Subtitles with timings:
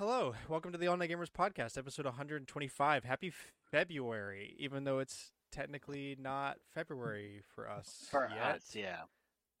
[0.00, 3.04] Hello, welcome to the All Night Gamers podcast, episode 125.
[3.04, 3.30] Happy
[3.70, 8.54] February, even though it's technically not February for us For yet.
[8.56, 9.00] us, yeah.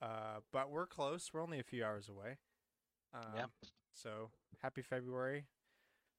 [0.00, 1.28] Uh, but we're close.
[1.30, 2.38] We're only a few hours away.
[3.12, 3.50] Um, Yep.
[3.92, 4.30] So
[4.62, 5.44] happy February.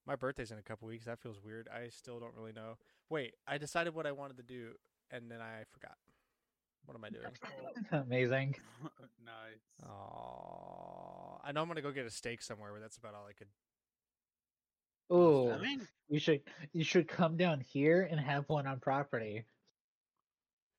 [0.05, 1.05] My birthday's in a couple weeks.
[1.05, 1.67] That feels weird.
[1.67, 2.77] I still don't really know.
[3.09, 4.73] Wait, I decided what I wanted to do,
[5.09, 5.95] and then I forgot.
[6.85, 7.33] What am I doing?
[8.05, 8.55] Amazing.
[9.25, 9.89] nice.
[9.89, 13.33] Oh, I know I'm gonna go get a steak somewhere, but that's about all I
[13.33, 13.47] could.
[15.11, 16.41] Ooh, I mean, you should
[16.73, 19.45] you should come down here and have one on property.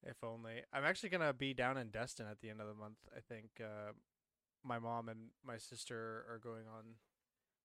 [0.04, 0.62] If only.
[0.72, 2.96] I'm actually gonna be down in Destin at the end of the month.
[3.16, 3.92] I think uh,
[4.64, 6.96] my mom and my sister are going on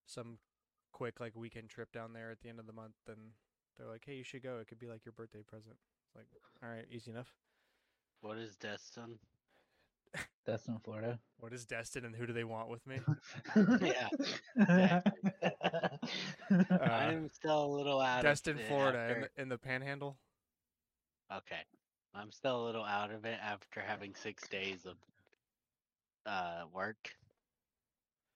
[0.06, 0.38] some
[0.92, 3.18] quick like weekend trip down there at the end of the month, and
[3.78, 4.60] they're like, "Hey, you should go.
[4.60, 5.76] It could be like your birthday present."
[6.06, 6.28] It's like,
[6.64, 7.34] all right, easy enough.
[8.22, 9.20] what is Destin?
[10.46, 11.20] Destin, Florida.
[11.40, 13.00] What is Destin, and who do they want with me?
[13.82, 14.10] Yeah,
[16.72, 19.58] Uh, I'm still a little out Destin, of it Florida, in after- the, in the
[19.58, 20.18] Panhandle.
[21.34, 21.62] Okay.
[22.16, 24.96] I'm still a little out of it after having six days of
[26.26, 27.12] uh work.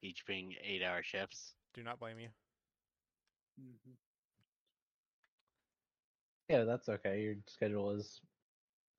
[0.03, 1.53] Each being eight hour shifts.
[1.73, 2.29] Do not blame you.
[3.61, 3.95] Mhm.
[6.49, 7.21] yeah, that's okay.
[7.21, 8.19] Your schedule is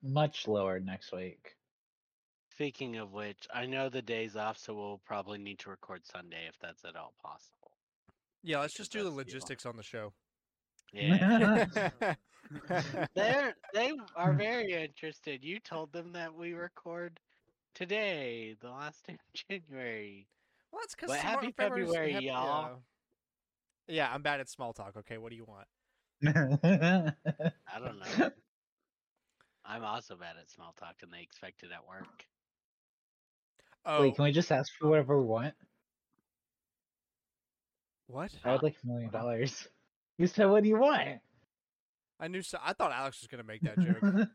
[0.01, 1.55] much lower next week.
[2.51, 6.45] Speaking of which, I know the days off, so we'll probably need to record Sunday
[6.47, 7.62] if that's at all possible.
[8.43, 10.13] Yeah, let's just do the that's the logistics on the show.
[10.91, 11.65] Yeah.
[13.15, 14.37] They're they are hmm.
[14.37, 15.43] very interested.
[15.43, 17.19] You told them that we record
[17.73, 19.19] today, the last day of
[19.49, 20.27] January.
[20.71, 22.81] Well, that's because But happy February, y'all.
[23.87, 23.95] Yeah.
[23.95, 24.97] yeah, I'm bad at small talk.
[24.97, 25.67] Okay, what do you want?
[26.25, 28.31] I don't know.
[29.65, 32.25] I'm also bad at small talk, and they expect it at work.
[33.85, 35.53] Oh, Wait, can we just ask for whatever we want?
[38.13, 38.31] What?
[38.45, 39.67] I would like a million dollars.
[40.19, 41.19] You said, "What do you want?"
[42.19, 42.43] I knew.
[42.43, 44.27] So, I thought Alex was gonna make that joke,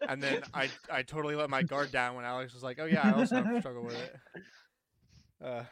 [0.08, 3.02] and then I I totally let my guard down when Alex was like, "Oh yeah,
[3.08, 4.42] I also have to struggle with it."
[5.42, 5.62] Uh,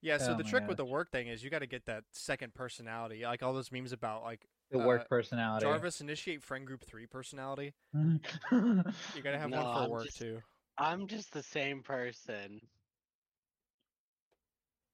[0.00, 0.16] yeah.
[0.16, 2.04] So Oh the my trick with the work thing is you got to get that
[2.12, 5.66] second personality, like all those memes about like the Uh, work personality.
[5.66, 7.74] Jarvis initiate friend group three personality.
[7.92, 8.20] you
[8.50, 10.40] You gotta have No, one for I'm work just- too.
[10.78, 12.60] I'm just the same person.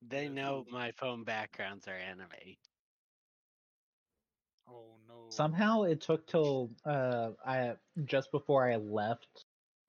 [0.09, 2.57] They know my phone backgrounds are anime.
[4.69, 5.27] Oh no.
[5.31, 7.75] Somehow it took till uh I
[8.05, 9.45] just before I left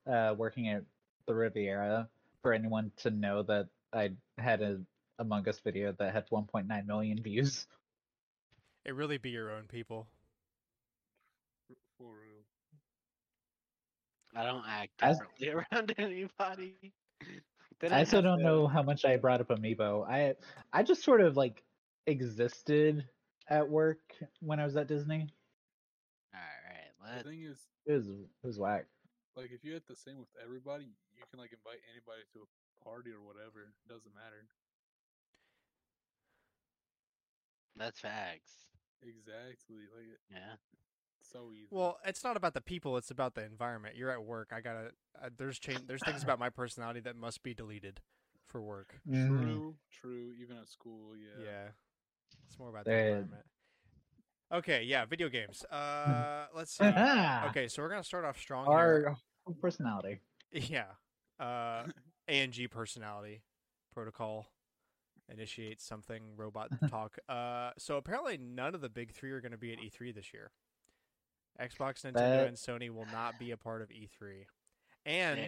[0.08, 0.84] uh working at
[1.28, 2.10] the Riviera
[2.42, 4.82] for anyone to know that I had a
[5.20, 7.68] Among Us video that had 1.9 million views.
[8.86, 10.08] It really be your own people.
[11.68, 12.44] For- For real.
[14.36, 16.94] I don't act As- around anybody.
[17.82, 20.08] Then I still don't to- know how much I brought up Amiibo.
[20.08, 20.36] I
[20.72, 21.64] I just sort of like
[22.08, 23.08] existed
[23.50, 24.00] at work
[24.40, 25.28] when I was at Disney.
[26.34, 28.86] All right, The thing is, It was it was whack.
[29.36, 32.84] like, if you had the same with everybody, you can like invite anybody to a
[32.86, 33.74] party or whatever.
[33.90, 34.48] Doesn't matter.
[37.76, 38.68] that's facts.
[39.02, 39.88] Exactly.
[39.96, 40.56] Like, Yeah.
[41.32, 41.68] So easy.
[41.72, 43.96] Well, it's not about the people; it's about the environment.
[43.96, 44.52] You're at work.
[44.54, 44.92] I gotta.
[45.22, 45.82] Uh, there's change.
[45.88, 48.02] There's things about my personality that must be deleted
[48.48, 49.00] for work.
[49.08, 49.28] Mhm.
[49.28, 50.34] true, true.
[50.40, 51.44] Even at school, yeah.
[51.44, 51.68] Yeah,
[52.48, 53.46] it's more about the There- environment.
[54.52, 55.64] Okay, yeah, video games.
[55.66, 56.84] Uh, let's see.
[56.84, 59.16] Okay, so we're gonna start off strong here.
[59.48, 60.20] Our personality.
[60.52, 60.88] Yeah.
[61.40, 61.88] Uh,
[62.28, 63.44] ANG personality
[63.94, 64.48] protocol
[65.30, 67.18] initiates something robot talk.
[67.30, 70.34] Uh, so apparently none of the big three are going to be at E3 this
[70.34, 70.52] year.
[71.60, 74.46] Xbox, Nintendo, That- and Sony will not be a part of E3,
[75.06, 75.40] and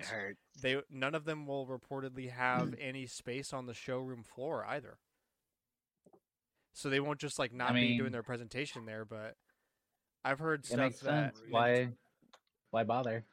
[0.62, 4.98] they none of them will reportedly have any space on the showroom floor either.
[6.74, 9.36] So they won't just like not be doing their presentation there, but
[10.26, 11.36] I've heard stuff that.
[11.50, 11.90] Why
[12.72, 13.26] why bother?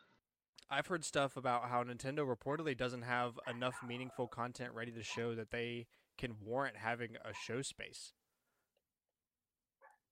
[0.69, 5.35] I've heard stuff about how Nintendo reportedly doesn't have enough meaningful content ready to show
[5.35, 5.87] that they
[6.17, 8.13] can warrant having a show space.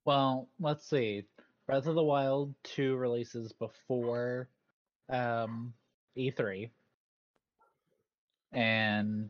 [0.05, 1.25] Well, let's see.
[1.69, 4.49] Breath of the Wild 2 releases before
[5.11, 5.75] um,
[6.17, 6.71] E3.
[8.53, 9.29] And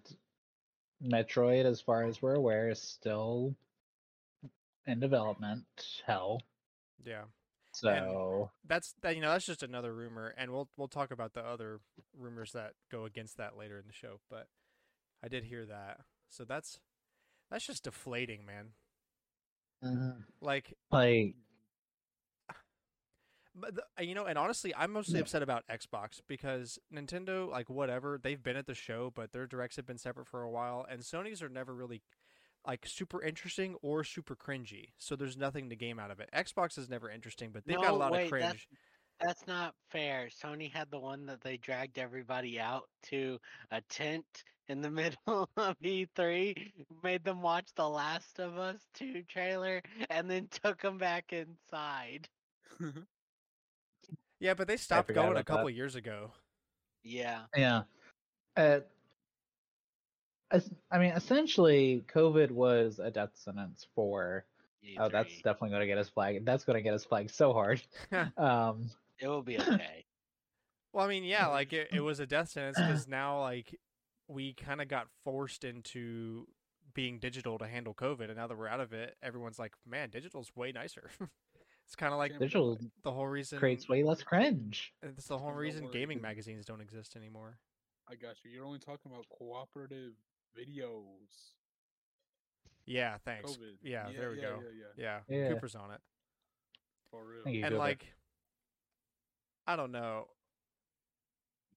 [1.04, 3.56] Metroid, as far as we're aware, is still
[4.86, 5.64] in development.
[6.06, 6.40] Hell.
[7.04, 7.24] Yeah.
[7.72, 11.42] So, That's that you know, that's just another rumor and we'll we'll talk about the
[11.44, 11.80] other
[12.16, 14.46] rumors that go against that later in the show, but
[15.24, 15.98] I did hear that.
[16.28, 16.78] So that's
[17.50, 18.70] that's just deflating, man.
[20.40, 21.34] Like like,
[23.60, 25.22] But the, you know, and honestly, I'm mostly Yeah.
[25.22, 29.76] upset about Xbox because Nintendo, like whatever, they've been at the show, but their directs
[29.76, 32.02] have been separate for a while, and Sony's are never really
[32.66, 34.90] like super interesting or super cringy.
[34.98, 36.28] So there's nothing to game out of it.
[36.34, 38.68] Xbox is never interesting, but they've got a lot wait, of that's- cringe.
[39.20, 40.28] That's not fair.
[40.28, 43.40] Sony had the one that they dragged everybody out to
[43.72, 44.90] a tent in the
[45.26, 46.54] middle of E3,
[47.02, 52.28] made them watch The Last of Us 2 trailer, and then took them back inside.
[54.40, 55.46] Yeah, but they stopped going a about that.
[55.46, 56.32] couple years ago.
[57.02, 57.40] Yeah.
[57.56, 57.82] Yeah.
[58.56, 58.80] Uh,
[60.90, 64.44] I mean, essentially, COVID was a death sentence for.
[64.98, 66.46] Oh, that's definitely going to get us flagged.
[66.46, 67.82] That's going to get us flagged so hard.
[68.38, 70.06] um, It will be okay.
[70.92, 73.78] Well, I mean, yeah, like it, it was a death sentence because now like
[74.28, 76.46] we kind of got forced into
[76.94, 80.10] being digital to handle COVID, and now that we're out of it, everyone's like, "Man,
[80.10, 81.10] digital's way nicer."
[81.88, 83.58] it's kind of like Yeah, digital the whole reason.
[83.58, 84.92] creates way less cringe.
[85.02, 85.92] Uh, it's the whole Don't reason worry.
[85.94, 87.56] gaming magazines don't exist anymore.
[88.06, 88.50] I got you.
[88.50, 90.12] You're only talking about cooperative
[90.54, 91.54] videos.
[92.84, 93.52] Yeah, thanks.
[93.52, 93.76] COVID.
[93.82, 94.60] Yeah, there we yeah, go.
[94.62, 95.48] Yeah, yeah, Yeah, Yeah.
[95.54, 96.00] Cooper's on it.
[97.10, 97.44] For real.
[97.44, 97.78] Thank and Cooper.
[97.78, 98.06] like
[99.66, 100.28] I don't know.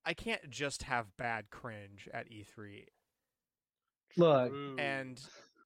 [0.05, 2.85] I can't just have bad cringe at E3.
[4.17, 5.21] Look, And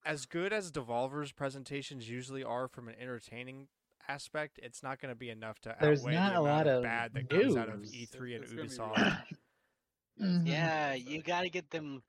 [0.05, 3.69] as good as Devolver's presentations usually are from an entertaining
[4.07, 6.67] aspect, it's not going to be enough to There's outweigh not the a amount lot
[6.67, 7.79] of of bad that comes out of.
[7.81, 8.97] E3 and It's Ubisoft.
[8.97, 9.17] Yeah,
[10.17, 10.47] be mm-hmm.
[10.47, 12.01] Yeah, you got to get them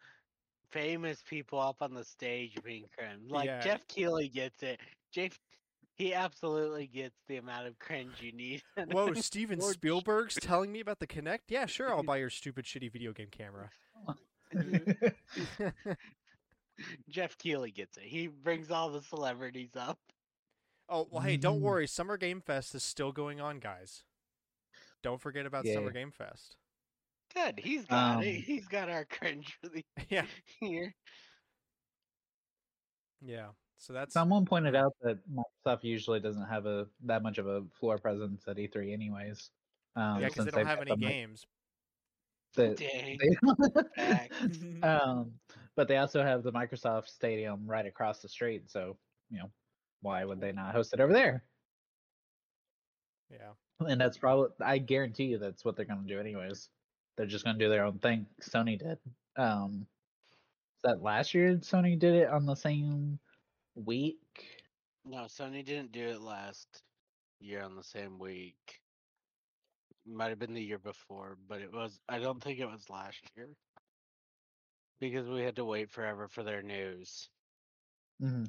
[0.71, 3.31] famous people up on the stage being cringe.
[3.31, 3.61] Like Yeah.
[3.61, 4.81] Geoff Keighley gets it.
[5.13, 5.39] Geoff,
[5.95, 8.63] he absolutely gets the amount of cringe you need.
[8.91, 11.41] Whoa, Steven Lord- Spielberg's telling me about the Kinect?
[11.49, 13.71] Yeah, sure, I'll buy your stupid shitty video game camera.
[14.55, 15.91] Mm-hmm.
[17.09, 18.05] Geoff Keighley gets it.
[18.05, 19.99] He brings all the celebrities up.
[20.89, 21.63] Oh, well, hey, don't Mhm.
[21.63, 21.87] worry.
[21.87, 24.05] Summer Game Fest is still going on, guys.
[25.03, 26.57] Don't forget about Summer Game Fest.
[27.35, 27.59] Good.
[27.61, 28.37] He's got it.
[28.37, 30.27] Um, He's got our cringe for the yeah,
[30.61, 30.95] year.
[33.21, 33.49] yeah.
[33.79, 37.63] So that's Someone pointed out that Microsoft usually doesn't have a that much of a
[37.79, 39.51] floor presence at E3, anyways.
[39.97, 41.45] Um, yeah, because they don't they've any games.
[42.55, 43.19] that Dang.
[43.97, 45.33] they- um,
[45.75, 48.97] but they also have the Microsoft Stadium right across the street, so
[49.31, 49.51] you know,
[50.01, 51.45] why would they not host it over there?
[53.31, 53.55] Yeah.
[53.87, 56.71] And that's probably I guarantee you that's what they're gonna do anyways.
[57.17, 58.27] They're just gonna do their own thing.
[58.41, 58.99] Sony did.
[59.37, 59.87] Um
[60.79, 63.19] is that last year Sony did it on the same
[63.75, 64.63] week?
[65.05, 66.83] No, Sony didn't do it last
[67.41, 68.83] year on the same week.
[70.07, 72.01] Might have been the year before, but it was.
[72.09, 73.49] I don't think it was last year
[75.01, 77.31] because we had to wait forever for their news.
[78.21, 78.47] Mhm.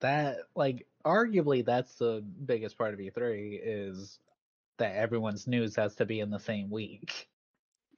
[0.00, 4.18] That like arguably that's the biggest part of E3 is
[4.78, 7.28] that everyone's news has to be in the same week.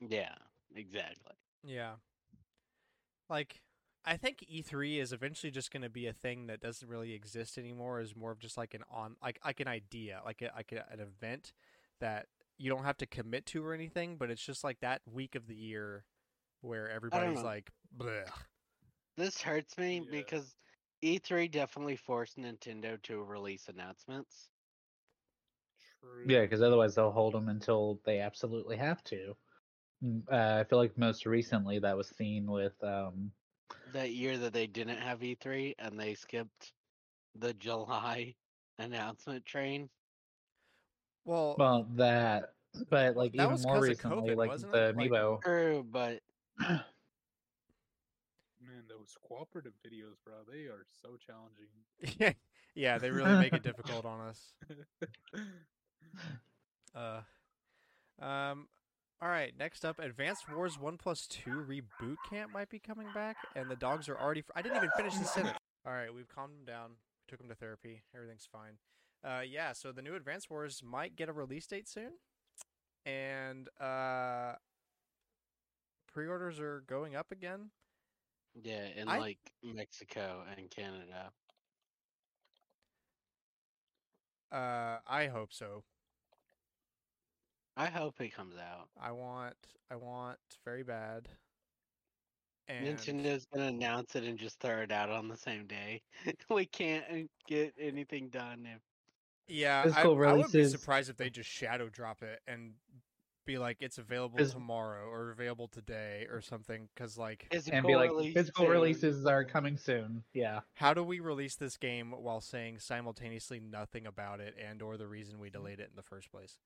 [0.00, 0.34] Yeah,
[0.76, 1.32] exactly.
[1.64, 1.94] Yeah.
[3.28, 3.60] Like
[4.04, 7.58] I think E3 is eventually just going to be a thing that doesn't really exist
[7.58, 10.72] anymore is more of just like an on like like an idea, like a, like
[10.72, 11.52] a, an event
[12.00, 12.26] that
[12.58, 15.46] you don't have to commit to or anything, but it's just like that week of
[15.46, 16.04] the year
[16.60, 18.24] where everybody's like bleh.
[19.16, 20.10] This hurts me Yeah.
[20.10, 20.54] because
[21.02, 24.50] E3 definitely forced Nintendo to release announcements.
[26.00, 26.30] True.
[26.30, 29.36] Yeah, because otherwise they'll hold them until they absolutely have to.
[30.04, 33.32] Mm, Uh, I feel like most recently that was seen with um,
[33.86, 36.72] That year that they didn't have E3 and they skipped
[37.34, 38.36] the July
[38.78, 39.90] announcement train.
[41.24, 42.55] Well, well that,
[42.88, 44.96] but like even was more 'cause of recently, COVID, like the it?
[44.96, 45.44] Amiibo.
[45.44, 46.22] True, but
[46.56, 46.84] Man,
[48.98, 51.69] those cooperative videos, bro, they are so challenging.
[52.19, 52.32] yeah,
[52.74, 54.52] yeah, they really make it difficult on us.
[56.94, 57.20] Uh,
[58.20, 58.67] um,
[59.20, 59.52] all right.
[59.58, 63.76] Next up, Advanced Wars One Plus Two Reboot Camp might be coming back, and the
[63.76, 64.43] dogs are already.
[64.43, 65.58] Fr- I didn't even finish the sentence.
[65.86, 66.90] All right, we've calmed them down.
[67.28, 68.02] Took them to therapy.
[68.14, 68.78] Everything's fine.
[69.24, 69.72] Uh, yeah.
[69.72, 72.12] So the new Advanced Wars might get a release date soon,
[73.05, 74.55] and uh,
[76.12, 77.70] pre-orders are going up again.
[78.55, 81.31] Yeah, in I- like Mexico and Canada.
[84.50, 85.84] Uh, I hope so.
[87.76, 88.88] I hope it comes out.
[89.00, 89.55] I want.
[89.90, 91.28] I want very bad.
[92.67, 96.02] And Nintendo's gonna announce it and just throw it out on the same day.
[96.50, 98.82] we can't get anything done if
[99.46, 102.72] Yeah, I, I wouldn't be surprised if they just shadow drop it and
[103.48, 106.88] be like it's available Phys- tomorrow or available today or something.
[106.94, 110.22] Because like, physical And be like, release physical soon." releases are coming soon.
[110.34, 110.60] Yeah.
[110.74, 115.08] how do we release this game while saying simultaneously nothing about it and or the
[115.08, 115.55] reason we mm.
[115.55, 116.58] delayed it in the first place?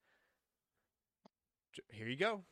[1.89, 2.43] Here you go.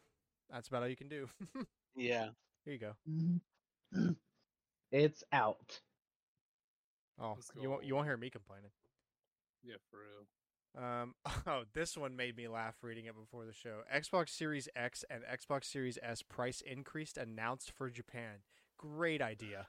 [0.49, 1.29] That's about all you can do.
[1.93, 2.29] Yeah.
[2.63, 4.13] Here you go.
[4.93, 5.81] It's out.
[7.19, 8.71] Oh, Let's you won't you won't hear me complaining.
[9.61, 10.25] Yeah, for real.
[10.77, 11.15] Um,
[11.47, 13.81] oh, this one made me laugh reading it before the show.
[13.93, 18.43] Xbox Series X and Xbox Series S price increased announced for Japan.
[18.77, 19.67] Great idea.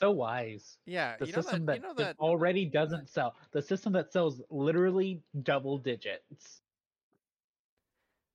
[0.00, 0.78] So wise.
[0.86, 3.34] Yeah, The you know system that, that, you know that already doesn't sell.
[3.52, 6.62] The system that sells literally double digits.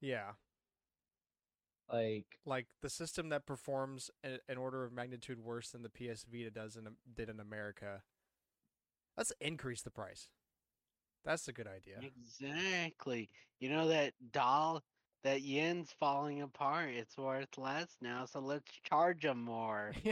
[0.01, 0.31] yeah,
[1.91, 6.51] Like like the system that performs an order of magnitude worse than the PS Vita
[6.51, 8.03] does in did in America.
[9.17, 10.27] Let's increase the price.
[11.23, 11.99] That's a good idea.
[12.01, 13.29] Exactly.
[13.59, 14.83] You know that doll,
[15.23, 16.89] that yen's falling apart.
[16.89, 19.93] It's worth less now, so let's charge them more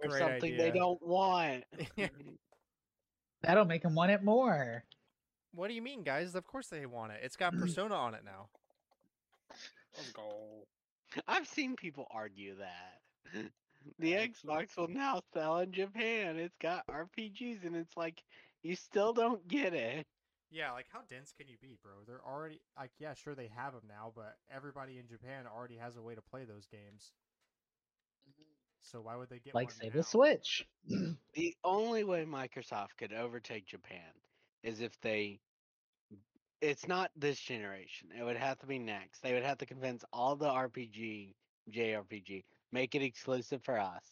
[0.00, 1.64] for Great something they don't want.
[3.42, 4.84] that'll make them want it more.
[5.52, 6.34] what do you mean, guys?
[6.34, 7.20] Of course they want it.
[7.24, 8.48] It's got Persona on it now.
[9.96, 10.66] Let's go.
[11.26, 13.42] I've seen people argue that.
[13.98, 16.38] The Actually- Xbox will now sell in Japan.
[16.38, 18.22] It's got RPGs, and it's like
[18.62, 20.06] you still don't get it.
[20.50, 22.04] Yeah, like how dense can you be, bro?
[22.06, 25.96] They're already like yeah, sure they have them now, but everybody in Japan already has
[25.96, 27.12] a way to play those games.
[28.28, 28.42] Mm-hmm.
[28.82, 29.94] So why would they get Like one say now?
[29.94, 30.66] the Switch.
[31.34, 34.12] The only way Microsoft could overtake Japan
[34.62, 35.40] is if they.
[36.60, 38.10] It's not this generation.
[38.16, 39.20] It would have to be next.
[39.22, 41.34] They would have to convince all the RPG,
[41.70, 44.02] JRPG, make it exclusive for us.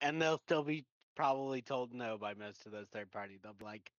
[0.00, 0.84] And they'll still be
[1.16, 3.38] probably told no by most of those third party.
[3.42, 3.90] They'll be like,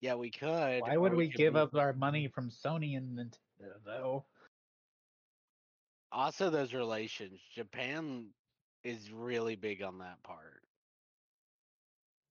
[0.00, 0.82] yeah, we could.
[0.82, 4.24] Why would we could give be-" up our money from Sony and Nintendo though?
[6.12, 7.40] Also, those relations.
[7.54, 8.26] Japan
[8.84, 10.62] is really big on that part.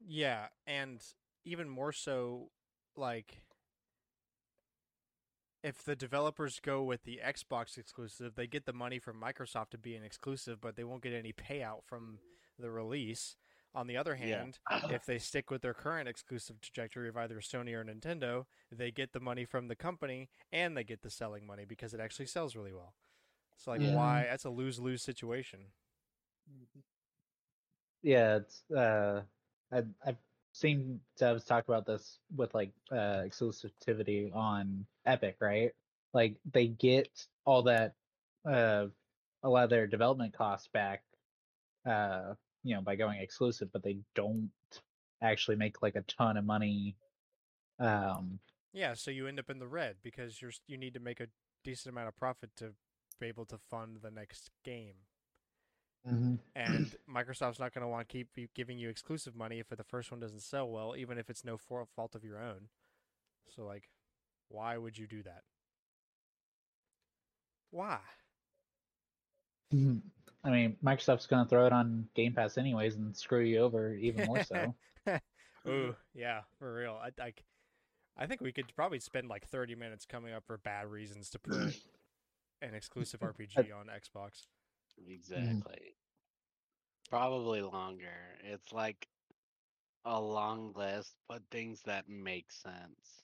[0.05, 1.01] Yeah, and
[1.45, 2.49] even more so,
[2.95, 3.43] like
[5.63, 9.77] if the developers go with the Xbox exclusive, they get the money from Microsoft to
[9.77, 12.19] be an exclusive, but they won't get any payout from
[12.59, 13.37] the release.
[13.75, 14.45] On the other Yeah.
[14.45, 14.59] hand,
[14.91, 19.13] if they stick with their current exclusive trajectory of either Sony or Nintendo, they get
[19.13, 22.55] the money from the company and they get the selling money because it actually sells
[22.55, 22.93] really well.
[23.57, 23.89] So like Yeah.
[23.89, 25.73] why that's a lose-lose situation.
[26.47, 26.83] Mhm.
[28.01, 29.23] Yeah, it's uh
[29.71, 30.17] I've I've
[30.53, 35.71] seen devs talk about this with like uh exclusivity on Epic, right?
[36.13, 37.09] Like they get
[37.45, 37.95] all that
[38.45, 38.85] uh
[39.43, 41.03] a lot of their development costs back
[41.85, 42.33] uh
[42.63, 44.51] you know by going exclusive, but they don't
[45.21, 46.95] actually make like a ton of money
[47.79, 48.39] um
[48.71, 51.27] Yeah, so you end up in the red because you're you need to make a
[51.63, 52.73] decent amount of profit to
[53.19, 54.95] be able to fund the next game.
[56.55, 60.11] And Microsoft's not going to want to keep giving you exclusive money if the first
[60.11, 62.67] one doesn't sell well, even if it's no fault of your own.
[63.55, 63.89] So like,
[64.49, 65.43] why would you do that?
[67.71, 67.99] Why?
[69.73, 70.01] Mhm.
[70.43, 74.25] I mean, Microsoft's gonna throw it on Game Pass anyways and screw you over even
[74.25, 74.75] more so.
[75.67, 76.99] Ooh, yeah, for real.
[77.01, 77.43] I like.
[78.15, 81.39] I think we could probably spend like 30 minutes coming up for bad reasons to
[81.39, 81.55] put
[82.61, 84.45] an exclusive RPG on Xbox.
[84.97, 85.95] Exactly.
[87.09, 88.37] Probably longer.
[88.43, 89.07] It's like
[90.05, 93.23] a long list, but things that make sense.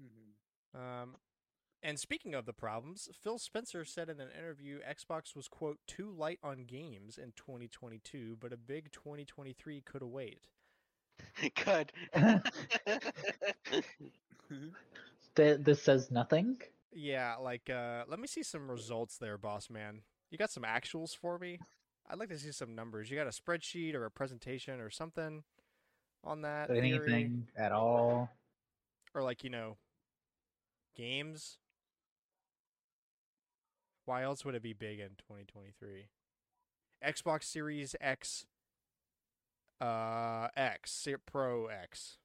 [0.00, 0.78] Mhm.
[0.78, 1.16] Um,
[1.82, 6.10] and speaking of the problems, Phil Spencer said in an interview Xbox was, quote, too
[6.10, 10.48] light on games in 2022, but a big 2023 could await.
[11.54, 11.92] could.
[15.34, 16.62] This says nothing.
[16.98, 20.00] Yeah, like, uh, let me see some results there, boss man.
[20.30, 21.58] You got some actuals for me?
[22.08, 23.10] I'd like to see some numbers.
[23.10, 25.44] You got a spreadsheet or a presentation or something
[26.24, 26.68] on that?
[26.68, 26.92] theory?
[26.92, 28.30] Anything at all.
[29.14, 29.76] Or, like, you know,
[30.96, 31.58] games?
[34.06, 36.06] Why else would it be big in 2023?
[37.04, 38.46] Xbox Series X,
[39.82, 42.16] uh, X, Pro X.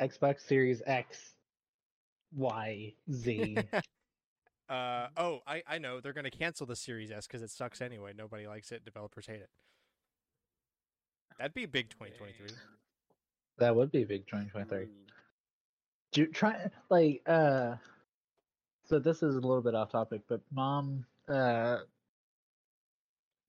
[0.00, 1.34] Xbox Series X,
[2.36, 3.56] Y, Z.
[4.68, 6.00] uh, oh, I, I know.
[6.00, 8.12] They're going to cancel the Series S because it sucks anyway.
[8.16, 8.84] Nobody likes it.
[8.84, 9.50] Developers hate it.
[11.38, 12.54] That'd be big 2023.
[13.58, 14.88] That would be big 2023.
[16.12, 17.76] Do you try like uh
[18.84, 21.78] so this is a little bit off topic, but mom uh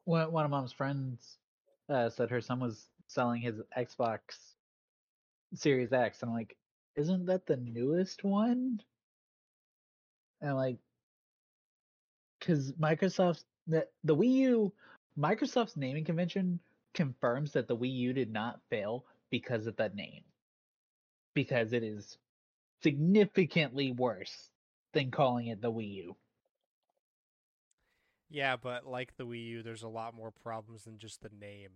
[0.06, 1.38] one one of mom's friends
[1.90, 4.20] uh said her son was selling his Xbox
[5.54, 6.56] Series X and I'm like,
[6.96, 8.82] isn't that the newest one?
[10.42, 10.78] And like
[12.40, 14.74] cuz Microsoft's the, the Wii U
[15.18, 16.60] Microsoft's naming convention
[16.94, 20.24] confirms that the Wii U did not fail because of that name.
[21.34, 22.18] Because it is
[22.84, 24.50] significantly worse
[24.94, 26.16] than calling it the Wii U.
[28.30, 31.72] Yeah, but like the Wii U, there's a lot more problems than just the name.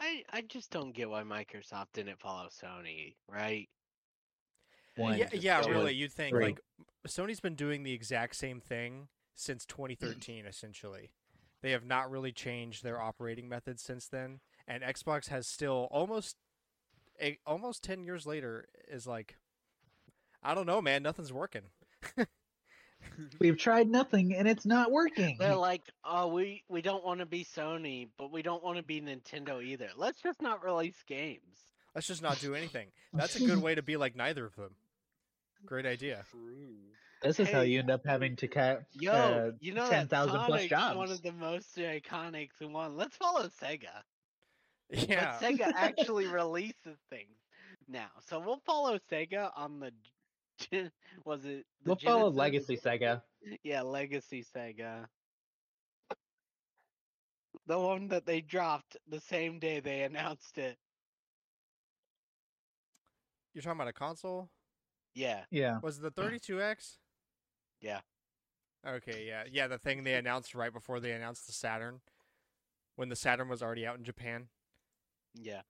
[0.00, 3.68] I I just don't get why Microsoft didn't follow Sony, right?
[4.96, 5.94] One, yeah, yeah, really.
[5.94, 6.44] You'd think three.
[6.44, 6.60] like
[7.06, 9.68] Sony's been doing the exact same thing since mm.
[9.68, 11.10] 2013, essentially.
[11.62, 16.36] They have not really changed their operating methods since then, and Xbox has still almost,
[17.20, 19.36] a, almost 10 years later, is like,
[20.42, 21.62] I don't know, man, nothing's working.
[23.38, 25.36] We've tried nothing and it's not working.
[25.38, 28.82] They're like, oh, we we don't want to be Sony, but we don't want to
[28.82, 29.88] be Nintendo either.
[29.96, 31.42] Let's just not release games.
[31.94, 32.88] Let's just not do anything.
[33.12, 34.74] That's a good way to be like neither of them.
[35.64, 36.24] Great idea.
[36.30, 36.76] True.
[37.22, 40.10] this is how you end up having to cut Yo, uh, you know ten that
[40.10, 40.96] thousand plus jobs.
[40.96, 42.96] one of the most iconic one.
[42.96, 44.04] Let's follow Sega.
[44.90, 45.36] Yeah.
[45.40, 47.36] But Sega actually releases things
[47.88, 49.90] now, so we'll follow Sega on the.
[50.58, 50.90] Gen-
[51.24, 51.66] Was it?
[51.82, 52.38] the We'll follow Genesis?
[52.38, 53.22] Legacy Sega.
[53.62, 55.06] Yeah, Legacy Sega.
[57.66, 60.78] The one that they dropped the same day they announced it.
[63.54, 64.48] You're talking about a console?
[65.14, 65.78] Yeah, Yeah.
[65.82, 66.96] Was it the 32X?
[67.80, 68.00] Yeah.
[68.86, 69.42] Okay, yeah.
[69.50, 72.00] Yeah, the thing they announced right before they announced the Saturn.
[72.96, 74.48] When the Saturn was already out in Japan.
[75.34, 75.62] yeah.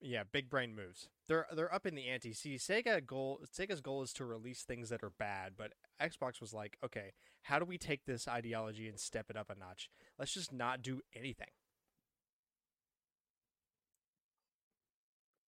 [0.00, 1.08] Yeah, big brain moves.
[1.26, 2.32] They're they're up in the ante.
[2.32, 6.52] See, Sega goal Sega's goal is to release things that are bad, but Xbox was
[6.52, 7.12] like, okay,
[7.42, 9.90] how do we take this ideology and step it up a notch?
[10.18, 11.48] Let's just not do anything.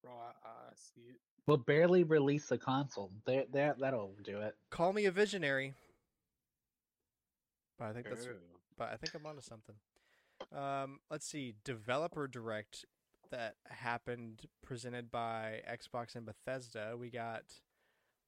[0.02, 1.20] Bro, I, I see it.
[1.46, 3.10] We'll barely release a console.
[3.26, 4.54] There, there, that'll do it.
[4.70, 5.74] Call me a visionary.
[7.78, 8.34] But I think that's True.
[8.76, 9.74] but I think I'm onto something.
[10.54, 12.84] Um, let's see, developer direct
[13.30, 16.96] that happened presented by Xbox and Bethesda.
[16.98, 17.44] We got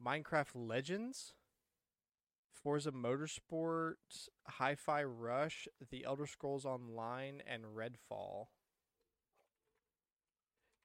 [0.05, 1.35] Minecraft Legends,
[2.53, 3.95] Forza Motorsport,
[4.47, 8.47] Hi-Fi Rush, The Elder Scrolls Online, and Redfall.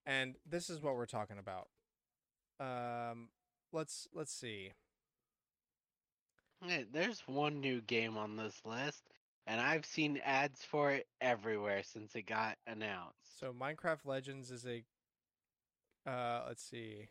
[0.05, 1.67] And this is what we're talking about.
[2.59, 3.29] Um,
[3.73, 4.71] let's let's see.
[6.63, 9.03] Hey, there's one new game on this list,
[9.47, 13.39] and I've seen ads for it everywhere since it got announced.
[13.39, 14.83] So Minecraft Legends is a
[16.09, 17.07] uh let's see.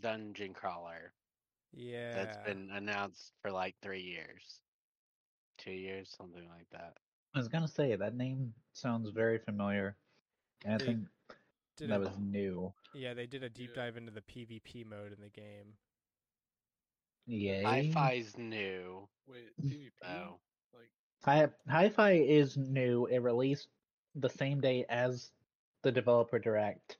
[0.00, 1.12] Dungeon crawler
[1.72, 2.14] Yeah.
[2.14, 4.60] that's been announced for like three years,
[5.58, 6.94] two years, something like that.
[7.34, 9.96] I was gonna say that name sounds very familiar.
[10.64, 11.06] And I think
[11.76, 12.72] did that a- was new.
[12.94, 13.82] Yeah, they did a deep Yeah.
[13.84, 15.76] dive into the PvP mode in the game.
[17.26, 17.62] Yeah.
[17.62, 19.08] Hi-Fi's new.
[19.26, 19.90] Wait, PvP?
[20.02, 20.40] Oh, Like,
[21.24, 23.06] Hi Hi-Fi is new.
[23.06, 23.68] It released
[24.14, 25.32] the same day as
[25.82, 26.98] the developer direct,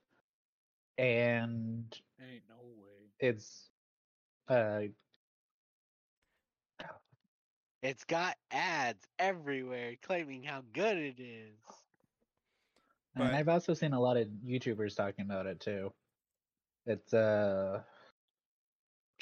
[0.96, 3.10] and ain't no way.
[3.20, 3.70] it's
[4.48, 4.84] uh
[7.82, 11.58] it's got ads everywhere claiming how good it is.
[13.14, 15.92] But- and I've also seen a lot of YouTubers talking about it too.
[16.86, 17.82] It's uh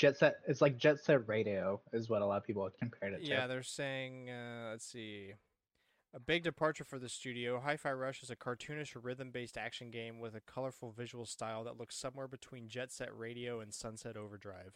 [0.03, 0.39] Jet Set.
[0.49, 3.25] It's like Jet Set Radio is what a lot of people compared it to.
[3.25, 5.35] Yeah, they're saying uh let's see.
[6.13, 7.61] A big departure for the studio.
[7.65, 11.97] Hi-Fi Rush is a cartoonish rhythm-based action game with a colorful visual style that looks
[11.97, 14.75] somewhere between Jet Set Radio and Sunset Overdrive.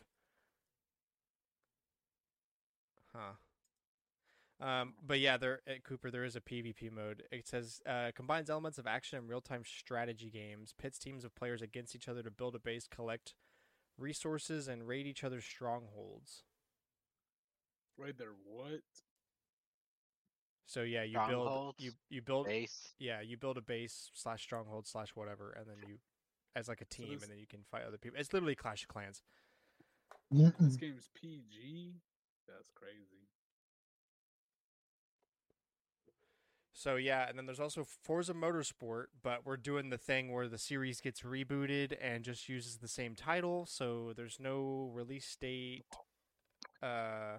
[3.13, 4.65] Huh.
[4.65, 7.25] Um, but yeah, there at Cooper there is a PvP mode.
[7.33, 10.73] It says uh, combines elements of action and real-time strategy games.
[10.79, 13.35] Pits teams of players against each other to build a base, collect
[13.99, 16.43] resources, and raid each other's strongholds.
[17.99, 18.81] Right there, what?
[20.67, 22.93] So yeah, you build you you build Base.
[22.99, 25.99] yeah you build a base slash stronghold slash whatever, and then you
[26.57, 28.19] as like a So team, this- and then you can fight other people.
[28.19, 29.23] It's literally Clash of Clans.
[30.59, 31.95] This game's PG?
[32.49, 33.26] That's crazy.
[36.79, 40.59] So yeah, and then there's also Forza Motorsport, but we're doing the thing where the
[40.59, 45.87] series gets rebooted and just uses the same title, so there's no release date.
[46.83, 47.39] Uh,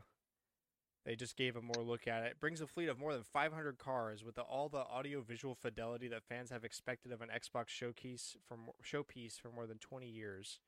[1.06, 2.40] they just gave a more look at it.
[2.40, 6.08] Brings a fleet of more than 500 cars with the, all the audio visual fidelity
[6.08, 10.62] that fans have expected of an Xbox showcase for showpiece for more than 20 years,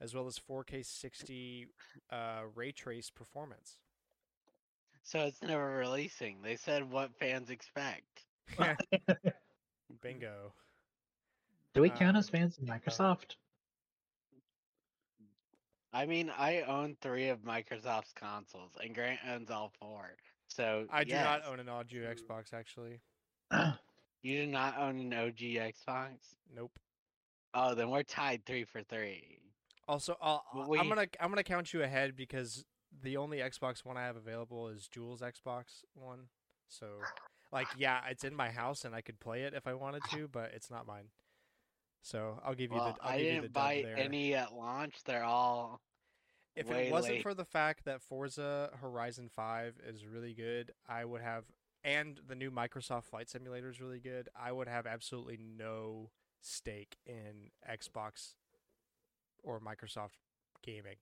[0.00, 1.66] as well as 4K 60
[2.10, 3.80] uh, ray trace performance.
[5.02, 6.42] So it's never releasing.
[6.42, 8.24] They said what fans expect.
[10.02, 10.52] Bingo.
[11.74, 13.36] Do we count Um, as fans of Microsoft?
[15.92, 20.16] I mean, I own three of Microsoft's consoles, and Grant owns all four.
[20.48, 23.00] So I do not own an OG Xbox actually.
[24.20, 26.34] You do not own an OG Xbox.
[26.52, 26.76] Nope.
[27.54, 29.38] Oh, then we're tied three for three.
[29.86, 32.64] Also, I'll, But I'm gonna I'm gonna count you ahead because
[33.02, 36.28] the only Xbox One I have available is Jules Xbox One.
[36.68, 36.86] So,
[37.52, 40.28] like, yeah, it's in my house and I could play it if I wanted to,
[40.28, 41.06] but it's not mine.
[42.02, 43.04] So I'll give you Well, the.
[43.04, 45.02] I'll I didn't dub buy any at launch.
[45.04, 45.80] They're all
[46.54, 47.22] If it wasn't late.
[47.22, 51.44] for the fact that Forza Horizon 5 is really good, I would have
[51.84, 56.96] and the new Microsoft Flight Simulator is really good, I would have absolutely no stake
[57.06, 58.34] in Xbox
[59.42, 60.18] or Microsoft
[60.62, 60.96] gaming.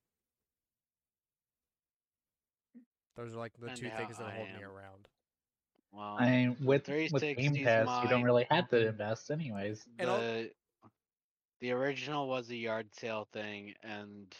[3.16, 5.08] Those are like the And two things that I hold me around.
[5.92, 6.16] well.
[6.18, 9.86] I mean, with with 360 Game 's Pass, you don't really have to invest, anyways.
[9.98, 10.50] The
[11.60, 14.34] the original was a yard sale thing, and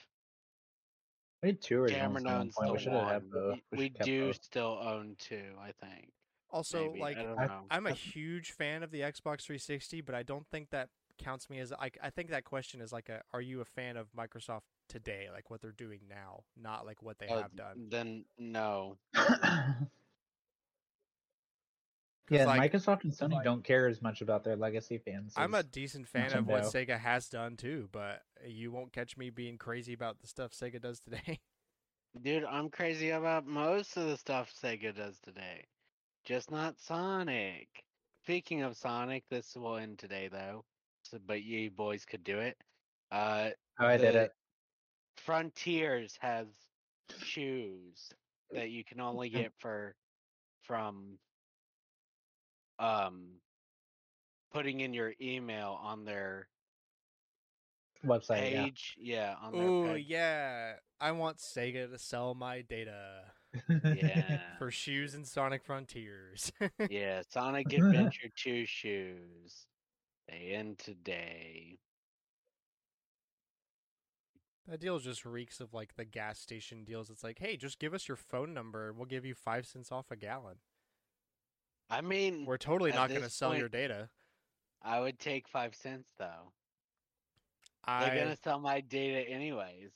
[1.43, 3.31] We had two originals Cameron at one owns the We should have had one.
[3.31, 3.53] both.
[3.55, 4.43] Y- We We do both.
[4.45, 6.12] still own two, I think.
[6.51, 7.01] Also, Maybe.
[7.01, 7.67] like I don't I- know.
[7.71, 11.59] I'm a huge fan of the Xbox 360, but I don't think that counts me
[11.61, 14.65] as like I think that question is like a are you a fan of Microsoft
[14.88, 17.87] today, like what they're doing now, not like what they Oh, have done.
[17.88, 18.96] Then no.
[22.31, 25.35] yeah, like- Microsoft and Sony like- don't care as much about their legacy fans.
[25.37, 29.31] I'm a decent fan of what Sega has done too, but you won't catch me
[29.31, 31.40] being crazy about the stuff Sega does today.
[32.22, 35.64] Dude, I'm crazy about most of the stuff Sega does today.
[36.25, 37.68] Just not Sonic.
[38.25, 40.64] Speaking of Sonic, this will end today though.
[41.03, 42.57] So, but you boys could do it.
[43.12, 44.33] Uh oh, I did it.
[45.17, 46.47] Frontiers has
[47.19, 48.11] shoes
[48.51, 49.95] that you can only get for
[50.63, 51.19] from
[52.79, 53.41] um
[54.53, 56.49] putting in your email on their
[58.05, 58.65] Website, yeah.
[58.65, 58.95] page.
[58.99, 60.07] Yeah, on their Oh page.
[60.07, 63.23] yeah, I want Sega to sell my data
[63.69, 64.39] Yeah.
[64.59, 66.53] for shoes and Sonic Frontiers.
[66.91, 69.67] yeah, Sonic Adventure 2 shoes.
[70.29, 71.79] They end today.
[74.69, 77.11] That deal just reeks of like the gas station deals.
[77.11, 79.93] It's like, hey, just give us your phone number and we'll give you five cents
[79.93, 80.57] off a gallon.
[81.89, 84.09] I mean, We're totally not going to this sell your data.
[84.83, 86.53] I would take five cents though.
[87.85, 89.93] I They're gonna sell my data anyways.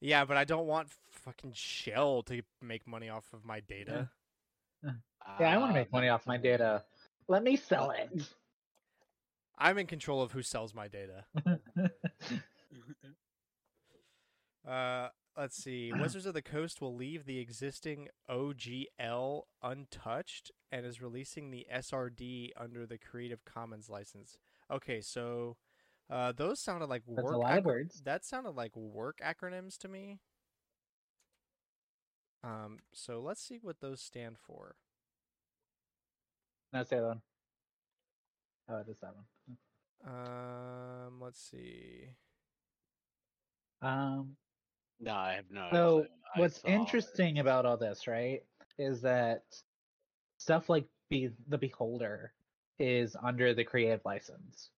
[0.00, 4.10] yeah, but I don't want fucking Shell to make money off of my data.
[4.84, 6.82] Yeah, I want to make um, money off my data.
[7.28, 8.10] Let me sell it.
[9.56, 11.24] I'm in control of who sells my data.
[14.68, 15.92] Uh, let's see.
[16.00, 22.50] Wizards of the Coast will leave the existing OGL untouched and is releasing the SRD
[22.56, 24.38] under the Creative Commons license.
[24.70, 25.56] Okay, so
[26.10, 27.34] uh, those sounded like That's work.
[27.34, 28.02] a lot of words.
[28.04, 30.18] That sounded like work acronyms to me.
[32.44, 34.74] Um, so let's see what those stand for.
[36.72, 37.20] No, say that one.
[38.68, 39.56] Oh, it is that one.
[40.04, 42.08] Um, let's see.
[43.80, 44.36] Um,
[45.02, 45.68] No, I have no.
[45.72, 46.06] so clue.
[46.34, 46.72] I what's saw it.
[46.72, 48.42] interesting about all this, right,
[48.78, 49.42] is that
[50.38, 52.32] stuff like Be- the Beholder
[52.78, 54.70] is under the Creative license.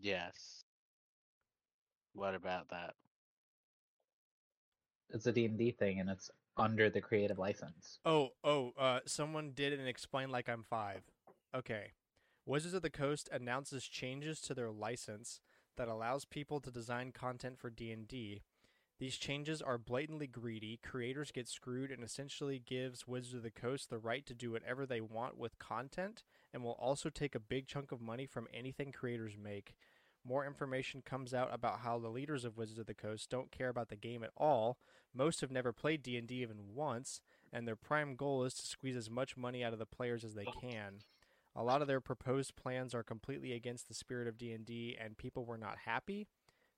[0.00, 0.64] Yes.
[2.12, 2.94] What about that?
[5.10, 8.00] It's a D&D thing, and it's under the Creative license.
[8.04, 11.02] Oh, oh, uh, someone did it and explained like I'm five.
[11.54, 11.92] Okay.
[12.44, 15.40] Wizards of the Coast announces changes to their license
[15.78, 18.42] that allows people to design content for D&D.
[18.98, 20.80] These changes are blatantly greedy.
[20.82, 24.84] Creators get screwed and essentially gives Wizards of the Coast the right to do whatever
[24.84, 28.90] they want with content and will also take a big chunk of money from anything
[28.90, 29.76] creators make.
[30.24, 33.68] More information comes out about how the leaders of Wizards of the Coast don't care
[33.68, 34.78] about the game at all.
[35.14, 37.20] Most have never played D&D even once,
[37.52, 40.34] and their prime goal is to squeeze as much money out of the players as
[40.34, 41.02] they can.
[41.58, 45.44] A lot of their proposed plans are completely against the spirit of D&D and people
[45.44, 46.28] were not happy.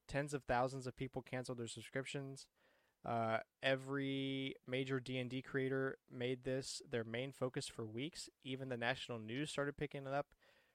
[0.09, 2.47] Tens of thousands of people canceled their subscriptions.
[3.05, 8.31] Uh, every major D&D creator made this their main focus for weeks.
[8.43, 10.29] Even the national news started picking it up.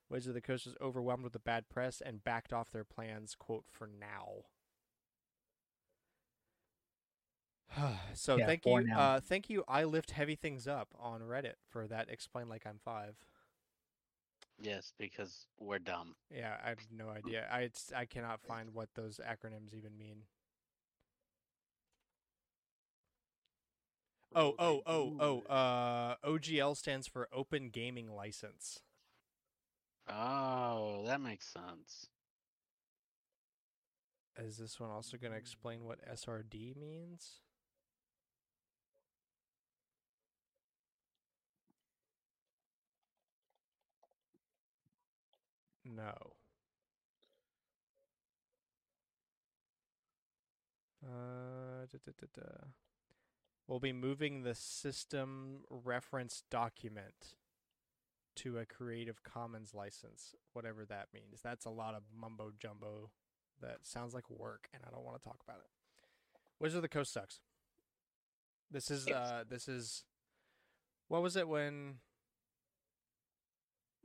[0.07, 3.35] Wizards of the Coast was overwhelmed with the bad press and backed off their plans,
[3.35, 4.45] quote, for now.
[8.13, 9.63] so Yeah, thank you, uh, thank you.
[9.67, 12.09] I lift heavy things up on Reddit for that.
[12.09, 13.15] Explain like I'm five.
[14.59, 16.15] Yes, because we're dumb.
[16.31, 17.47] Yeah, I have no idea.
[17.51, 20.23] I it's, I cannot find what those acronyms even mean.
[24.33, 25.53] Oh, oh, oh, oh.
[25.53, 28.81] Uh, OGL stands for Open Gaming License.
[30.09, 32.07] Oh, that makes sense.
[34.37, 37.39] Is this one also going to explain what SRD means?
[45.85, 46.35] No.
[51.01, 52.67] Da-da-da-da-da-da.
[53.67, 57.35] We'll be moving the system reference document
[58.37, 61.41] to a Creative Commons license, whatever that means.
[61.43, 63.09] That's a lot of mumbo jumbo
[63.61, 65.69] that sounds like work, and I don't want to talk about it.
[66.59, 67.39] Wizard of the Coast sucks.
[68.69, 69.15] This is Yes.
[69.15, 70.03] uh this is
[71.07, 71.99] what was it when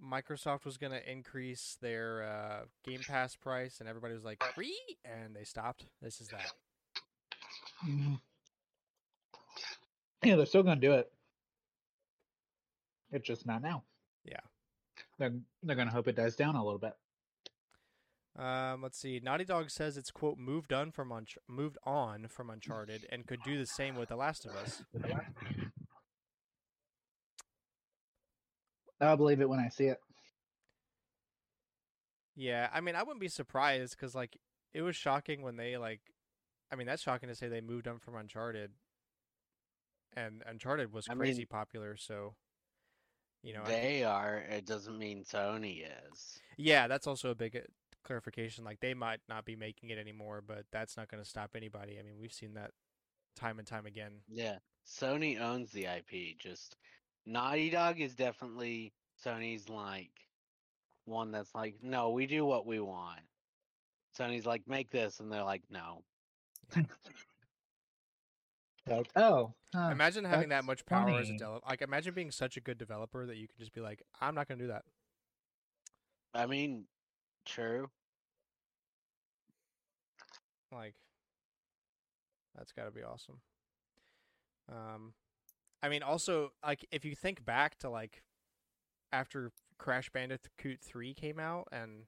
[0.02, 5.34] Microsoft was gonna increase their uh, Game Pass price and everybody was like free and
[5.36, 5.86] they stopped.
[6.00, 6.52] This is that.
[7.86, 8.20] Mhm.
[10.22, 11.12] Yeah, they're still gonna do it.
[13.12, 13.84] It's just not now.
[14.24, 14.40] Yeah.
[15.18, 16.94] They're they're gonna hope it dies down a little bit.
[18.38, 19.20] Um, let's see.
[19.22, 23.42] Naughty Dog says it's quote moved on from Unch- moved on from Uncharted and could
[23.44, 24.82] do the same with The Last of Us.
[29.00, 29.98] I'll believe it when I see it.
[32.36, 34.36] Yeah, I mean, I wouldn't be surprised because like
[34.72, 36.00] it was shocking when they like,
[36.72, 38.70] I mean, that's shocking to say they moved on from Uncharted,
[40.16, 41.96] and Uncharted was I crazy mean- popular.
[41.96, 42.34] So,
[43.42, 44.36] you know, I- They are.
[44.38, 46.38] It doesn't mean Sony is.
[46.56, 47.60] yeah, that's also a big uh,
[48.04, 48.64] clarification.
[48.64, 51.98] Like they might not be making it anymore, but that's not going to stop anybody.
[51.98, 52.70] I mean, we've seen that
[53.36, 54.20] time and time again.
[54.28, 54.58] Yeah.
[54.86, 56.38] Sony owns the IP.
[56.38, 56.76] Just
[57.26, 58.92] Naughty Dog is definitely
[59.24, 60.10] Sony's like
[61.04, 63.20] one that's like, no, we do what we want.
[64.18, 66.02] Sony's like, make this, and they're like, no.
[68.86, 71.66] Like, oh, huh, imagine having that much power as a developer.
[71.68, 74.48] Like, imagine being such a good developer that you can just be like, I'm not
[74.48, 74.82] going to do that.
[76.34, 76.86] I mean,
[77.44, 77.88] true.
[80.72, 80.94] Like,
[82.56, 83.40] that's got to be awesome.
[84.68, 85.12] Um,
[85.82, 88.22] I mean, also, like, if you think back to like
[89.12, 92.04] after Crash Bandicoot three came out and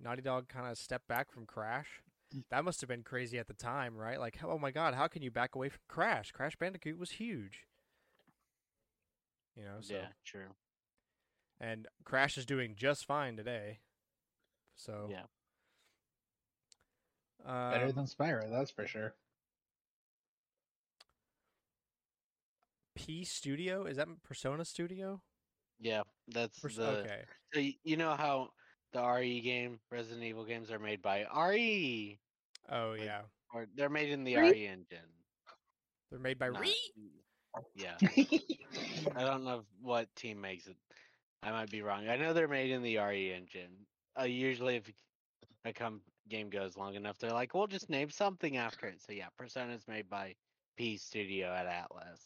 [0.00, 2.02] Naughty Dog kind of stepped back from Crash,
[2.50, 4.20] that must have been crazy at the time, right?
[4.20, 6.30] Like, oh my God, how can you back away from Crash?
[6.30, 7.66] Crash Bandicoot was huge.
[9.56, 10.54] You know, so Yeah, true.
[11.60, 13.80] and Crash is doing just fine today.
[14.76, 15.24] So Yeah.
[17.44, 19.14] better um, than Spyro, that's for sure.
[22.98, 25.20] P Studio is that Persona Studio?
[25.80, 26.88] Yeah, that's Pers- the.
[27.00, 27.22] okay.
[27.54, 28.48] So you know how
[28.92, 32.18] the RE game, Resident Evil games are made by RE,
[32.70, 33.22] Oh like- yeah,
[33.54, 35.08] or they're made in the Re- RE engine.
[36.10, 36.74] they're made by not- Re.
[37.74, 37.96] Yeah,
[39.16, 40.76] I don't know what team makes it.
[41.42, 42.08] I might be wrong.
[42.08, 43.86] I know they're made in the RE engine.
[44.20, 44.90] Uh, usually, if
[45.64, 49.12] a com- game goes long enough, they're like, "We'll just name something after it." So
[49.12, 50.34] yeah, Persona's made by
[50.76, 52.20] P Studio at Atlus,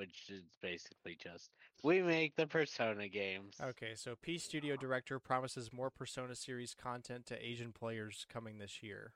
[0.00, 1.50] which is basically just
[1.84, 3.56] we make the Persona games.
[3.62, 8.82] Okay, so P Studio director promises more Persona series content to Asian players coming this
[8.82, 9.12] year.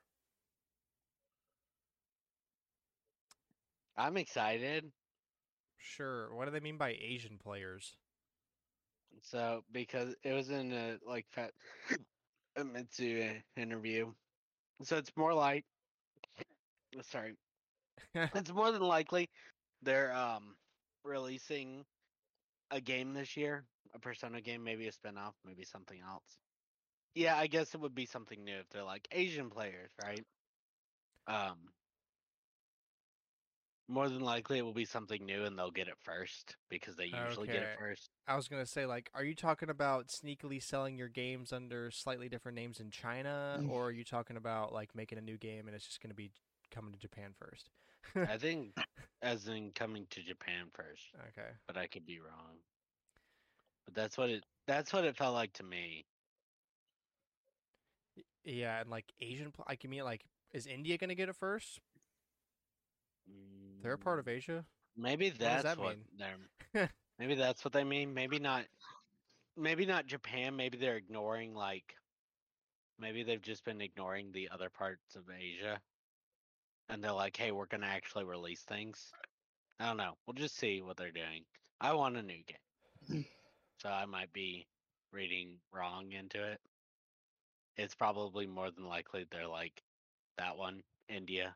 [3.96, 4.92] I'm excited.
[5.78, 6.34] Sure.
[6.34, 7.96] What do they mean by Asian players?
[9.22, 11.52] So because it was in a like fat
[12.56, 14.12] a Mitsu interview,
[14.82, 15.64] so it's more like
[17.00, 17.36] sorry,
[18.14, 19.30] it's more than likely
[19.82, 20.56] they're um
[21.04, 21.84] releasing
[22.70, 23.64] a game this year,
[23.94, 26.38] a Persona game, maybe a spin-off, maybe something else.
[27.14, 30.24] Yeah, I guess it would be something new if they're like Asian players, right?
[31.26, 31.58] Um
[33.88, 37.04] more than likely it will be something new and they'll get it first because they
[37.06, 37.78] usually get it Okay.
[37.78, 38.10] first.
[38.26, 42.28] I was gonna say, like, are you talking about sneakily selling your games under slightly
[42.28, 43.68] different names in China, Mm.
[43.68, 46.32] or are you talking about like making a new game and it's just gonna be
[46.70, 47.68] coming to Japan first?
[48.26, 48.74] I think
[49.22, 51.52] as in coming to Japan first, okay.
[51.66, 52.62] but I could be wrong.
[53.84, 56.06] But that's what it that's what it felt like to me.
[58.16, 61.36] Y- Yeah, and like Asian, pl- like you mean like, is India gonna get it
[61.36, 61.80] first?
[63.82, 64.66] They're a part of Mm, Asia.
[64.96, 66.08] Maybe does that's that what mean?
[66.18, 66.38] they're
[67.18, 68.14] maybe that's what they mean.
[68.14, 68.66] Maybe not
[69.56, 71.96] maybe not Japan, maybe they're ignoring like
[72.98, 75.80] maybe they've just been ignoring the other parts of Asia.
[76.88, 79.10] And they're like, "Hey, we're going to actually release things."
[79.80, 80.14] I don't know.
[80.26, 81.44] We'll just see what they're doing.
[81.80, 82.56] I want a new game.
[83.10, 83.26] Mm.
[83.82, 84.66] so I might be
[85.12, 86.58] reading wrong into it.
[87.76, 89.82] It's probably more than likely they're like
[90.38, 91.54] that one, India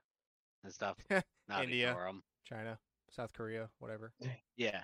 [0.64, 0.96] and stuff.
[1.48, 1.90] Not India.
[1.90, 2.22] ignore 'em.
[2.44, 2.78] China,
[3.10, 4.12] South Korea, whatever.
[4.56, 4.82] Yeah,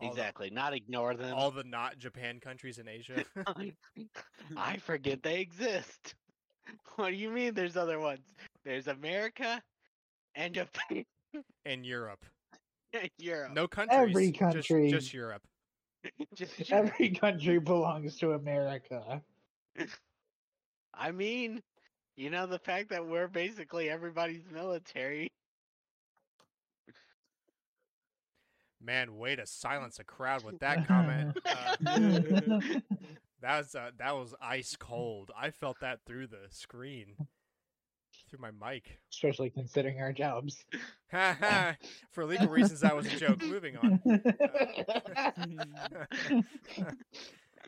[0.00, 0.50] the- exactly.
[0.50, 1.34] Not ignore them.
[1.34, 3.24] all the not Japan countries in Asia.
[4.56, 6.14] I forget they exist.
[6.96, 8.24] What do you mean there's other ones?
[8.64, 9.62] There's America
[10.34, 11.04] and Japan
[11.64, 12.24] and Europe.
[13.18, 13.52] Europe.
[13.52, 14.00] No countries.
[14.00, 14.90] Every country.
[14.90, 15.42] Just, just Europe.
[16.34, 16.92] just Europe.
[16.94, 19.22] Every country belongs to America.
[20.94, 21.60] I mean,
[22.16, 25.32] you know the fact that we're basically everybody's military.
[28.80, 31.38] Man, way to silence a crowd with that comment.
[31.44, 31.76] Uh,
[33.40, 35.30] that was uh, that was ice cold.
[35.36, 37.16] I felt that through the screen
[38.34, 38.98] through my mic.
[39.12, 40.64] Especially considering our jobs.
[42.12, 43.42] For legal reasons, that was a joke.
[43.42, 44.00] Moving on.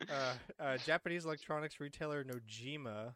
[0.09, 3.13] uh, uh, Japanese electronics retailer Nojima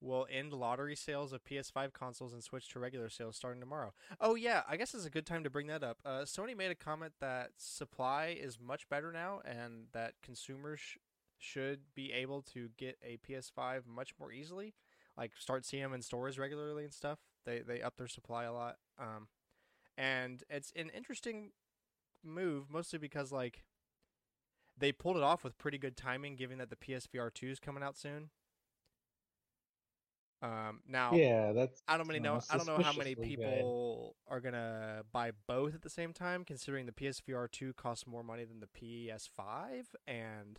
[0.00, 3.92] will end lottery sales of PS5 consoles and switch to regular sales starting tomorrow.
[4.20, 5.98] Oh yeah, I guess it's a good time to bring that up.
[6.04, 10.98] Uh, Sony made a comment that supply is much better now, and that consumers sh-
[11.38, 14.74] should be able to get a PS5 much more easily.
[15.16, 17.18] Like start seeing them in stores regularly and stuff.
[17.44, 18.76] They they up their supply a lot.
[18.98, 19.28] Um,
[19.96, 21.52] and it's an interesting
[22.24, 23.64] move, mostly because like
[24.78, 27.82] they pulled it off with pretty good timing, given that the PSVR two is coming
[27.82, 28.30] out soon.
[30.42, 31.82] Um, now yeah, that's.
[31.88, 32.40] I don't really know.
[32.50, 33.44] I don't know how many suspiciously good.
[33.44, 38.22] people are gonna buy both at the same time, considering the PSVR two costs more
[38.22, 40.58] money than the PS5, and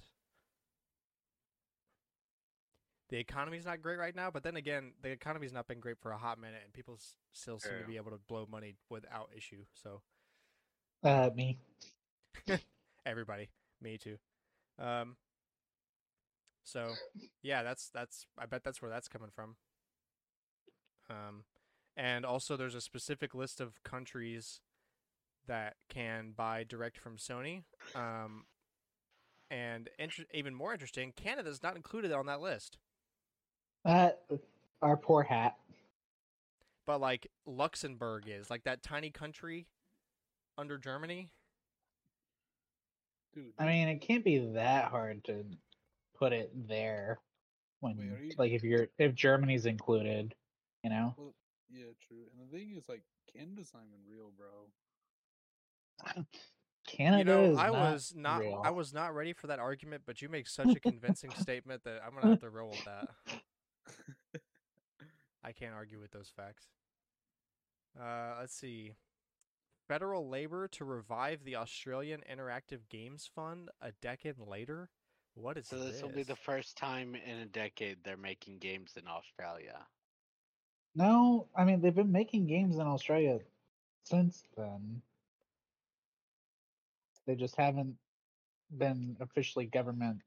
[3.10, 4.30] the economy's not great right now.
[4.32, 7.15] But then again, the economy's not been great for a hot minute, and people s-
[7.32, 9.63] still seem to be able to blow money without issue.
[9.74, 10.02] So
[11.04, 11.58] Uh, me.
[13.06, 13.50] everybody,
[13.82, 14.17] me too.
[14.80, 15.15] Um,
[16.63, 16.93] so
[17.41, 18.26] yeah, that's that's.
[18.38, 19.56] I bet that's where that's coming from.
[21.10, 21.43] Um,
[21.96, 24.60] and also there's a specific list of countries
[25.48, 27.63] that can buy direct from Sony.
[27.96, 28.46] Um,
[29.50, 32.78] and inter- even more interesting, Canada's not included on that list.
[33.88, 34.10] Uh,
[34.82, 35.56] our poor hat.
[36.86, 39.67] But like Luxembourg is, like that tiny country
[40.58, 41.30] under Germany.
[43.34, 45.45] Dude, I mean, it can't be that hard to
[46.17, 47.19] put it there.
[47.80, 50.36] When Wait, you- like if you're if Germany's included,
[50.84, 51.13] you know.
[51.17, 51.34] well,
[51.69, 52.26] yeah, true.
[52.32, 54.47] And the thing is, like, Canada's not even real, bro.
[56.88, 58.62] Canada you know, is I not was not real.
[58.63, 62.02] I was not ready for that argument, but you make such a convincing statement that
[62.06, 63.10] I'm gonna have to roll with that.
[65.43, 66.65] I can't argue with those facts.
[68.00, 68.93] Uh, let's see.
[69.88, 74.89] Federal labor to revive the Australian Interactive Games Fund a decade later.
[75.36, 78.93] What is So this will be the first time in a decade they're making games
[78.97, 79.86] in Australia.
[80.95, 83.39] No, I mean they've been making games in Australia
[84.04, 85.02] since then.
[87.28, 87.95] They just haven't
[88.78, 90.21] been officially government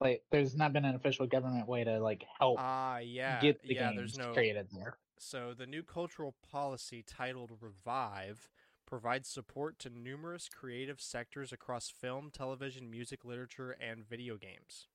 [0.00, 3.74] like there's not been an official government way to like help Ah, yeah, get the
[3.74, 3.76] yeah.
[3.76, 4.98] games There's no created there.
[5.18, 8.48] So the new cultural policy titled Revive
[8.86, 14.88] provides support to numerous creative sectors across film, television, music, literature, and video games.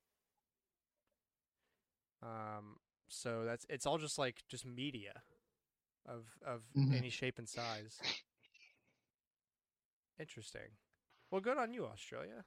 [2.22, 2.76] Um,
[3.08, 5.22] so that's it's all just like just media
[6.06, 6.92] of of Mhm.
[6.92, 8.04] any shape and size.
[10.18, 10.76] Interesting.
[11.30, 12.44] Well, good on you, Australia.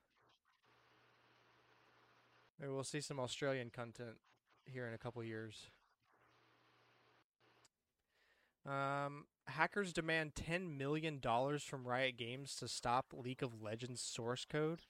[2.59, 4.17] Maybe we'll see some Australian content
[4.65, 5.69] here in a couple years.
[8.65, 14.45] Um, hackers demand ten million dollars from Riot Games to stop League of Legends source
[14.45, 14.81] code.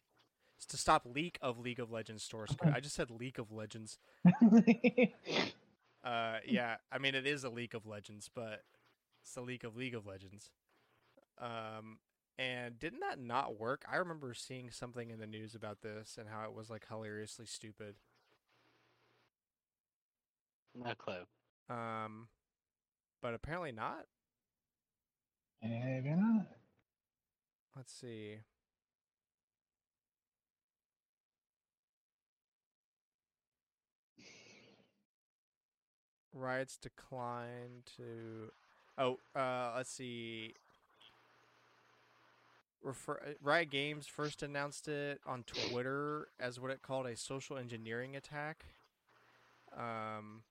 [0.58, 2.74] It's to stop leak of League of Legends source code.
[2.74, 4.00] I just said League of Legends.
[6.04, 8.64] Uh, yeah, I mean it is a League of Legends, but
[9.22, 10.52] it's the leak of League of Legends.
[11.38, 11.98] Um,
[12.38, 13.84] and didn't that not work?
[13.91, 17.45] I remember seeing something in the news about this and how it was like hilariously
[17.45, 17.95] stupid.
[20.76, 21.26] No clue.
[21.69, 22.28] Um,
[23.21, 24.06] but apparently not.
[25.63, 26.47] Maybe not.
[27.76, 28.38] Let's see.
[36.34, 38.52] Riot's decline to.
[38.97, 40.54] Oh, uh, let's see.
[42.84, 47.58] Refer- uh, Riot Games first announced it on Twitter as what it called a social
[47.58, 48.65] engineering attack.
[49.78, 50.44] Um,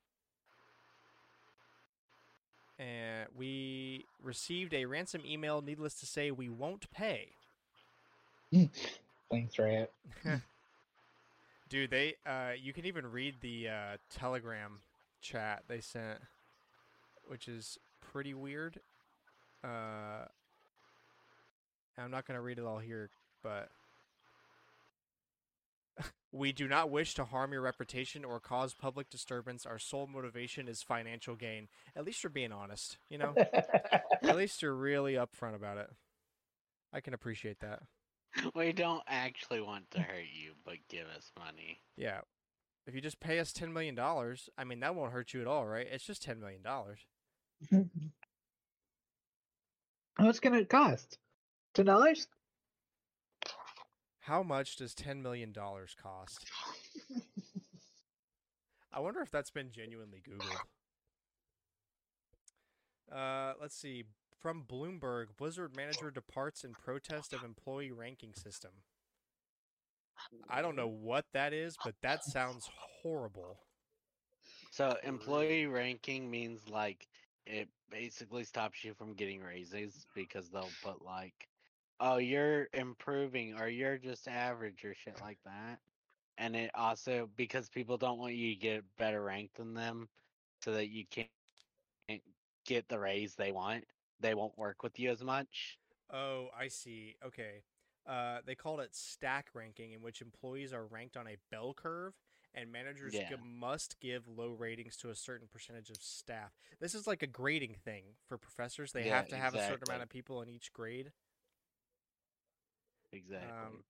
[2.79, 5.63] and we received a ransom email.
[5.63, 7.29] Needless to say, we won't pay.
[9.31, 9.93] Thanks, Riot.
[11.69, 14.79] Dude, they uh you can even read the uh Telegram
[15.21, 16.19] chat they sent
[17.27, 17.79] which is
[18.13, 18.79] pretty weird.
[19.65, 20.27] Uh
[21.99, 23.11] I'm not going to read it all here,
[23.43, 23.69] but
[26.33, 29.65] we do not wish to harm your reputation or cause public disturbance.
[29.67, 31.69] Our sole motivation is financial gain.
[31.95, 33.35] At least you're being honest, you know?
[34.23, 35.91] At least you're really upfront about it.
[36.93, 37.83] I can appreciate that.
[38.55, 41.81] We don't actually want to hurt you, but give us money.
[41.97, 42.21] Yeah.
[42.87, 45.67] If you just pay us $10 million, I mean, that won't hurt you at all,
[45.67, 45.87] right?
[45.91, 46.63] It's just $10 million.
[50.19, 51.19] What's gonna cost?
[51.77, 52.27] Ten dollars?
[54.21, 56.51] How much does ten million dollars cost?
[58.91, 60.57] I wonder if that's been genuinely Googled.
[63.15, 64.05] Uh, let's see.
[64.41, 68.71] From Bloomberg, Blizzard manager departs in protest of employee ranking system.
[70.49, 72.71] I don't know what that is, but that sounds
[73.03, 73.59] horrible.
[74.71, 77.07] So employee ranking means like
[77.45, 81.49] it basically stops you from getting raises because they'll put like,
[82.01, 85.81] oh, you're improving or you're just average or shit like that.
[86.39, 90.09] And it also because people don't want you to get better ranked than them,
[90.63, 91.31] so that you can't
[92.67, 93.85] get the raise they want.
[94.21, 95.79] They won't work with you as much.
[96.11, 97.17] Oh, I see.
[97.25, 97.65] Okay.
[98.07, 102.15] Uh, they called it stack ranking, in which employees are ranked on a bell curve,
[102.55, 103.29] and managers Yeah.
[103.29, 106.57] g- must give low ratings to a certain percentage of staff.
[106.79, 108.93] This is like a grading thing for professors.
[108.93, 111.13] They Yeah, have to have a certain amount of people in each grade.
[113.13, 113.49] Exactly.
[113.49, 113.85] Um,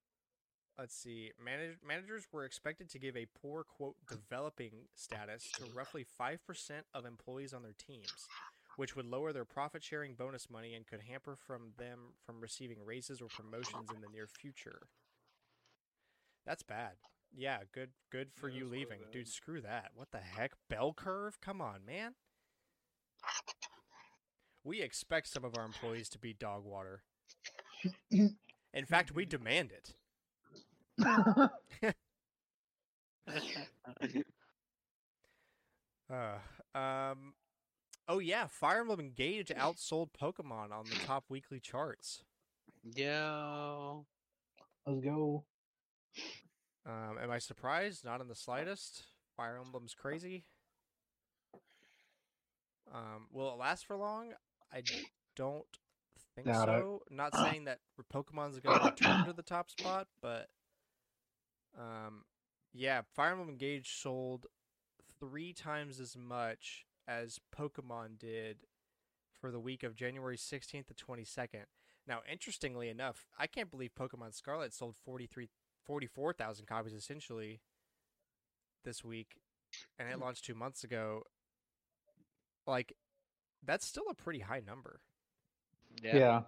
[0.79, 1.33] let's see.
[1.43, 6.87] Manage- managers were expected to give a poor quote developing status to roughly five percent
[6.95, 8.29] of employees on their teams,
[8.77, 12.79] which would lower their profit sharing bonus money and could hamper from them from receiving
[12.85, 14.89] raises or promotions in the near future.
[16.47, 16.93] That's bad.
[17.35, 18.99] Yeah, good good for Yeah, you really leaving.
[19.12, 19.91] Dude, screw that.
[19.95, 20.53] What the heck?
[20.71, 21.41] Bell curve?
[21.41, 22.14] Come on, man.
[24.62, 27.03] We expect some of our employees to be dog water.
[28.77, 29.95] In fact, we demand it.
[36.09, 36.39] Uh,
[36.79, 37.35] um,
[38.07, 42.22] oh yeah, Fire Emblem Engage outsold Pokemon on the top weekly charts.
[42.95, 43.95] Yeah,
[44.87, 45.45] Let's go.
[46.87, 48.05] Um, am I surprised?
[48.05, 49.03] Not in the slightest.
[49.37, 50.45] Fire Emblem's crazy.
[52.95, 54.35] Um, will it last for long?
[54.72, 54.83] I
[55.35, 55.66] don't
[56.37, 57.14] think Doubt it.
[57.14, 57.80] Not saying that
[58.12, 60.49] Pokemon's going to return to the top spot, but
[61.78, 62.24] um,
[62.72, 64.47] yeah, Fire Emblem Engage sold
[65.18, 68.59] three times as much as Pokemon did
[69.41, 71.64] for the week of January 16th to 22nd.
[72.07, 75.49] Now, interestingly enough, I can't believe Pokemon Scarlet sold 43
[75.84, 77.61] 44,000 copies essentially
[78.84, 79.37] this week
[79.99, 81.22] and it launched 2 months ago.
[82.66, 82.95] Like
[83.64, 85.01] that's still a pretty high number.
[86.03, 86.42] Yeah.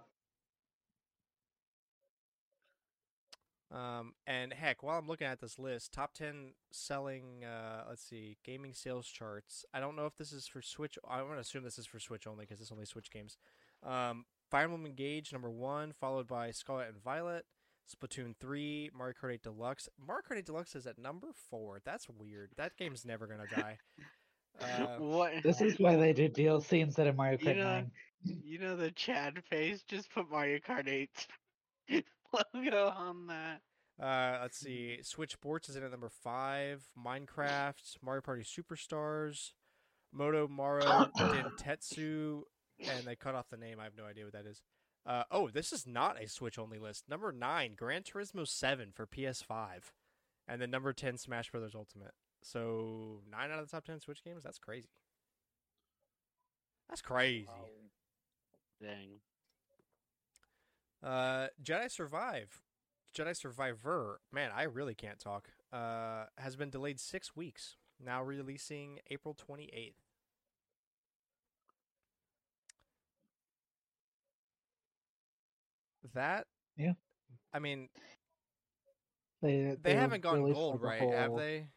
[3.71, 8.37] Um, and heck, while I'm looking at this list, top 10 selling, uh, let's see,
[8.43, 9.63] gaming sales charts.
[9.73, 10.97] I don't know if this is for Switch.
[11.07, 13.37] I'm going to assume this is for Switch only because it's only Switch games.
[13.85, 17.45] Um, Fire Emblem Engage, number one, followed by Scarlet and Violet,
[17.87, 19.87] Splatoon 3, Mario Kart 8 Deluxe.
[20.03, 21.79] Mario Kart 8 Deluxe is at number four.
[21.85, 22.49] That's weird.
[22.57, 23.77] That game's never going to die.
[24.59, 25.31] Uh, what?
[25.41, 27.91] This is why they do DLC instead of Mario You Kart know- 9.
[28.23, 30.87] You know the Chad face just put Mario Kart
[31.89, 32.03] 8's
[32.53, 33.61] logo on that.
[34.01, 34.99] Uh, let's see.
[35.03, 36.87] Switch Sports is in at number five.
[36.97, 39.51] Minecraft, Mario Party Superstars,
[40.17, 42.43] Momotaro Dentetsu,
[42.79, 43.79] and they cut off the name.
[43.79, 44.61] I have no idea what that is.
[45.05, 47.09] Uh, oh, this is not a Switch only list.
[47.09, 49.91] Number nine, Gran Turismo Seven for PS5,
[50.47, 52.13] and then number ten, Smash Brothers Ultimate.
[52.41, 54.43] So nine out of the top ten Switch games.
[54.43, 54.89] That's crazy.
[56.87, 57.47] That's crazy.
[57.47, 57.65] Wow.
[58.81, 59.19] Dang.
[61.03, 62.61] Uh, Jedi Survive,
[63.17, 64.19] Jedi Survivor.
[64.31, 65.49] Man, I really can't talk.
[65.71, 67.75] Uh, has been delayed six weeks.
[68.03, 70.01] Now releasing April twenty eighth.
[76.13, 76.47] That.
[76.77, 76.93] Yeah.
[77.53, 77.89] I mean,
[79.41, 81.13] They they haven't gone gold, like, right?
[81.13, 81.67] a Have they?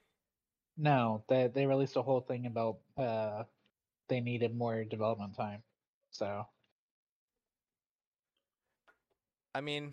[0.77, 3.45] No, they they released a whole thing about uh
[4.09, 5.63] they needed more development time.
[6.11, 6.47] So
[9.55, 9.93] I mean,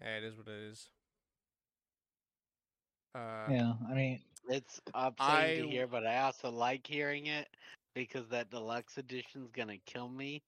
[0.00, 0.88] yeah, it is what it is.
[3.14, 7.48] Uh, yeah, I mean It's upsetting I- to hear, but I also like hearing it
[7.94, 10.42] because that deluxe edition's gonna kill me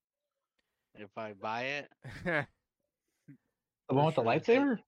[0.95, 1.91] if I buy it.
[2.24, 2.47] the
[3.88, 4.78] one with the lightsaber?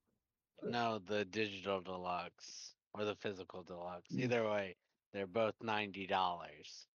[0.62, 4.12] No, the digital deluxe or the physical deluxe.
[4.12, 4.20] Mm.
[4.24, 4.76] Either way,
[5.12, 6.86] they're both ninety dollars.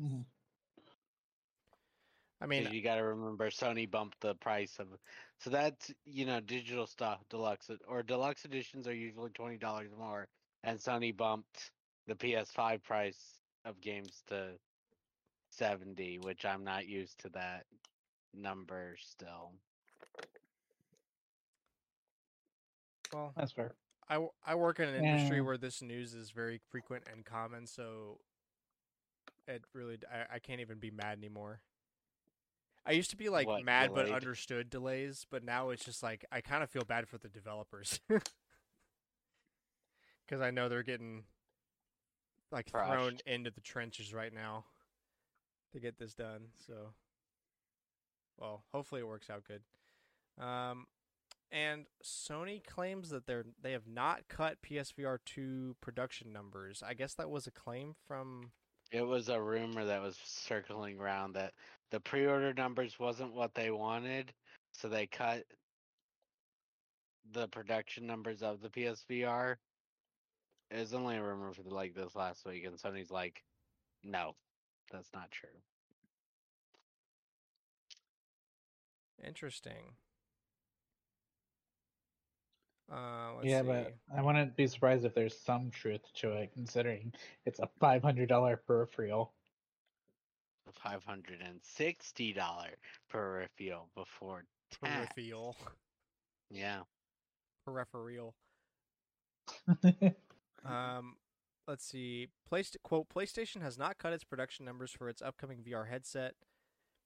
[0.00, 0.24] Jeez.
[2.42, 4.88] I mean, you got to remember Sony bumped the price of
[5.38, 10.28] so that's you know digital stuff deluxe or deluxe editions are usually twenty dollars more,
[10.64, 11.72] and Sony bumped
[12.08, 14.58] the PS5 price of games to
[15.50, 17.66] seventy, which I'm not used to that
[18.34, 19.52] number still.
[23.12, 23.76] well, That's fair.
[24.08, 25.42] I, I work in an industry Yeah.
[25.42, 28.20] where this news is very frequent and common, so
[29.46, 31.60] it really I, I can't even be mad anymore.
[32.84, 36.24] I used to be like What, mad but understood delays, but now it's just like
[36.32, 38.22] I kind of feel bad for the developers because
[40.40, 41.24] I know they're getting
[42.50, 44.64] like thrown into the trenches right now
[45.72, 46.48] to get this done.
[46.66, 46.92] So,
[48.36, 49.62] well, hopefully it works out good.
[50.42, 50.86] Um,
[51.50, 56.82] and Sony claims that they're they have not cut PSVR two production numbers.
[56.84, 58.52] I guess that was a claim from
[58.92, 61.54] It was a rumor that was circling around that
[61.90, 64.32] the pre-order numbers wasn't what they wanted,
[64.72, 65.44] so they cut
[67.32, 69.56] the production numbers of the PSVR.
[70.70, 73.42] It was only a rumor for like this last week, and Sony's like,
[74.04, 74.36] "No,
[74.90, 75.48] that's not true."
[79.24, 79.96] interesting.
[82.90, 83.66] Uh, let's yeah, see.
[83.68, 87.12] but I wouldn't be surprised if there's some truth to it, considering
[87.46, 89.32] it's a five hundred dollar peripheral.
[90.66, 92.70] The five hundred and sixty dollar
[93.10, 95.12] peripheral before tax.
[95.14, 95.56] peripheral,
[96.50, 96.80] Yeah,
[97.66, 98.34] peripheral.
[100.64, 101.16] Um,
[101.66, 102.28] let's see.
[102.48, 106.34] Playst- quote: PlayStation has not cut its production numbers for its upcoming VR headset.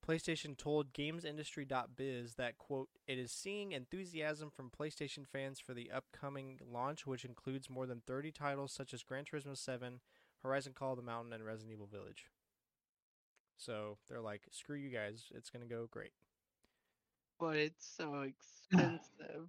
[0.07, 6.61] PlayStation told GamesIndustry.biz that quote: It is seeing enthusiasm from PlayStation fans for the upcoming
[6.64, 10.00] launch, which includes more than 30 titles such as Gran Turismo 7,
[10.42, 12.26] Horizon Call of the Mountain, and Resident Evil Village.
[13.57, 15.24] So they're like, "Screw you guys!
[15.34, 16.12] It's gonna go great."
[17.38, 18.22] but it's so
[18.72, 19.48] expensive.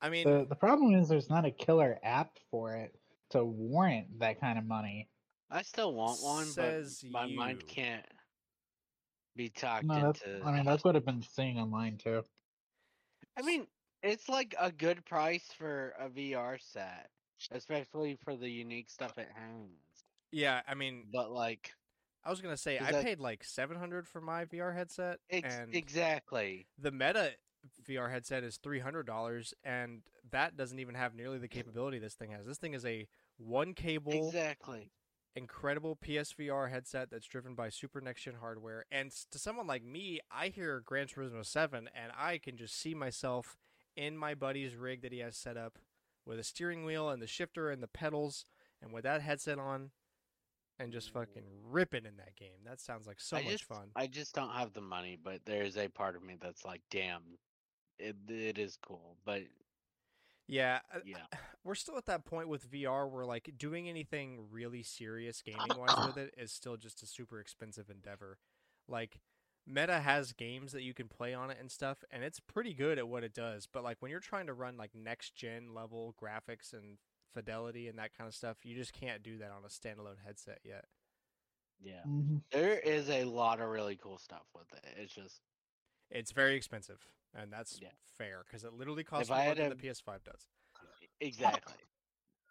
[0.00, 2.94] I mean, the the problem is there's not a killer app for it
[3.30, 5.08] to warrant that kind of money.
[5.50, 8.04] I still want one, Says but my mind can't
[9.36, 10.40] be talked No, into.
[10.44, 12.22] I mean that's what I've been seeing online too.
[13.36, 13.66] I mean,
[14.02, 17.08] it's like a good price for a VR set,
[17.50, 19.68] especially for the unique stuff it has.
[20.30, 20.60] yeah.
[20.68, 21.72] I mean, But like,
[22.24, 25.74] I was gonna say I that- paid like 700 for my VR headset, ex- and
[25.74, 26.66] exactly.
[26.78, 27.32] the Meta
[27.88, 32.14] VR headset is three hundred dollars, and that doesn't even have nearly the capability this
[32.14, 32.46] thing has.
[32.46, 33.06] This thing is a
[33.38, 34.90] one cable, Exactly.
[35.36, 38.84] Incredible PSVR headset that's driven by super next gen hardware.
[38.90, 42.94] And to someone like me, I hear Gran Turismo Seven, and I can just see
[42.94, 43.56] myself
[43.96, 45.78] in my buddy's rig that he has set up
[46.26, 48.44] with a steering wheel and the shifter and the pedals,
[48.82, 49.90] and with that headset on,
[50.78, 52.64] and just fucking ripping in that game.
[52.64, 53.88] That sounds like so I much just, fun.
[53.94, 57.22] I just don't have the money, but there's a part of me that's like, damn,
[57.98, 59.16] it it is cool.
[59.24, 59.42] But
[60.46, 61.26] Yeah, uh, yeah,
[61.64, 66.02] we're still at that point with VR where like doing anything really serious gaming wise
[66.02, 68.38] with it is still just a super expensive endeavor.
[68.88, 69.20] Like
[69.66, 72.98] Meta has games that you can play on it and stuff, and it's pretty good
[72.98, 73.66] at what it does.
[73.66, 76.98] But like when you're trying to run like next gen level graphics and
[77.32, 80.58] fidelity and that kind of stuff, you just can't do that on a standalone headset
[80.64, 80.84] yet.
[81.80, 82.04] yeah.
[82.06, 82.42] Mhm.
[82.50, 84.84] There is a lot of really cool stuff with it.
[84.96, 85.40] It's just
[86.10, 87.00] It's very expensive,
[87.34, 87.90] and that's Yeah.
[88.16, 90.48] fair because it literally costs more than a- the PS5 does.
[91.20, 91.74] exactly.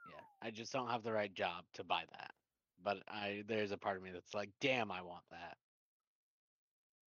[0.09, 2.35] Yeah, I just don't have the right job to buy that.
[2.81, 5.57] But I there's a part of me that's like, damn, I want that.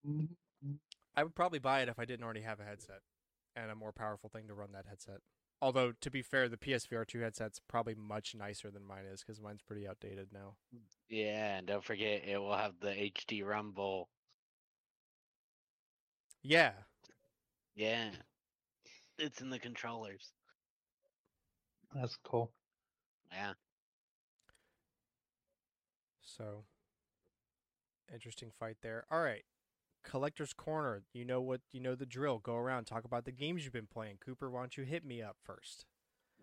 [0.07, 0.37] Mhm.
[1.15, 3.03] I would probably buy it if I didn't already have a headset
[3.55, 5.21] and a more powerful thing to run that headset.
[5.61, 9.41] Although to be fair, the PSVR two headset's probably much nicer than mine is because
[9.41, 10.57] mine's pretty outdated now.
[11.09, 14.09] Yeah, and don't forget it will have the HD rumble.
[16.49, 16.73] Yeah,
[17.75, 18.11] Yeah.
[19.19, 20.33] It's in the controllers.
[21.93, 22.53] That's cool.
[23.33, 23.55] Yeah.
[26.23, 26.65] so
[28.15, 29.05] interesting fight there.
[29.11, 29.43] All right,
[30.05, 31.03] collector's corner.
[31.13, 31.63] You know what?
[31.73, 32.39] You know the drill.
[32.39, 34.19] Go around, talk about the games you've been playing.
[34.25, 35.85] Cooper, why don't you hit me up first?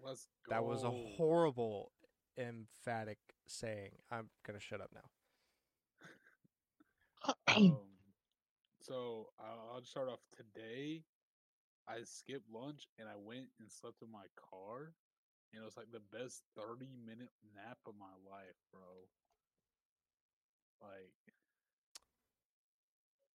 [0.03, 0.53] Let's go.
[0.53, 1.91] That was a horrible,
[2.37, 3.91] emphatic saying.
[4.11, 5.09] I'm gonna shut up now.
[7.55, 7.77] Um,
[8.83, 11.03] so I'll, I'll just start off today.
[11.87, 14.93] I skipped lunch and I went and slept in my car,
[15.53, 19.07] and it was like the best thirty minute nap of my life, bro.
[20.81, 21.13] Like,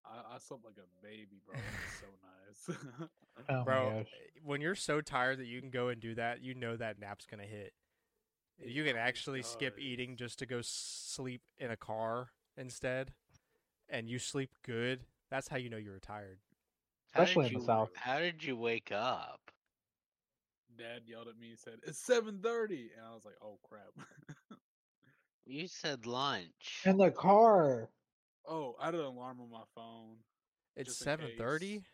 [0.05, 1.57] I, I slept like a baby, bro.
[1.57, 2.78] It was so nice.
[3.49, 4.05] Oh Bro, eh,
[4.44, 7.26] when you're so tired that you can go and do that, you know that nap's
[7.26, 7.72] gonna hit.
[8.59, 9.84] If you can It actually skip does.
[9.84, 13.12] eating just to go sleep in a car instead,
[13.88, 16.38] and you sleep good, that's how you know you're retired.
[17.12, 17.90] How Especially did in the you, South.
[17.94, 19.40] How did you wake up?
[20.78, 22.90] Dad yelled at me and said, "It's 7.30.
[22.96, 24.06] and I was like, "Oh crap."
[25.50, 26.82] You said lunch.
[26.84, 27.88] In the car.
[28.46, 30.16] oh, I had an alarm on my phone.
[30.76, 31.76] It's seven thirty?
[31.76, 31.88] in seven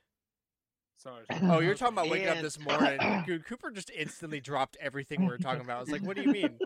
[0.96, 1.04] case.
[1.04, 1.24] thirty.
[1.30, 1.50] Sorry.
[1.54, 2.98] Oh, you're talking about waking up this morning.
[3.28, 5.76] Dude, Cooper just instantly dropped everything we were talking about.
[5.76, 6.58] I was like, "What do you mean?"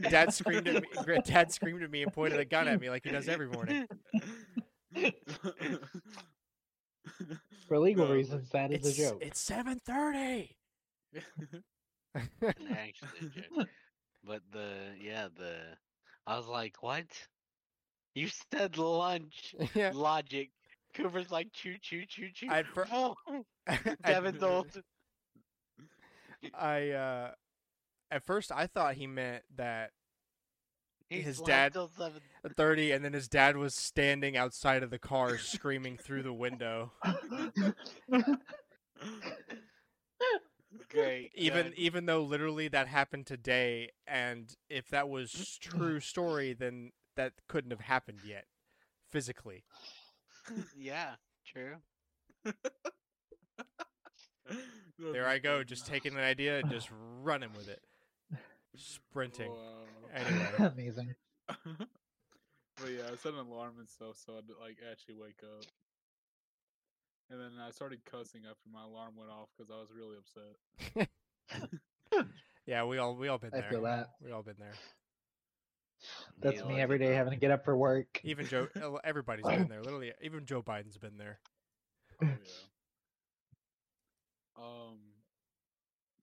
[0.00, 1.18] Dad screamed at me.
[1.26, 3.86] Dad screamed at me and pointed a gun at me like he does every morning.
[7.68, 9.22] For legal No, reasons, that is a joke.
[9.22, 10.56] it's seven thirty.
[12.70, 13.68] Actually joke.
[14.24, 15.76] But the yeah the
[16.26, 17.06] I was like, what?
[18.14, 19.92] You said lunch yeah.
[19.94, 20.50] logic.
[20.94, 22.48] Cooper's like choo choo choo choo.
[22.50, 23.14] I'd Oh,
[24.04, 24.66] Devin's old.
[26.54, 27.30] I uh
[28.10, 29.90] at first I thought he meant that
[31.10, 31.90] He his dad- till
[32.56, 36.92] 30 and then his dad was standing outside of the car screaming through the window.
[40.88, 41.32] Great.
[41.34, 41.74] Even good.
[41.74, 47.72] even though literally that happened today and if that was true story then that couldn't
[47.72, 48.44] have happened yet
[49.10, 49.64] physically.
[50.76, 51.78] yeah, true.
[55.12, 56.88] There I go just taking an idea and just
[57.20, 57.82] running with it.
[58.76, 59.52] Sprinting.
[60.14, 60.48] Anyway.
[60.58, 61.14] Amazing.
[61.48, 65.64] but yeah, I set an alarm and stuff so I'd like actually wake up.
[67.30, 71.08] And then I started cussing after my alarm went off because I was really upset.
[72.66, 73.70] Yeah, we all we all been I there.
[73.70, 74.10] feel that.
[74.24, 74.74] We all been there.
[76.40, 77.16] That's Neil, me I every did day not.
[77.16, 78.20] having to get up for work.
[78.22, 79.82] Even Joe uh, everybody's been there.
[79.82, 81.40] Literally even Joe Biden's been there.
[82.22, 82.32] Oh yeah.
[84.56, 84.98] Um,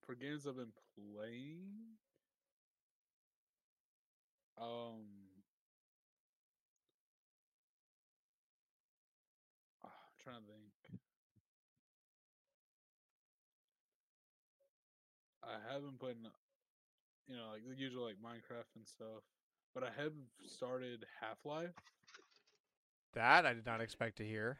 [0.05, 1.67] for games I've been playing,
[4.58, 5.05] um,
[9.84, 11.01] ah, I'm trying to think.
[15.43, 16.32] I haven't played, n-
[17.28, 19.24] you know, like the usual like Minecraft and stuff,
[19.74, 20.14] but I have
[20.45, 21.74] started Half Life.
[23.14, 24.60] That I did not expect to hear.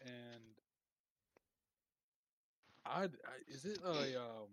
[0.00, 0.42] and
[2.86, 4.48] I'd, I is it a um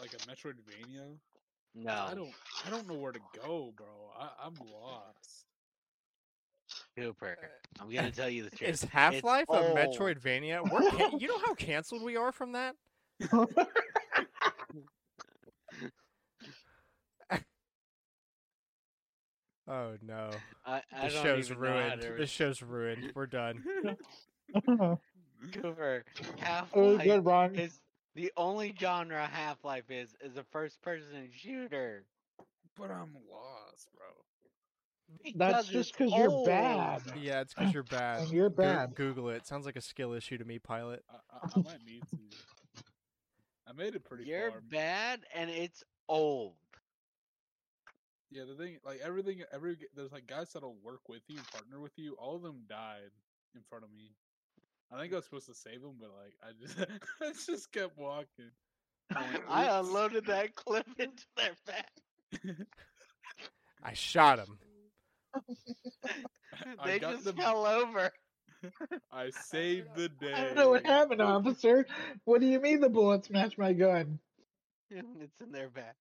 [0.00, 1.16] like a Metroidvania?
[1.74, 2.30] No, I don't
[2.66, 3.86] I don't know where to go, bro.
[4.18, 5.46] I, I'm lost.
[6.96, 7.36] Cooper.
[7.80, 8.70] I'm gonna tell you the truth.
[8.70, 9.76] Is Half Life a old.
[9.76, 10.62] Metroidvania?
[10.70, 12.74] We're can- you know how canceled we are from that?
[19.68, 20.30] Oh no.
[20.66, 22.02] I, I The show's even know how ruined.
[22.02, 23.12] to The show's ruined.
[23.14, 23.62] We're done.
[25.52, 26.04] Cooper.
[26.38, 27.54] Half Oh, Life good, Ron.
[27.54, 27.78] is
[28.14, 32.04] the only genre Half Life is is a first person shooter.
[32.76, 34.06] but I'm lost, bro.
[35.34, 37.02] That's just because you're bad.
[37.20, 38.28] Yeah, it's because you're bad.
[38.28, 38.94] You're Go- bad.
[38.94, 39.46] Google it.
[39.46, 41.04] Sounds like a skill issue to me, pilot.
[41.10, 42.16] I, I, I might need to.
[43.68, 44.60] I made it pretty You're far.
[44.70, 46.54] bad and it's old.
[48.30, 51.92] Yeah, the thing, like everything, every there's like guys that'll work with you, partner with
[51.96, 52.16] you.
[52.18, 53.10] All of them died
[53.54, 54.12] in front of me.
[54.94, 56.78] I think I was supposed to save them, but like I just,
[57.22, 58.50] I just kept walking.
[59.16, 61.90] I'm like, I unloaded that clip into their back.
[63.82, 64.58] I shot him.
[65.34, 68.10] I They got just them- fell over.
[69.10, 70.32] I saved the day.
[70.32, 71.84] I don't know what happened, officer.
[72.24, 74.20] What do you mean the bullets match my gun?
[74.88, 75.96] It's in their back.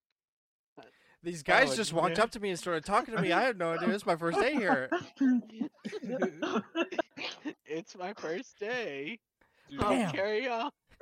[1.24, 2.24] These oh, guys Oh, just walked yeah.
[2.24, 3.32] up to me and started talking to me.
[3.32, 3.88] I had no idea.
[3.88, 4.90] This is my first day here.
[7.66, 9.20] it's my first day.
[9.70, 10.12] Dude, I'll Damn.
[10.12, 10.72] carry on.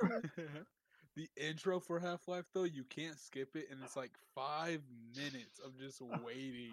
[1.16, 4.80] the intro for Half Life though, you can't skip it, and it's like five
[5.16, 6.72] minutes of just waiting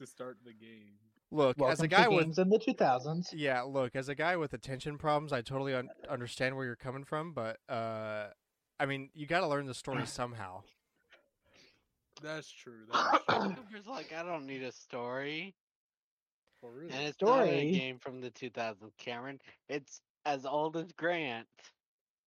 [0.00, 0.94] to start the game.
[1.30, 3.28] Look, Welcome as a to guy with games in the 2000s.
[3.32, 7.04] yeah, look, as a guy with attention problems, I totally un- understand where you're coming
[7.04, 8.28] from, but uh
[8.80, 10.62] I mean, you got to learn the story somehow.
[12.20, 12.86] That's true.
[12.92, 13.54] That's true.
[13.54, 15.54] Cooper's like, I don't need a story.
[16.62, 16.90] For real.
[16.92, 19.40] And it's not a game from the 2000s, Cameron.
[19.68, 21.48] It's as old as Grant.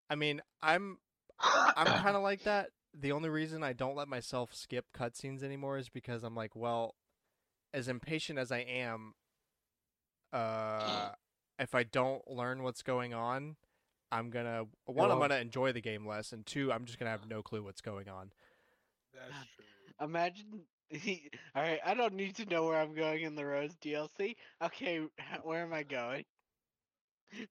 [0.09, 0.97] I mean, I'm
[1.39, 2.69] I'm kind of like that.
[2.93, 6.95] The only reason I don't let myself skip cutscenes anymore is because I'm like, well,
[7.73, 9.13] as impatient as I am,
[10.33, 11.09] uh,
[11.59, 13.55] if I don't learn what's going on,
[14.11, 17.27] I'm gonna one, I'm gonna enjoy the game less, and two, I'm just gonna have
[17.29, 18.31] no clue what's going on.
[19.13, 19.65] That's true.
[20.05, 20.61] Imagine.
[20.89, 24.35] He, all right, I don't need to know where I'm going in the Rose DLC.
[24.63, 25.01] Okay,
[25.43, 26.25] where am I going?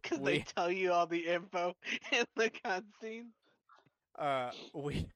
[0.03, 1.74] Because they tell you all the info
[2.11, 3.26] in the cutscene.
[4.16, 5.09] Uh, we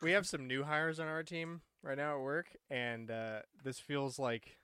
[0.00, 3.80] we have some new hires on our team right now at work, and uh, this
[3.80, 4.58] feels like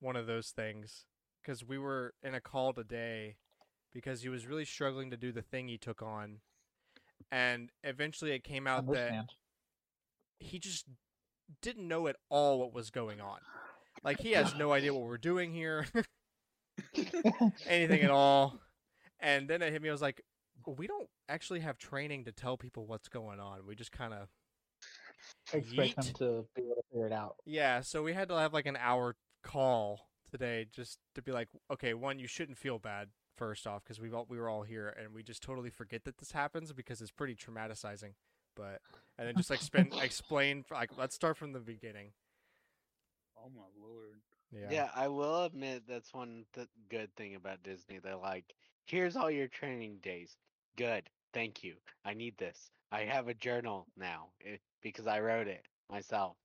[0.00, 1.04] one of those things
[1.42, 3.36] because we were in a call today
[3.92, 6.38] because he was really struggling to do the thing he took on,
[7.30, 9.26] and eventually it came out that
[10.38, 10.86] he just
[11.62, 13.38] didn't know at all what was going on.
[14.04, 15.86] Like he has no idea what we're doing here,
[17.66, 18.60] anything at all.
[19.20, 19.88] And then it hit me.
[19.88, 20.22] I was like,
[20.66, 23.66] we don't actually have training to tell people what's going on.
[23.66, 24.28] We just kind of
[25.52, 27.36] Expect them to be able to figure it out.
[27.44, 27.80] yeah.
[27.80, 31.94] So we had to have like an hour call today just to be like, okay,
[31.94, 35.12] one, you shouldn't feel bad first off because we all we were all here and
[35.14, 38.12] we just totally forget that this happens because it's pretty traumatizing.
[38.56, 38.80] But
[39.18, 42.08] and then just like spend explain like let's start from the beginning.
[43.38, 44.20] Oh my lord.
[44.50, 44.68] Yeah.
[44.70, 44.88] Yeah.
[44.94, 47.98] I will admit that's one th- good thing about Disney.
[47.98, 48.54] They're like,
[48.86, 50.36] here's all your training days.
[50.76, 51.08] Good.
[51.34, 51.74] Thank you.
[52.04, 52.70] I need this.
[52.92, 56.36] I have a journal now eh, because I wrote it myself.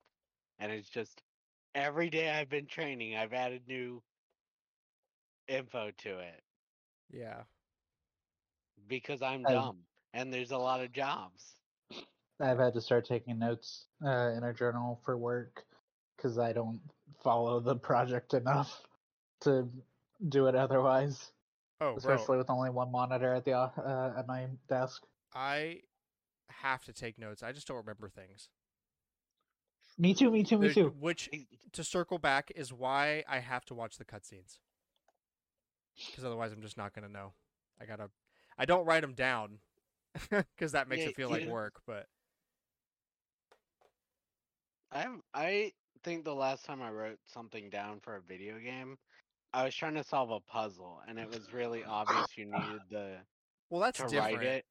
[0.59, 1.21] And it's just
[1.75, 4.01] every day I've been training, I've added new
[5.47, 6.41] info to it
[7.11, 7.43] Yeah.
[8.87, 9.77] because I'm Um, dumb
[10.13, 11.55] and there's a lot of jobs.
[12.39, 15.63] I've had to start taking notes uh, in a journal for work
[16.17, 16.79] because I don't
[17.23, 18.81] follow the project enough
[19.41, 19.67] to
[20.29, 21.31] do it otherwise.
[21.79, 21.97] Oh, bro.
[21.97, 25.03] especially with only one monitor at the uh, at my desk.
[25.33, 25.79] I
[26.49, 27.41] have to take notes.
[27.41, 28.49] I just don't remember things.
[29.97, 30.29] Me too.
[30.31, 30.57] Me too.
[30.57, 30.93] Me There's- too.
[30.99, 31.29] Which,
[31.73, 34.59] to circle back, is why I have to watch the cutscenes.
[36.09, 37.33] Because otherwise, I'm just not gonna know.
[37.79, 38.09] I gotta.
[38.57, 39.59] I don't write them down
[40.29, 41.81] because that makes Yeah, it feel you like work.
[41.85, 42.07] But
[44.91, 48.97] I I think the last time I wrote something down for a video game,
[49.53, 53.25] I was trying to solve a puzzle and it was really obvious you needed the
[53.69, 54.19] well, that's to different.
[54.19, 54.65] write it.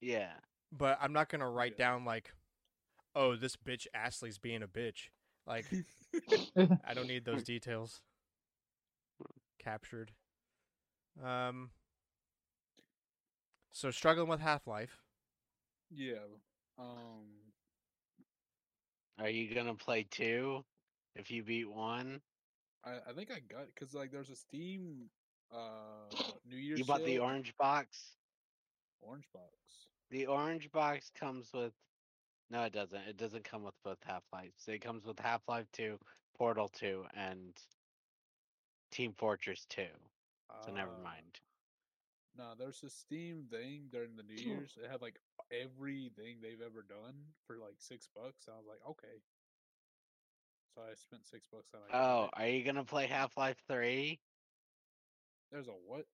[0.00, 0.40] Yeah.
[0.72, 1.84] But I'm not gonna write Yeah.
[1.84, 2.34] down like,
[3.14, 5.10] "Oh, this bitch Ashley's being a bitch."
[5.46, 5.66] Like,
[6.84, 8.02] I don't need those details
[9.58, 10.12] captured.
[11.22, 11.70] Um.
[13.76, 15.02] So struggling with Half Life.
[15.90, 16.24] yeah.
[16.78, 17.52] Um.
[19.18, 20.64] Are you gonna play two
[21.14, 22.22] if you beat one?
[22.84, 25.10] I, I think I got because like there's a Steam
[25.52, 26.08] uh
[26.48, 26.78] New Year's.
[26.78, 28.16] You bought the orange box?
[29.02, 29.88] orange box.
[30.10, 31.74] The orange box comes with
[32.50, 33.06] no it doesn't.
[33.08, 34.68] It doesn't come with both Half Lives.
[34.68, 35.98] It comes with Half Life two,
[36.38, 37.54] Portal two, and
[38.90, 39.88] Team Fortress two.
[40.64, 41.40] So never Uh, mind.
[42.36, 44.48] No, there's a Steam thing during the New hmm.
[44.48, 44.76] Year's.
[44.82, 45.18] It had like
[45.50, 47.14] everything they've ever done
[47.46, 48.48] for like six bucks.
[48.48, 49.22] I was like, okay.
[50.74, 51.80] So I spent six bucks on.
[51.90, 54.20] I Oh, are you gonna play Half Life three?
[55.50, 56.06] there's a what?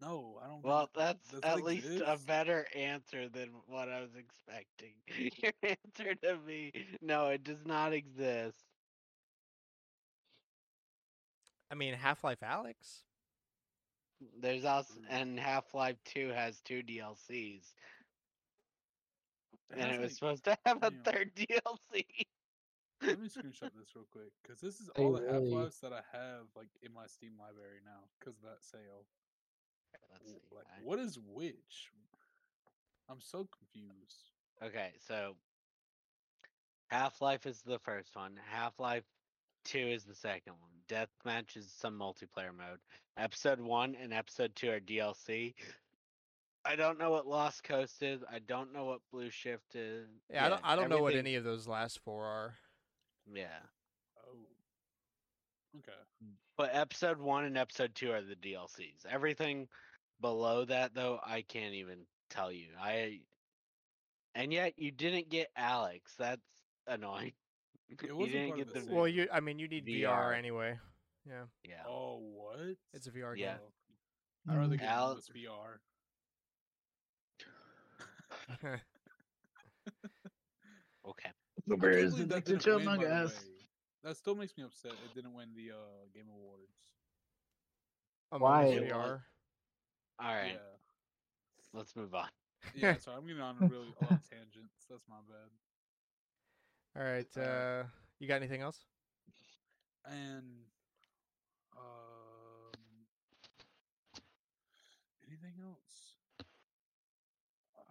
[0.00, 0.62] No, I don't.
[0.62, 4.94] Well, it- that's does at it least a better answer than what I was expecting.
[5.42, 8.64] Your answer to me, no, it does not exist.
[11.70, 13.02] I mean, Half Life Alyx.
[14.40, 15.06] There's also Mm.
[15.10, 17.74] and Half Life Two has two DLCs,
[19.70, 21.02] It and it was like- supposed to have a damn.
[21.02, 22.06] third DLC.
[23.02, 26.02] Let me screenshot this real quick because this is all the Half Lives that I
[26.12, 29.06] have like in my Steam library now because of that sale.
[30.12, 30.38] Let's see.
[30.50, 31.92] Like, I- what is which?
[33.08, 34.30] I'm so confused.
[34.62, 35.36] Okay, so
[36.88, 38.36] Half Life is the first one.
[38.50, 39.04] Half Life
[39.66, 40.70] Two is the second one.
[40.88, 42.78] Deathmatch is some multiplayer mode.
[43.18, 45.54] Episode one and episode two are DLC.
[46.64, 48.22] I don't know what Lost Coast is.
[48.30, 50.08] I don't know what Blue Shift is.
[50.32, 50.60] Yeah, I don't.
[50.64, 52.54] I don't know what any of those last four are.
[53.32, 53.58] Yeah,
[54.24, 54.36] Oh,
[55.78, 55.98] okay.
[56.56, 59.04] but episode one and episode two are the DLCs.
[59.10, 59.66] Everything
[60.20, 61.98] below that, though, I can't even
[62.30, 62.68] tell you.
[62.80, 63.20] I
[64.36, 66.00] and yet you didn't get Alyx.
[66.18, 66.40] That's
[66.86, 67.32] annoying.
[67.88, 68.94] It you wasn't didn't get the the.
[68.94, 69.28] Well, you.
[69.32, 70.36] I mean, you need VR, VR.
[70.36, 70.78] anyway.
[71.26, 71.82] Yeah, yeah.
[71.88, 72.76] Oh, what?
[72.92, 73.56] it's a VR Yeah.
[73.60, 74.80] Oh, I'd rather Mm.
[74.80, 75.78] get Al- this VR.
[78.60, 78.80] game.
[81.08, 81.30] Okay.
[81.70, 83.30] I Where is that Addicted didn't to win, Among the Us?
[83.30, 83.50] way.
[84.02, 84.92] That still makes me upset.
[84.92, 86.74] It didn't win the uh, Game Awards.
[88.32, 88.78] Among Us Why?
[88.78, 89.20] VR.
[90.18, 90.52] All right.
[90.54, 90.58] Yeah.
[91.72, 92.28] Let's move on.
[92.74, 94.86] Yeah, sorry, I'm getting on a really a lot of tangents.
[94.90, 95.50] That's my bad.
[96.98, 97.26] All right.
[97.36, 97.82] Uh,
[98.18, 98.78] you got anything else?
[100.06, 100.64] And
[101.76, 102.72] um,
[105.26, 106.46] anything else?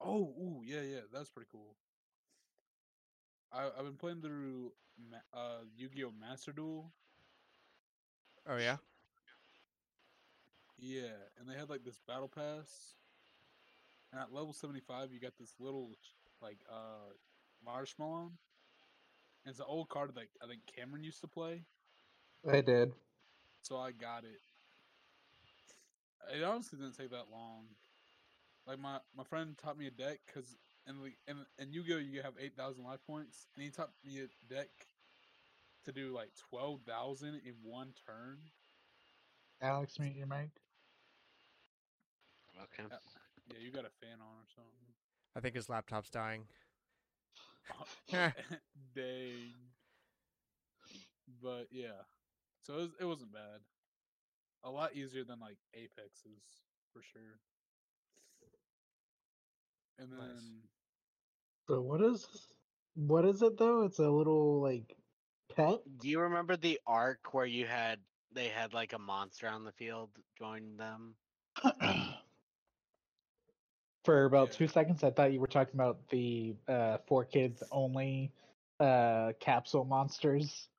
[0.00, 1.74] Oh, ooh, yeah, yeah, that's pretty cool.
[3.52, 4.70] I I've been playing through
[5.34, 6.12] uh Yu-Gi-Oh!
[6.20, 6.92] Master Duel.
[8.48, 8.76] Oh yeah.
[10.78, 12.94] Yeah, and they had like this battle pass.
[14.12, 15.90] And at level 75, you got this little
[16.42, 17.12] like uh
[17.64, 18.32] marshmallow.
[19.44, 21.62] And it's an old card that I think Cameron used to play.
[22.50, 22.92] I did.
[23.62, 24.40] So I got it.
[26.36, 27.64] It honestly didn't take that long.
[28.66, 32.22] Like my my friend taught me a deck because in the in in Yu-Gi-Oh you
[32.22, 34.68] have eight thousand life points, and he taught me a deck
[35.84, 38.38] to do like twelve thousand in one turn.
[39.62, 40.50] Alex, mute your mic.
[42.62, 42.88] Okay.
[43.50, 44.97] Yeah, you got a fan on or something.
[45.38, 46.42] I think his laptop's dying.
[48.12, 49.54] Dang.
[51.40, 52.02] But yeah,
[52.64, 53.60] so it, was, it wasn't bad.
[54.64, 56.42] A lot easier than like Apex's
[56.92, 57.38] for sure.
[60.00, 60.62] And then Nice.
[61.68, 62.26] So what is
[62.96, 63.84] what is it though?
[63.84, 64.96] It's a little like
[65.54, 65.78] pet.
[66.00, 68.00] Do you remember the arc where you had
[68.32, 71.14] they had like a monster on the field join them?
[74.08, 74.54] For about Yeah.
[74.54, 78.32] two seconds, I thought you were talking about the uh, four kids only
[78.80, 80.70] uh, capsule monsters.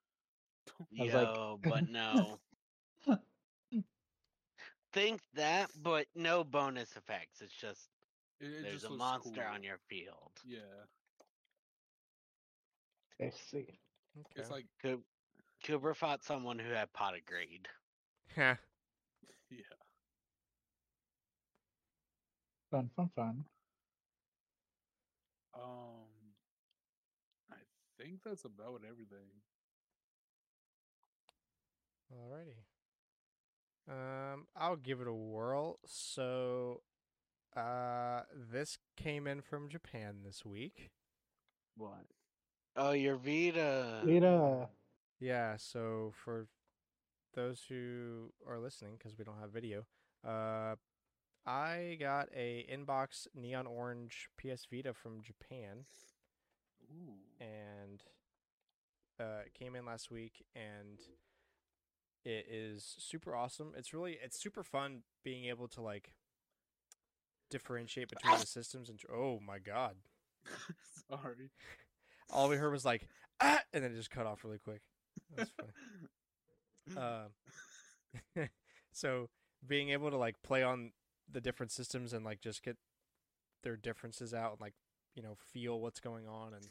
[0.98, 2.40] I was like- but no.
[4.92, 7.40] Think that, but no bonus effects.
[7.40, 7.88] It's just
[8.40, 9.54] it, it there's just a monster cool.
[9.54, 10.32] on your field.
[10.44, 10.58] Yeah,
[13.20, 13.78] I see.
[14.18, 14.40] Okay.
[14.40, 15.06] it's like Coop-
[15.64, 17.68] Cooper fought someone who had pot of greed.
[18.36, 18.56] Yeah.
[22.70, 23.44] Fun, fun, fun.
[25.54, 26.06] Um,
[27.50, 27.56] I
[27.98, 29.42] think that's about everything.
[32.12, 32.62] Alrighty.
[33.88, 35.80] Um, I'll give it a whirl.
[35.84, 36.82] So,
[37.56, 40.90] uh, this came in from Japan this week.
[41.76, 42.06] What?
[42.76, 44.02] Oh, your Vita.
[44.04, 44.68] Vita.
[45.18, 45.56] Yeah.
[45.56, 46.46] So for
[47.34, 49.86] those who are listening, because we don't have video,
[50.26, 50.76] uh,
[51.46, 55.84] I got a inbox neon orange PS Vita from Japan,
[56.92, 57.14] Ooh.
[57.40, 58.02] and
[59.18, 60.98] uh, it came in last week, and
[62.24, 63.72] it is super awesome.
[63.76, 66.14] It's really it's super fun being able to like
[67.50, 69.96] differentiate between the systems and oh my god
[71.10, 71.50] Sorry.
[72.30, 73.08] all we heard was like
[73.40, 74.80] ah and then it just cut off really quick
[75.36, 75.72] that's funny
[76.96, 78.48] um
[78.92, 79.28] so
[79.66, 80.92] being able to like play on
[81.32, 82.76] the different systems and like just get
[83.62, 84.74] their differences out and like
[85.14, 86.66] you know feel what's going on and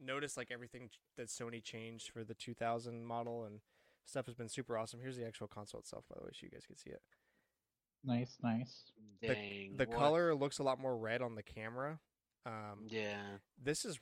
[0.00, 3.60] notice like everything that Sony changed for the 2000 model and
[4.04, 5.00] stuff has been super awesome.
[5.00, 7.00] Here's the actual console itself by the way so you guys can see it.
[8.04, 8.92] Nice, nice.
[9.22, 9.76] Dang.
[9.78, 12.00] The what- color looks a lot more red on the camera.
[12.44, 13.38] Um Yeah.
[13.62, 13.98] this is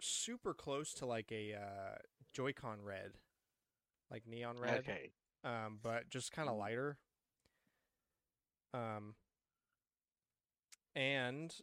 [0.00, 1.98] super close to like a uh
[2.34, 3.12] Joy-Con red.
[4.10, 4.78] Like neon red.
[4.80, 5.12] Okay.
[5.44, 6.98] um, but just kind of lighter.
[8.74, 9.14] Um,
[10.96, 11.54] and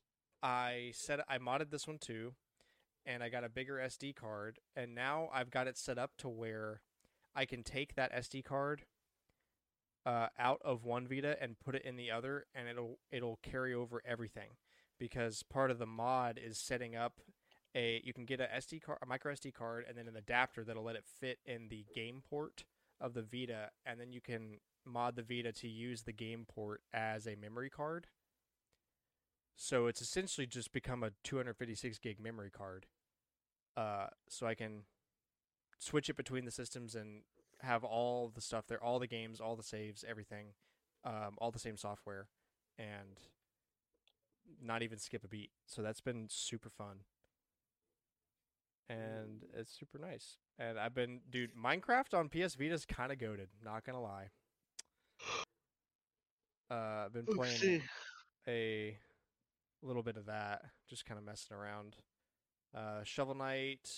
[0.44, 2.36] I said I modded this one too,
[3.06, 6.30] and I got a bigger SD card, and now I've got it set up to
[6.30, 6.82] where
[7.36, 8.84] I can take that SD card
[10.06, 13.74] uh, out of one Vita and put it in the other, and it'll it'll carry
[13.74, 14.50] over everything
[15.00, 17.20] because part of the mod is setting up
[17.76, 20.64] a you can get a SD card, a micro SD card, and then an adapter
[20.64, 22.66] that'll let it fit in the game port
[23.02, 26.82] of the Vita, and then you can mod the Vita to use the game port
[26.94, 28.08] as a memory card.
[29.56, 32.86] So it's essentially just become a 256 gig memory card.
[33.76, 34.84] Uh, so I can
[35.80, 37.22] switch it between the systems and
[37.62, 40.48] have all the stuff there, all the games, all the saves, everything,
[41.06, 42.28] um, all the same software,
[42.78, 43.20] and
[44.62, 45.52] not even skip a beat.
[45.66, 46.98] So that's been super fun.
[48.90, 50.38] And it's super nice.
[50.60, 53.48] And I've been, dude, Minecraft on PS Vita is kind of goaded.
[53.64, 54.30] Not gonna lie.
[56.70, 57.82] Uh, I've been playing Oopsie.
[59.84, 61.98] A little bit of that, just kind of messing around.
[62.76, 63.90] Uh, Shovel Knight,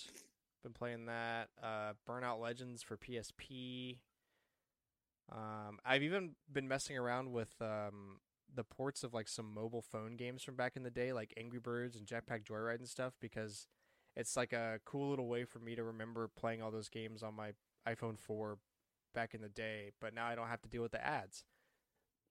[0.62, 1.48] been playing that.
[1.62, 3.98] Uh, Burnout Legends for PSP.
[5.32, 8.18] Um, I've even been messing around with um,
[8.54, 11.58] the ports of like some mobile phone games from back in the day, like Angry
[11.58, 13.66] Birds and Jetpack Joyride and stuff, because
[14.16, 17.34] it's like a cool little way for me to remember playing all those games on
[17.34, 17.52] my
[17.88, 18.58] iPhone 4
[19.14, 19.90] back in the day.
[20.00, 21.44] But now I don't have to deal with the ads.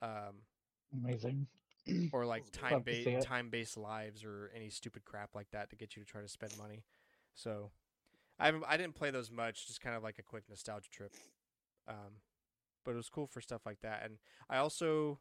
[0.02, 0.44] Um,
[0.94, 1.48] Amazing.
[2.12, 5.70] or like time to see based time based lives or any stupid crap like that
[5.70, 6.84] to get you to try to spend money.
[7.34, 7.72] So
[8.40, 11.14] I I didn't play those much, just kind of like a quick nostalgia trip.
[11.88, 12.22] Um,
[12.84, 14.02] but it was cool for stuff like that.
[14.04, 14.18] And
[14.50, 15.20] I also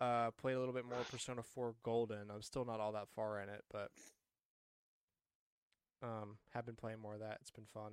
[0.00, 2.30] uh, played a little bit more Persona 4 Golden.
[2.32, 3.90] I'm still not all that far in it, but
[6.02, 7.38] um, have been playing more of that.
[7.40, 7.92] It's been fun.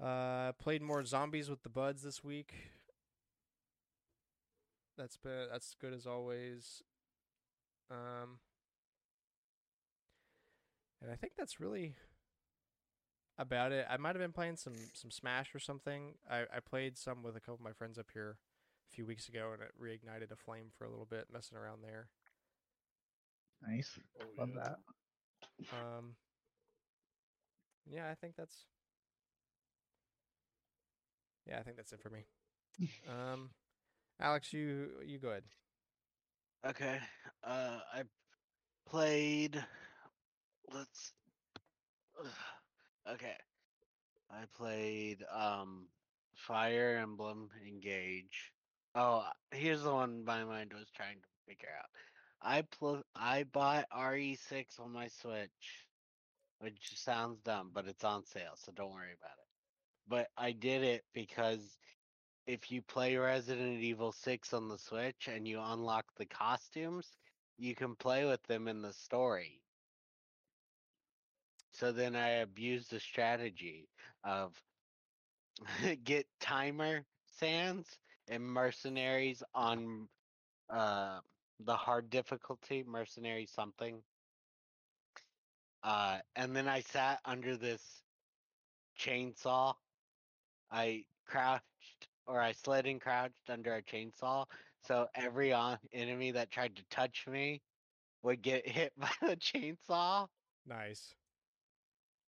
[0.00, 2.54] Uh, played more Zombies with the Buds this week.
[5.00, 6.82] That's been that's good as always.
[7.90, 8.38] Um,
[11.00, 11.94] and I think that's really
[13.38, 13.86] about it.
[13.88, 16.16] I might have been playing some some Smash or something.
[16.30, 18.36] I I played some with a couple of my friends up here
[18.92, 21.82] a few weeks ago, and it reignited a flame for a little bit, messing around
[21.82, 22.08] there.
[23.66, 23.98] Nice.
[24.20, 24.62] Oh, Love yeah.
[24.62, 24.76] that.
[25.72, 26.16] Um,
[27.90, 28.66] yeah, I think that's.
[31.48, 32.26] Yeah, I think that's it for me.
[33.08, 33.48] um,
[34.20, 35.44] Alex, you you go ahead.
[36.66, 37.00] Okay.
[37.42, 38.02] Uh, I
[38.86, 39.64] played.
[40.72, 41.12] Let's.
[43.08, 43.36] Okay.
[44.30, 45.88] I played um
[46.36, 48.52] Fire Emblem Engage.
[48.94, 51.88] Oh, here's the one my mind was trying to figure out.
[52.42, 55.86] I pl- I bought RE6 on my Switch,
[56.60, 59.48] which sounds dumb, but it's on sale, so don't worry about it.
[60.08, 61.78] But I did it because
[62.46, 67.06] if you play Resident Evil 6 on the Switch and you unlock the costumes,
[67.58, 69.60] you can play with them in the story.
[71.72, 73.88] So then I abused the strategy
[74.24, 74.54] of
[76.04, 77.04] get timer
[77.38, 80.08] sands and mercenaries on
[80.70, 81.20] uh
[81.60, 84.02] the hard difficulty, mercenary something.
[85.82, 87.82] Uh and then I sat under this
[88.98, 89.74] chainsaw.
[90.70, 94.46] I crouched or I slid and crouched under a chainsaw.
[94.82, 97.62] So every on- enemy that tried to touch me
[98.22, 100.28] would get hit by the chainsaw.
[100.66, 101.16] Nice.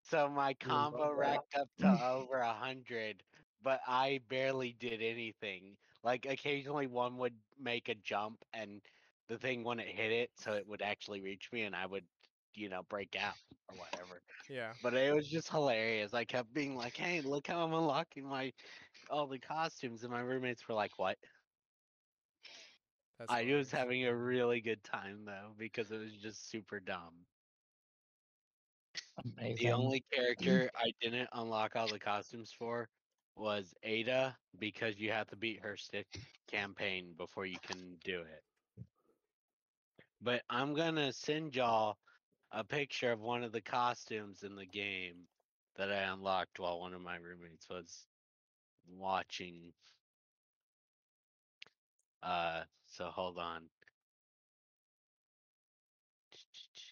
[0.03, 3.23] So my combo racked up to over a hundred,
[3.63, 5.77] but I barely did anything.
[6.03, 8.83] Like occasionally one would make a jump and
[9.29, 12.07] the thing wouldn't hit it, so it would actually reach me and I would,
[12.55, 13.37] you know, break out
[13.69, 14.23] or whatever.
[14.49, 14.75] Yeah.
[14.83, 16.15] But it was just hilarious.
[16.15, 18.53] I kept being like, "Hey, look how I'm unlocking my
[19.13, 21.19] all the costumes," and my roommates were like, "What?"
[23.19, 27.27] That's I was having a really good time though because it was just super dumb.
[29.19, 29.57] Amazing.
[29.59, 32.91] The only character I didn't unlock all the costumes for
[33.37, 36.09] was Ada because you have to beat her stick
[36.47, 38.45] campaign before you can do it.
[40.21, 41.99] But I'm gonna send y'all
[42.51, 45.29] a picture of one of the costumes in the game
[45.77, 48.09] that I unlocked while one of my roommates was
[48.89, 49.73] watching.
[52.23, 53.63] Uh, so hold on.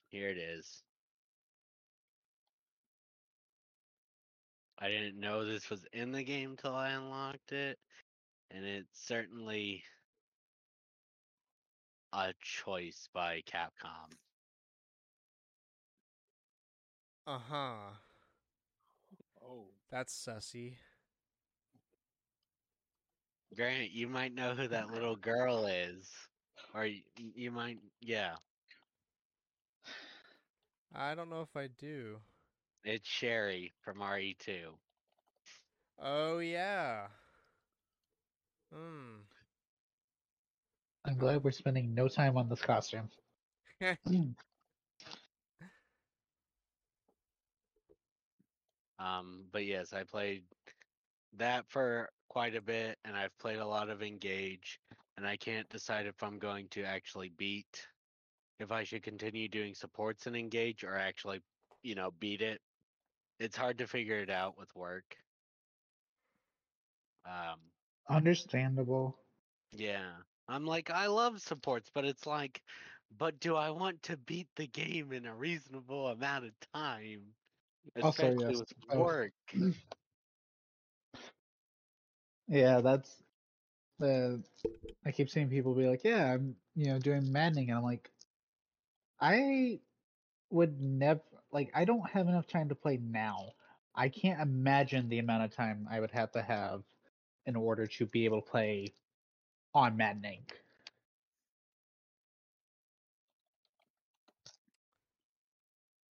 [0.08, 0.82] Here it is.
[4.78, 7.78] I didn't know this was in the game till I unlocked it,
[8.50, 9.84] and it's certainly
[12.12, 14.16] a choice by Capcom.
[17.26, 17.74] Uh huh.
[19.42, 20.74] Oh, That's sussy.
[23.56, 26.10] Grant, you might know who that little girl is,
[26.74, 28.36] or you, you might, yeah,
[30.94, 32.20] I don't know if I do.
[32.84, 34.78] it's Sherry from RE2.
[35.98, 37.08] Oh yeah.
[38.72, 39.22] Hmm.
[41.04, 43.10] I'm glad we're spending no time on this costume.
[48.98, 50.44] Um, but yes, I played
[51.38, 54.78] that for quite a bit, and I've played a lot of Engage,
[55.18, 57.86] and I can't decide if I'm going to actually beat,
[58.60, 61.40] if I should continue doing supports and Engage or actually,
[61.82, 62.60] you know, beat it.
[63.40, 65.16] It's hard to figure it out with work.
[67.26, 67.58] Um,
[68.08, 69.18] Understandable.
[69.72, 70.10] yeah,
[70.48, 72.62] I'm like, I love supports, but it's like,
[73.18, 77.22] but do I want to beat the game in a reasonable amount of time?
[78.00, 79.00] Also, Especially yes, with oh.
[79.00, 79.32] work.
[82.50, 83.22] Yeah, that's
[83.98, 84.42] the.
[85.06, 88.10] I keep seeing people be like, "Yeah, I'm, you know, doing maddening," and I'm like,
[89.20, 89.80] I
[90.50, 91.22] would never
[91.52, 91.70] like.
[91.74, 93.52] I don't have enough time to play now.
[93.94, 96.84] I can't imagine the amount of time I would have to have
[97.46, 98.94] in order to be able to play
[99.74, 100.46] on maddening.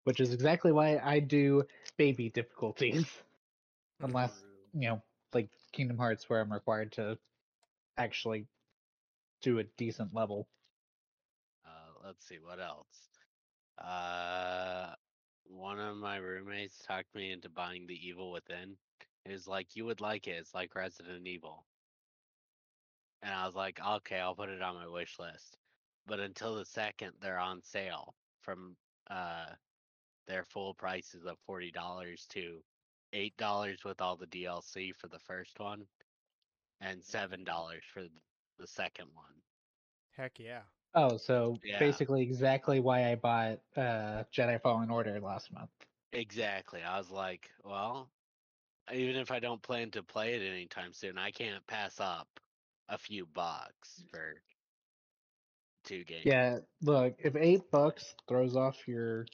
[0.04, 1.64] Which is exactly why I do
[1.98, 3.08] baby difficulties.
[4.02, 5.02] Unless you know,
[5.80, 7.18] Kingdom Hearts, where I'm required to
[7.96, 8.46] actually
[9.42, 10.46] do a decent level.
[11.66, 13.08] Uh, let's see what else.
[13.78, 14.94] Uh,
[15.46, 18.76] one of my roommates talked me into buying The Evil Within.
[19.26, 20.32] Was like, "You would like it.
[20.32, 21.66] It's like Resident Evil."
[23.22, 25.58] And I was like, "Okay, I'll put it on my wish list."
[26.06, 28.76] But until the second, they're on sale from
[29.10, 29.46] uh
[30.28, 32.62] their full prices of forty dollars to
[33.14, 35.86] eight dollars with all the DLC for the first one,
[36.82, 38.04] and seven dollars for
[38.60, 39.26] the second one.
[40.16, 40.62] Heck yeah.
[40.96, 41.80] Oh, so Yeah.
[41.80, 45.70] basically exactly why I bought uh Jedi Fallen Order last month.
[46.12, 46.82] Exactly.
[46.82, 48.10] I was like, well,
[48.92, 52.28] even if I don't plan to play it anytime soon, I can't pass up
[52.90, 54.42] a few bucks for
[55.86, 56.26] two games.
[56.26, 59.26] Yeah, look, if eight bucks throws off your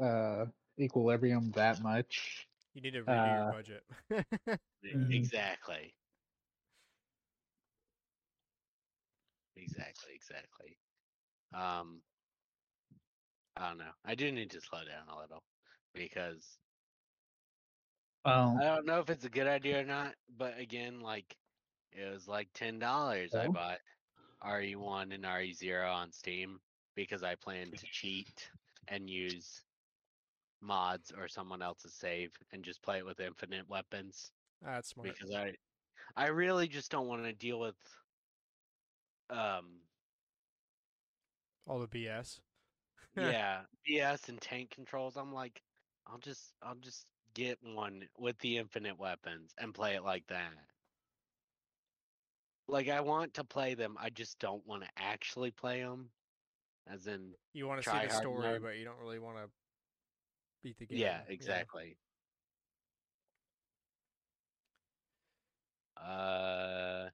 [0.00, 0.46] uh
[0.80, 3.84] equilibrium that much, You need to redo Uh, your budget.
[4.92, 5.30] Mhm.
[5.30, 5.94] Exactly.
[9.56, 10.78] Exactly, exactly.
[11.52, 12.02] Um
[13.56, 13.92] I don't know.
[14.04, 15.44] I do need to slow down a little
[15.92, 16.58] because
[18.24, 21.38] Well, I don't know if it's a good idea or not, but again, like
[21.92, 23.36] it was like ten dollars.
[23.36, 23.50] I Oh.
[23.50, 23.80] bought
[24.42, 26.60] RE1 and RE0 on Steam
[26.94, 28.52] because I plan to cheat
[28.88, 29.67] and use
[30.60, 34.32] mods or someone else's save and just play it with infinite weapons
[34.62, 35.08] That's smart.
[35.08, 35.52] because I
[36.16, 37.76] I really just don't want to deal with
[39.30, 39.80] um
[41.66, 42.40] All the BS.
[43.16, 45.16] yeah BS and tank controls.
[45.16, 45.62] I'm like
[46.06, 50.52] I'll just I'll just get one with the infinite weapons and play it like that.
[52.66, 56.10] Like I want to play them, I just don't want to actually play them.
[56.90, 58.62] As in, You want to see the story, mode.
[58.62, 59.44] but you don't really want to
[60.62, 60.98] beat the game.
[60.98, 61.98] yeah, exactly.
[65.96, 67.08] Uh,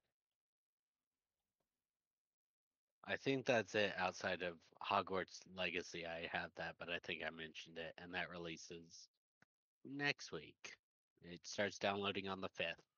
[3.05, 3.93] I think that's it.
[3.97, 8.31] Outside of Hogwarts Legacy, I have that, but I think I mentioned it, and that
[8.31, 9.09] releases
[9.85, 10.77] next week.
[11.23, 12.97] It starts downloading on the fifth.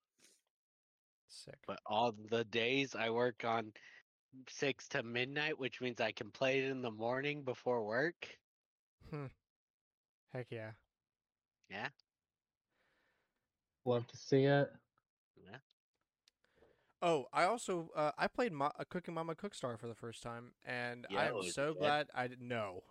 [1.29, 1.59] Sick.
[1.67, 3.73] But all the days I work on
[4.49, 8.39] six to midnight, which means I can play it in the morning before work.
[10.37, 10.73] Heck yeah.
[11.71, 11.89] Yeah,
[13.87, 14.71] love to see it.
[15.37, 15.57] yeah.
[17.03, 20.53] Oh, I also uh, I played Mo- uh, Cooking Mama Cookstar for the first time,
[20.65, 21.81] and Yeah, I'm was so good?
[21.81, 22.83] glad I didn't know.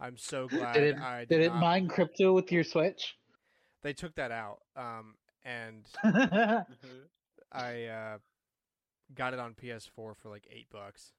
[0.00, 3.16] I'm so glad Did it, I did, did it not- mine crypto with your Switch?
[3.82, 5.84] They took that out, um, and
[7.52, 8.18] I uh,
[9.14, 11.12] got it on PS4 for like eight bucks,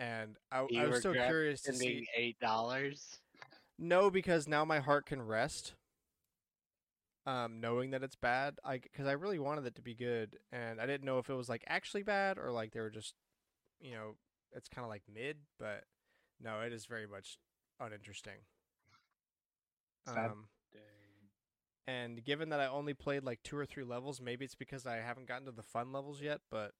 [0.00, 2.06] and I, I was so curious to see.
[2.16, 3.18] eight dollars.
[3.80, 5.72] No, because now my heart can rest.
[7.26, 10.80] Um, knowing that it's bad, I because I really wanted it to be good, and
[10.80, 13.14] I didn't know if it was like actually bad or like they were just,
[13.80, 14.16] you know,
[14.52, 15.84] it's kind of like mid, but
[16.40, 17.38] no, it is very much
[17.78, 18.40] uninteresting.
[20.06, 20.30] Sad.
[20.30, 20.82] Um, Dang.
[21.86, 24.96] and given that I only played like two or three levels, maybe it's because I
[24.96, 26.72] haven't gotten to the fun levels yet, but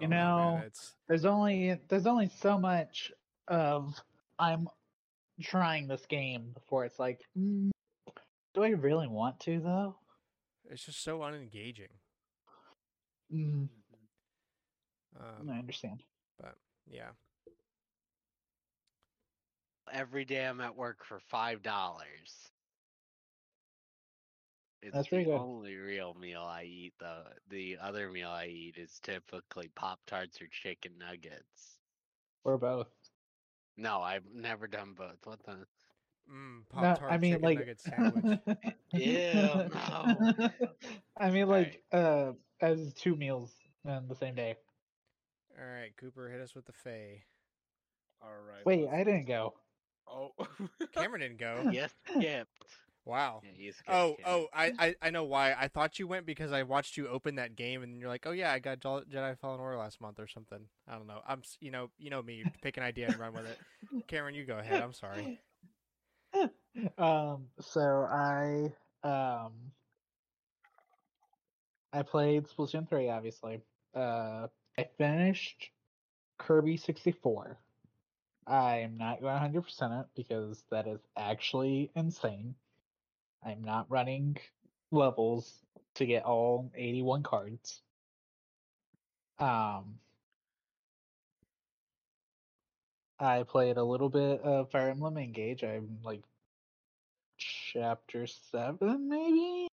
[0.00, 3.12] You know, know, it's there's only there's only so much
[3.48, 4.00] of
[4.38, 4.68] I'm
[5.42, 7.70] trying this game before it's like, mm,
[8.54, 9.96] do I really want to though?
[10.70, 11.90] it's just so unengaging.
[13.32, 13.68] Mm,
[15.20, 16.02] Um, I understand.
[16.40, 16.54] But
[16.86, 17.10] yeah.
[19.92, 22.50] Every day I'm at work for five dollars.
[24.82, 25.34] It's That's the good.
[25.38, 26.92] only real meal I eat.
[27.00, 27.22] though.
[27.48, 31.78] the other meal I eat is typically Pop Tarts or chicken nuggets.
[32.44, 32.88] Or both.
[33.76, 35.18] No, I've never done both.
[35.24, 35.66] What the?
[36.32, 38.38] Mm, No, Pop Tart I mean chicken like nugget sandwich.
[38.92, 40.50] Ew, no.
[41.18, 41.48] I mean Alright.
[41.48, 43.52] like uh as two meals
[43.84, 44.56] in the same day.
[45.58, 47.18] All right, Cooper, hit us with the Feh.
[48.22, 48.64] All right.
[48.64, 49.54] Wait, I didn't go.
[50.08, 50.32] Oh.
[50.94, 51.68] Cameron didn't go.
[51.72, 52.50] Yes, skipped.
[53.06, 53.42] Wow.
[53.44, 53.90] Yeah, you skipped.
[53.90, 54.24] Oh, Cameron.
[54.26, 55.52] oh, I, I, I know why.
[55.52, 58.30] I thought you went because I watched you open that game, and you're like, oh
[58.30, 60.60] yeah, I got Jedi Fallen Order last month or something.
[60.88, 61.20] I don't know.
[61.26, 62.44] I'm, you know, you know me.
[62.62, 63.58] Pick an idea and run with it.
[64.08, 64.82] Cameron, you go ahead.
[64.82, 65.40] I'm sorry.
[66.98, 68.72] um so I
[69.04, 69.52] um
[71.92, 73.62] I played Splatoon 3 obviously.
[73.94, 75.70] Uh I finished
[76.38, 77.56] Kirby 64.
[78.46, 82.56] I am not going 100% it because that is actually insane.
[83.44, 84.36] I'm not running
[84.90, 85.52] levels
[85.96, 87.80] to get all 81 cards.
[89.38, 89.98] Um
[93.18, 95.62] I played a little bit of Fire Emblem Engage.
[95.62, 96.22] I'm like
[97.38, 99.68] chapter seven, maybe.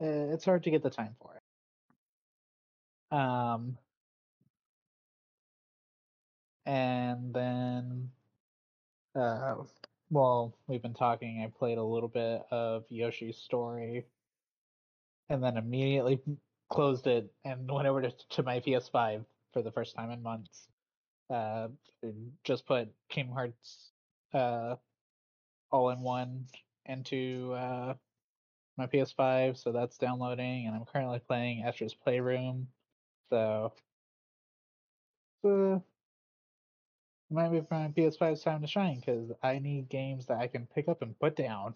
[0.00, 3.16] Uh, it's hard to get the time for it.
[3.16, 3.78] Um,
[6.66, 8.10] and then,
[9.14, 9.54] uh,
[10.14, 11.42] well, we've been talking.
[11.42, 14.06] I played a little bit of Yoshi's Story,
[15.28, 16.20] and then immediately
[16.70, 20.68] closed it and went over to, to my PS5 for the first time in months.
[21.28, 21.68] Uh,
[22.44, 23.90] just put Kingdom Hearts,
[24.32, 24.76] uh,
[25.72, 26.46] all in one
[26.86, 27.94] into uh,
[28.76, 32.68] my PS5, so that's downloading, and I'm currently playing Astro's Playroom.
[33.30, 33.72] So,
[35.44, 35.78] uh,
[37.34, 40.88] might be my PS5's time to shine because I need games that I can pick
[40.88, 41.74] up and put down.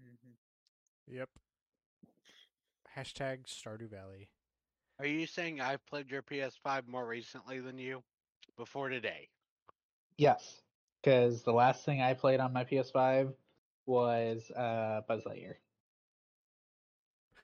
[0.00, 0.36] Mhm.
[1.06, 1.30] Yep.
[2.96, 4.28] Hashtag Stardew Valley.
[4.98, 8.02] Are you saying I've played your PS5 more recently than you?
[8.56, 9.28] Before today.
[10.18, 10.62] Yes,
[11.00, 13.34] because the last thing I played on my PS5
[13.86, 15.56] was uh, Buzz Lightyear,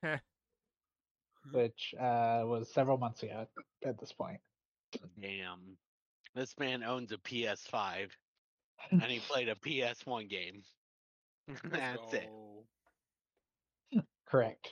[1.53, 3.47] which uh, was several months ago
[3.85, 4.41] at this point.
[5.21, 5.79] Damn.
[6.39, 8.11] This man owns a PS5
[8.93, 10.63] and he played a PS1 game.
[11.49, 12.31] Let's That's it.
[14.25, 14.69] Correct.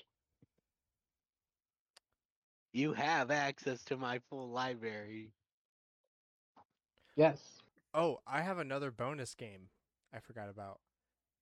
[2.72, 5.32] You have access to my full library.
[7.16, 7.40] Yes.
[7.92, 9.70] Oh, I have another bonus game
[10.14, 10.78] I forgot about.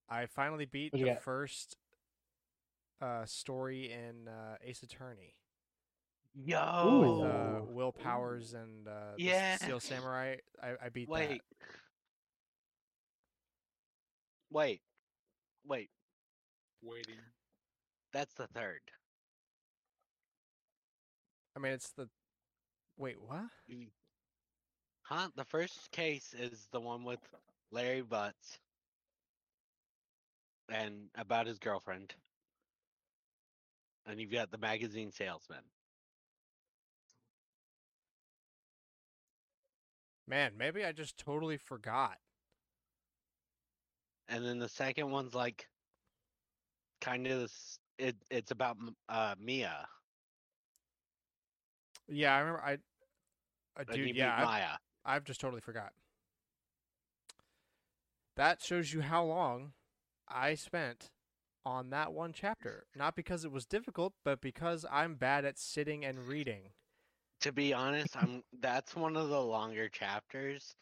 [0.08, 1.22] I finally beat the got?
[1.22, 1.76] first
[3.02, 5.34] uh, story in uh, Ace Attorney
[6.34, 7.20] Yo.
[7.20, 9.56] with uh, Will Powers and uh, the Yeah.
[9.56, 10.36] Steel Samurai.
[10.62, 11.40] I, I beat Wait.
[14.50, 14.80] Wait.
[15.66, 15.90] Wait.
[16.82, 17.14] Waiting.
[18.12, 18.80] That's the third.
[21.56, 22.08] I mean, it's the.
[22.96, 23.46] Wait, what?
[23.70, 23.88] Mm.
[25.02, 25.28] Huh?
[25.36, 27.20] The first case is the one with
[27.70, 28.58] Larry Butts
[30.68, 32.14] and about his girlfriend.
[34.06, 35.62] And you've got the magazine salesman.
[40.26, 42.16] Man, maybe I just totally forgot.
[44.28, 45.68] And then the second one's like
[47.00, 48.76] kind of this it it's about
[49.08, 49.86] uh Mia.
[52.08, 52.62] Yeah, I remember.
[52.64, 52.72] I.
[53.76, 54.68] Uh, you dude, yeah, I've, Maya.
[55.04, 55.92] I've just totally forgot.
[58.36, 59.72] That shows you how long
[60.28, 61.10] I spent
[61.64, 62.86] on that one chapter.
[62.96, 66.70] Not because it was difficult, but because I'm bad at sitting and reading.
[67.44, 70.74] To be honest, I'm that's one of the longer chapters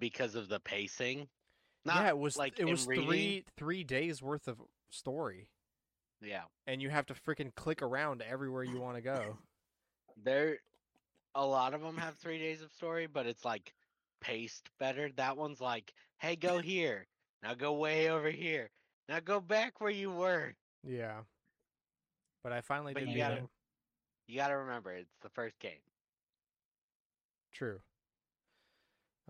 [0.00, 1.28] because of the pacing.
[1.84, 3.06] Not yeah, it was like it was reading.
[3.06, 4.58] three three days worth of
[4.90, 5.48] story,
[6.20, 6.42] Yeah.
[6.66, 9.38] and you have to freaking click around everywhere you want to go.
[10.24, 10.58] There
[11.36, 13.72] a lot of them have 3 days of story, but it's like
[14.20, 15.10] paced better.
[15.14, 17.06] That one's like, "Hey, go here.
[17.44, 18.70] Now go way over here.
[19.08, 21.20] Now go back where you were." Yeah,
[22.42, 23.48] but I finally But did you gotta it.
[24.26, 25.78] you got to remember it's the first game.
[27.58, 27.80] True.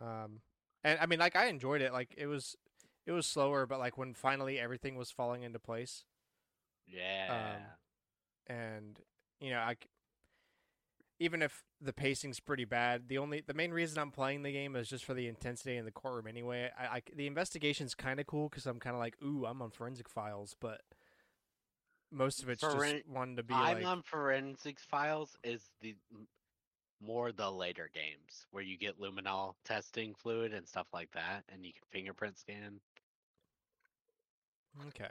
[0.01, 0.41] Um,
[0.85, 1.93] and I mean, like I enjoyed it.
[1.93, 2.57] Like it was,
[3.07, 6.05] it was slower, but like when finally everything was falling into place,
[6.87, 7.57] Yeah.
[8.47, 9.01] and
[9.41, 9.77] you know, I
[11.21, 14.77] even if the pacing's pretty bad, the only the main reason I'm playing the game
[14.77, 16.27] is just for the intensity in the courtroom.
[16.29, 19.63] Anyway, I, I the investigation's kind of cool because I'm kind of like, ooh, I'm
[19.63, 20.83] on forensic files, but
[22.13, 25.95] most of it's Foren- just wanting to be I'm like, on Forensics Files is the
[27.01, 31.65] more the later games where you get luminol testing fluid and stuff like that, and
[31.65, 32.81] you can fingerprint scan.
[34.89, 35.11] Okay.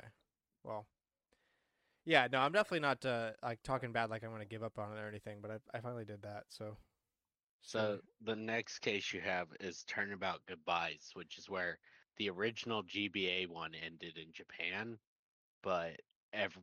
[0.64, 0.86] Well.
[2.06, 4.96] Yeah, no, I'm definitely not uh, like talking bad like I'm gonna give up on
[4.98, 6.78] it or anything, but I I finally did that, so.
[7.62, 11.80] So the next case you have is Turnabout Goodbyes, which is where
[12.18, 14.98] the original GBA one ended in Japan,
[15.64, 16.00] but
[16.34, 16.62] every,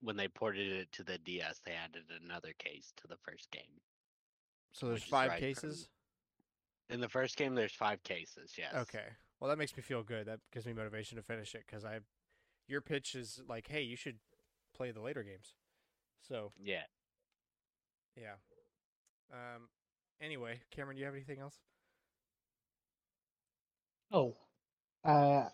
[0.00, 3.80] when they ported it to the DS, they added another case to the first game.
[4.76, 5.88] So there's which is five right cases.
[6.90, 8.52] In the first game, there's five cases.
[8.58, 8.74] Yes.
[8.74, 9.06] Okay.
[9.40, 10.26] Well, that makes me feel good.
[10.26, 12.00] That gives me motivation to finish it because I,
[12.68, 14.18] your pitch is like, hey, you should
[14.74, 15.54] play the later games.
[16.20, 16.82] So Yeah.
[18.16, 18.34] yeah.
[19.32, 19.68] Um.
[20.20, 21.56] Anyway, Cameron, do you have anything else?
[24.12, 24.36] Oh,
[25.04, 25.48] uh,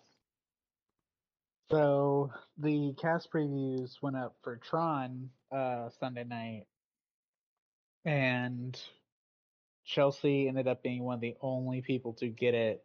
[1.71, 6.65] so the cast previews went up for Tron uh Sunday night,
[8.05, 8.79] and
[9.85, 12.85] Chelsea ended up being one of the only people to get it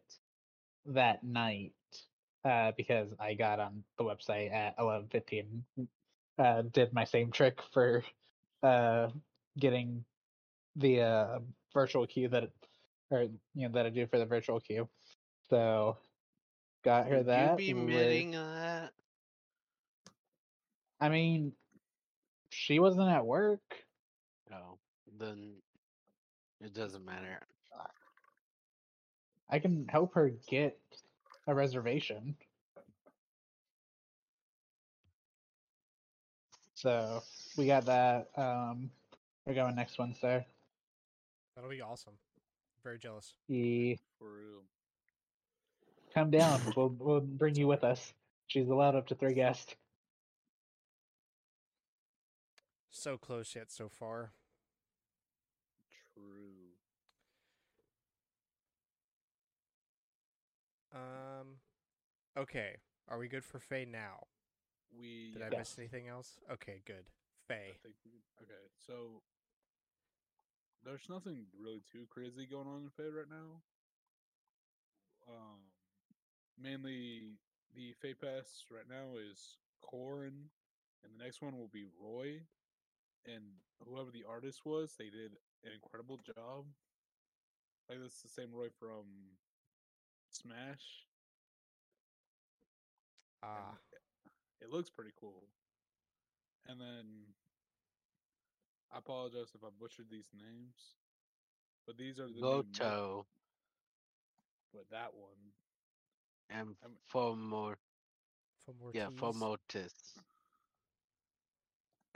[0.86, 1.72] that night
[2.44, 5.64] uh, because I got on the website at eleven fifteen.
[6.38, 8.04] Uh, did my same trick for
[8.62, 9.08] uh,
[9.58, 10.04] getting
[10.76, 11.38] the uh,
[11.74, 12.50] virtual queue that,
[13.10, 13.22] or
[13.54, 14.88] you know that I do for the virtual queue.
[15.50, 15.96] So
[16.84, 17.60] got her Would that.
[17.60, 18.92] you be with- admitting that?
[21.00, 21.52] I mean,
[22.50, 23.60] she wasn't at work.
[24.50, 24.78] No.
[25.18, 25.54] Then
[26.62, 27.40] it doesn't matter.
[29.50, 30.78] I can help her get
[31.46, 32.36] a reservation.
[36.74, 37.22] So
[37.56, 38.28] we got that.
[38.36, 38.90] Um,
[39.46, 40.46] we're going next Wednesday.
[41.54, 42.12] That'll be awesome.
[42.84, 43.34] Very jealous.
[43.48, 44.62] He For real.
[46.14, 46.60] come down.
[46.76, 48.12] we'll we'll bring you with us.
[48.46, 49.74] She's allowed up to three guests.
[52.90, 54.32] So close yet so far.
[60.92, 61.58] Um.
[62.36, 62.76] Okay.
[63.08, 64.26] Are we good for Feh now?
[64.98, 66.38] We Did I miss anything else?
[66.50, 67.08] Okay, good.
[67.46, 67.72] Feh.
[67.84, 67.90] we,
[68.42, 69.22] okay, so
[70.84, 73.62] there's nothing really too crazy going on in Feh right now.
[75.28, 75.60] Um,
[76.60, 77.38] mainly
[77.74, 80.48] the Feh Pass right now is Corrin,
[81.02, 82.40] and the next one will be Roy,
[83.26, 83.44] and
[83.86, 85.32] whoever the artist was, they did
[85.64, 86.64] an incredible job.
[87.88, 89.04] Like this is the same Roy from
[90.30, 91.04] Smash.
[93.42, 93.76] Ah.
[94.60, 95.44] it looks pretty cool.
[96.66, 97.34] And then
[98.92, 100.96] I apologize if I butchered these names,
[101.86, 102.62] but these are the new mo-
[104.74, 105.54] But that one,
[106.50, 107.76] and I'm- Fomor.
[108.64, 109.32] For more Yeah, for
[109.68, 110.18] teas.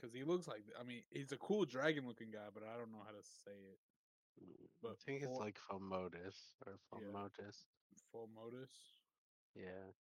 [0.03, 2.91] Because he looks like I mean he's a cool dragon looking guy, but I don't
[2.91, 3.79] know how to say it.
[4.43, 7.07] Mm, I But think it's like Fomotis or Yeah.
[7.13, 7.67] Fomotis.
[8.11, 8.73] Full modus.
[9.55, 9.93] Yeah.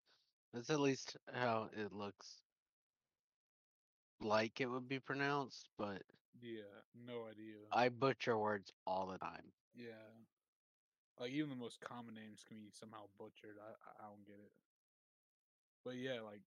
[0.52, 2.42] That's at least how it looks
[4.20, 6.02] like it would be pronounced, but
[6.40, 7.58] Yeah, no idea.
[7.72, 9.52] I butcher words all the time.
[9.74, 10.10] Yeah.
[11.18, 13.58] Like even the most common names can be somehow butchered.
[13.58, 14.52] I I- I don't get it.
[15.84, 16.42] But yeah, like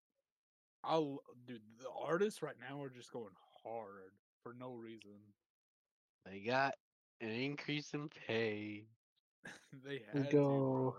[0.84, 3.34] I'll dude, the artists right now are just going
[3.66, 4.14] hard
[4.44, 5.34] for no reason.
[6.26, 6.76] They got
[7.22, 8.88] an increase in pay.
[9.84, 10.56] they had to.
[10.56, 10.96] go.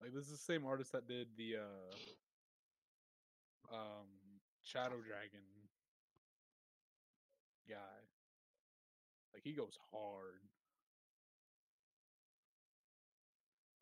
[0.00, 1.96] Like this is the same artist that did the uh
[3.72, 4.08] um
[4.62, 5.68] Shadow Dragon
[7.68, 8.08] guy.
[9.34, 10.42] Like he goes hard.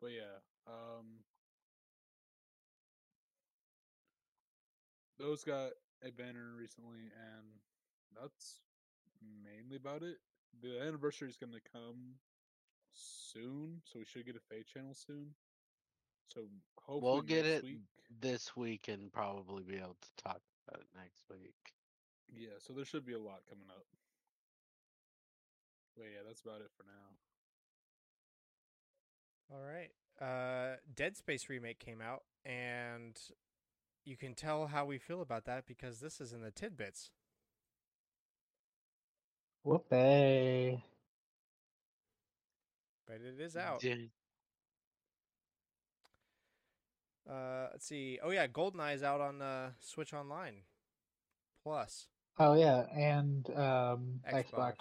[0.01, 1.23] But yeah, um
[5.17, 5.71] those got
[6.03, 7.59] a banner recently and
[8.19, 8.61] that's
[9.43, 10.17] mainly about it.
[10.61, 12.15] The anniversary is gonna come
[12.93, 15.35] soon, so we should get a Feh channel soon.
[16.33, 16.41] So
[16.77, 17.81] hopefully We'll get next it week.
[18.19, 21.55] this week and probably be able to talk about it next week.
[22.29, 23.85] Yeah, so there should be a lot coming up.
[25.95, 27.15] But yeah, that's about it for now.
[29.49, 29.91] All right.
[30.19, 33.17] Uh, Dead Space remake came out, and
[34.03, 37.11] you can tell how we feel about that because this is in the tidbits.
[39.67, 40.81] Whoopee.
[43.05, 43.83] But it is out.
[47.29, 48.17] Uh, let's see.
[48.23, 50.61] Oh yeah, GoldenEye is out on uh, Switch Online
[51.63, 52.07] Plus.
[52.39, 54.45] Oh yeah, and um, Xbox.
[54.53, 54.75] Xbox.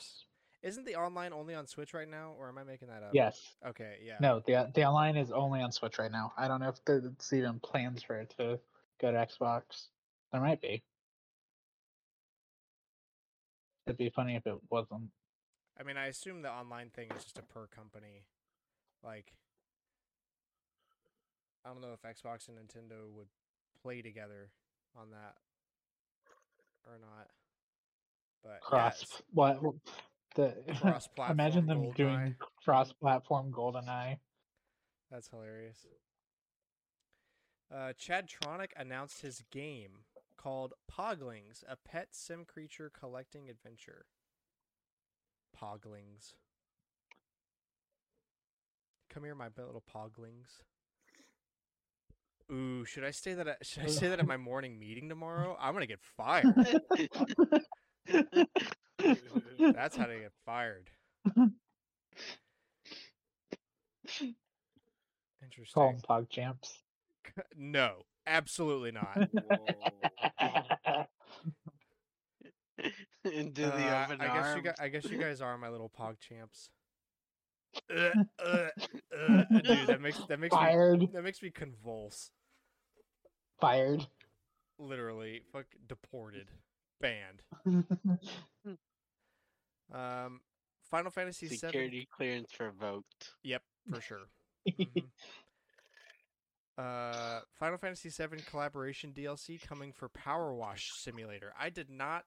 [0.63, 3.11] Isn't the online only on Switch right now, or am I making that up?
[3.13, 3.41] Yes.
[3.67, 3.97] Okay.
[4.05, 4.19] Yeah.
[4.21, 6.33] No, the the online is only on Switch right now.
[6.39, 8.61] I don't know if there's even plans for it to
[9.01, 9.89] go to Xbox.
[10.31, 10.85] There might be.
[13.87, 15.11] It'd be funny if it wasn't.
[15.79, 18.25] I mean, I assume the online thing is just a per company.
[19.05, 19.33] Like,
[21.65, 23.29] I don't know if Xbox and Nintendo would
[23.83, 24.51] play together
[24.99, 25.37] on that
[26.87, 27.29] or not.
[28.43, 29.61] But Cross yes, what
[30.35, 34.19] the Cross-platform imagine them doing cross platform GoldenEye.
[35.11, 35.87] that's hilarious.
[37.73, 40.05] Uh, Chadtronic announced his game
[40.47, 44.07] called Poglings, a pet sim creature collecting adventure.
[45.61, 46.35] Poglings.
[49.13, 50.63] Come here, my little poglings.
[52.53, 53.49] Ooh, should I say that?
[53.49, 55.57] At, should I say that at my morning meeting tomorrow?
[55.61, 56.55] I'm gonna get fired.
[59.59, 60.91] That's how to get fired.
[65.43, 65.75] Interesting.
[65.75, 66.79] Call them Pog Champs.
[67.57, 69.29] No, absolutely not.
[69.31, 69.87] Whoa.
[73.37, 75.91] Into the Uh, open I guess you guys, I guess you guys are my little
[75.91, 76.71] pog champs.
[77.95, 78.11] Uh,
[78.43, 78.69] uh,
[79.15, 82.31] uh, dude, that makes that makes me that makes me convulse.
[83.61, 84.07] Fired.
[84.79, 86.51] Literally, fuck, deported,
[87.01, 87.43] banned.
[89.93, 90.41] Um,
[90.91, 91.57] Final Fantasy VII.
[91.59, 93.35] Security clearance revoked.
[93.43, 94.23] Yep, for sure.
[94.69, 95.05] Mhm.
[96.79, 101.55] Uh, Final Fantasy VII collaboration DLC coming for Power Wash Simulator.
[101.59, 102.25] I did not.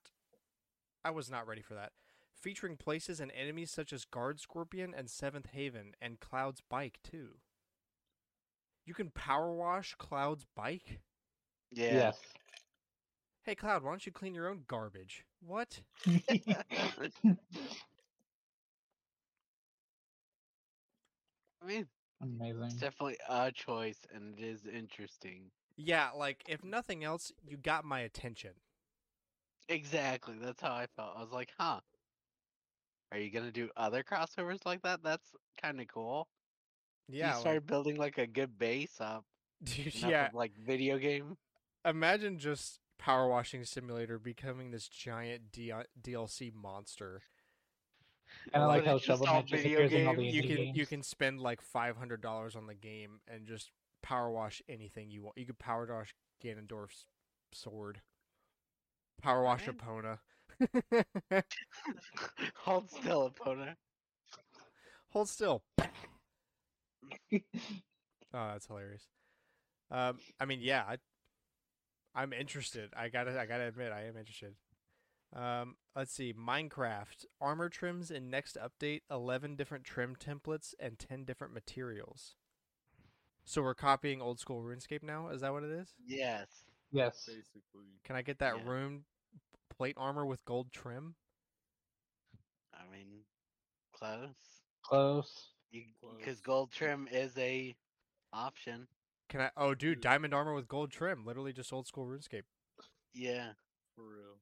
[1.04, 1.92] I was not ready for that.
[2.34, 7.40] Featuring places and enemies such as Guard Scorpion and Seventh Haven, and Cloud's bike too.
[8.86, 11.00] You can power wash Cloud's bike.
[11.72, 11.94] Yeah.
[11.94, 12.18] Yes.
[13.44, 15.26] Hey Cloud, why don't you clean your own garbage?
[15.46, 15.82] What?
[21.62, 21.88] I mean,
[22.22, 22.64] Amazing.
[22.64, 25.52] it's definitely a choice, and it is interesting.
[25.78, 28.52] Yeah, like if nothing else, you got my attention.
[29.70, 30.36] Exactly.
[30.42, 31.14] That's how I felt.
[31.16, 31.80] I was like, huh.
[33.12, 35.02] Are you gonna do other crossovers like that?
[35.04, 35.28] That's
[35.62, 36.28] kind of cool.
[37.08, 39.24] Yeah, you start building like a good base up.
[39.64, 40.28] dude, yeah.
[40.28, 41.38] of, like video game.
[41.86, 47.22] imagine just power washing simulator becoming this giant D- uh, DLC monster.
[48.54, 50.24] And of Well, like how it's Shovel all Knight just video appears in all the
[50.24, 50.78] game, You can games.
[50.78, 53.72] you can spend like five hundred dollars on the game and just
[54.04, 55.38] power wash anything you want.
[55.38, 56.14] You could power wash
[56.44, 57.06] Ganondorf's
[57.54, 58.02] sword,
[59.22, 59.68] power wash.
[59.68, 60.20] Epona.
[62.64, 63.76] Hold still, Epona.
[65.10, 65.64] Hold still.
[68.34, 69.08] Oh, that's hilarious.
[69.92, 70.98] Um, I mean, yeah, I,
[72.16, 72.90] I'm interested.
[72.96, 74.56] I gotta I gotta admit I am interested.
[75.36, 76.34] Um, let's see.
[76.34, 79.02] Minecraft armor trims in next update.
[79.12, 82.36] Eleven different trim templates and ten different materials.
[83.44, 85.30] So we're copying old school RuneScape now.
[85.30, 85.94] Is that what it is?
[86.06, 86.69] Yes.
[86.92, 87.26] Yes.
[87.26, 88.70] Basically, Can I get that Yeah.
[88.70, 89.06] rune
[89.70, 91.16] plate armor with gold trim?
[92.74, 93.26] I mean,
[93.94, 94.64] close.
[94.84, 95.54] Close.
[95.72, 96.16] You Close.
[96.18, 97.76] because gold trim is a
[98.34, 98.88] option.
[99.30, 99.52] Can I?
[99.56, 100.02] Oh, dude, Dude.
[100.02, 101.26] diamond armor with gold trim.
[101.26, 102.46] Literally just old school RuneScape.
[103.14, 103.54] Yeah.
[103.96, 104.40] for real.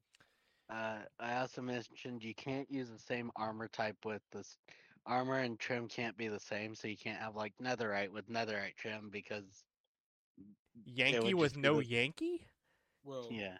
[0.70, 4.56] Uh, I also mentioned you can't use the same armor type with this.
[5.06, 8.76] Armor and trim can't be the same, so you can't have like netherite with netherite
[8.76, 9.64] trim because
[10.84, 12.46] Yankee would with no the- Yankee?
[13.04, 13.58] Well, yeah.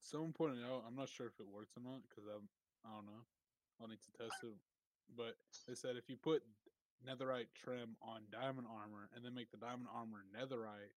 [0.00, 0.84] someone pointed out.
[0.86, 2.48] I'm not sure if it works or not because I'm.
[2.86, 3.24] I don't know.
[3.80, 4.54] I'll need to test it.
[5.16, 5.34] But
[5.66, 6.42] they said if you put
[7.06, 10.92] netherite trim on diamond armor and then make the diamond armor netherite,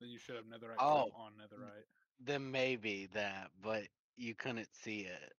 [0.00, 1.04] then you should have netherite Oh.
[1.04, 1.84] trim on netherite.
[2.20, 3.84] Then maybe that, but
[4.16, 5.32] you couldn't see it.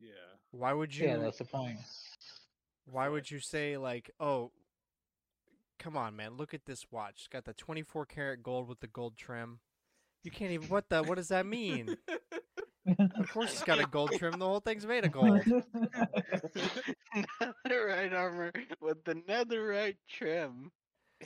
[0.00, 0.10] Yeah.
[0.52, 1.06] Why would you?
[1.06, 1.78] Yeah, that's the point.
[2.86, 4.50] Why would you say like, oh,
[5.80, 7.14] come on, man, look at this watch.
[7.16, 9.58] It's got the 24 karat gold with the gold trim.
[10.22, 10.68] You can't even.
[10.68, 11.02] What the?
[11.02, 11.96] What does that mean?
[12.86, 14.38] Of course, it's got a gold trim.
[14.38, 15.40] The whole thing's made of gold.
[17.66, 20.70] netherite armor with the netherite trim.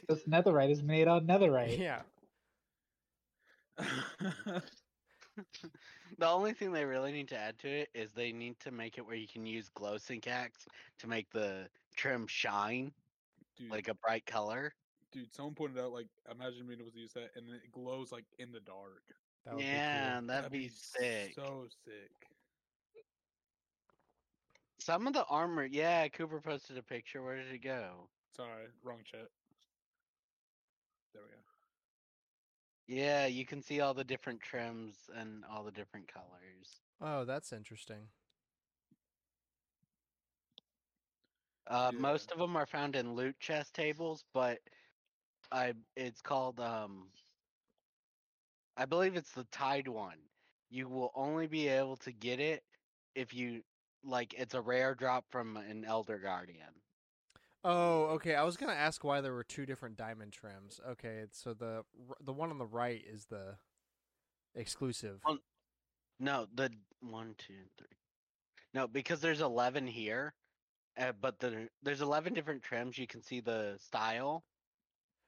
[0.09, 1.79] This netherite is made on netherite.
[1.79, 2.03] Yeah.
[6.17, 8.99] The only thing they really need to add to it is they need to make
[8.99, 10.53] it where you can use glow ink sac
[11.01, 12.93] to make the trim shine
[13.57, 14.75] dude, like a bright color.
[15.13, 18.13] dude, someone pointed out like imagine being able to use that and then it glows
[18.13, 19.03] like in the dark.
[19.45, 20.29] That would be yeah, cool.
[20.29, 21.35] that'd, be, sick.
[21.35, 22.11] So sick.
[24.79, 27.23] Some of the armor, yeah, Cooper posted a picture.
[27.23, 28.09] Where did it go?
[28.37, 29.29] Sorry, wrong chat.
[31.13, 33.03] There we go.
[33.03, 36.81] Yeah, you can see all the different trims and all the different colors.
[37.01, 38.09] Oh, that's interesting.
[41.67, 41.99] Uh, Yeah.
[42.01, 44.59] Most of them are found in loot chest tables, but
[45.53, 47.11] I it's called um.
[48.77, 50.19] I believe it's the Tide one.
[50.69, 52.65] You will only be able to get it
[53.15, 53.63] if you
[54.03, 54.35] like.
[54.35, 56.81] It's a rare drop from an Elder Guardian.
[57.63, 58.35] Oh, okay.
[58.35, 60.81] I was gonna ask why there were two different diamond trims.
[60.87, 61.85] Okay, so the
[62.21, 63.57] the one on the right is the
[64.55, 65.21] exclusive.
[65.25, 65.39] Well,
[66.19, 66.71] No, the
[67.01, 67.87] one, two, three.
[68.75, 70.35] No, because there's eleven here,
[70.99, 72.99] uh, but the there's eleven different trims.
[72.99, 74.45] You can see the style,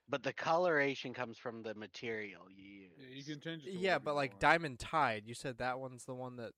[0.08, 2.92] but the coloration comes from the material you use.
[2.98, 3.72] Yeah, you can change it.
[3.72, 4.40] To Yeah, but like want.
[4.40, 6.52] diamond tide, you said that one's the one that.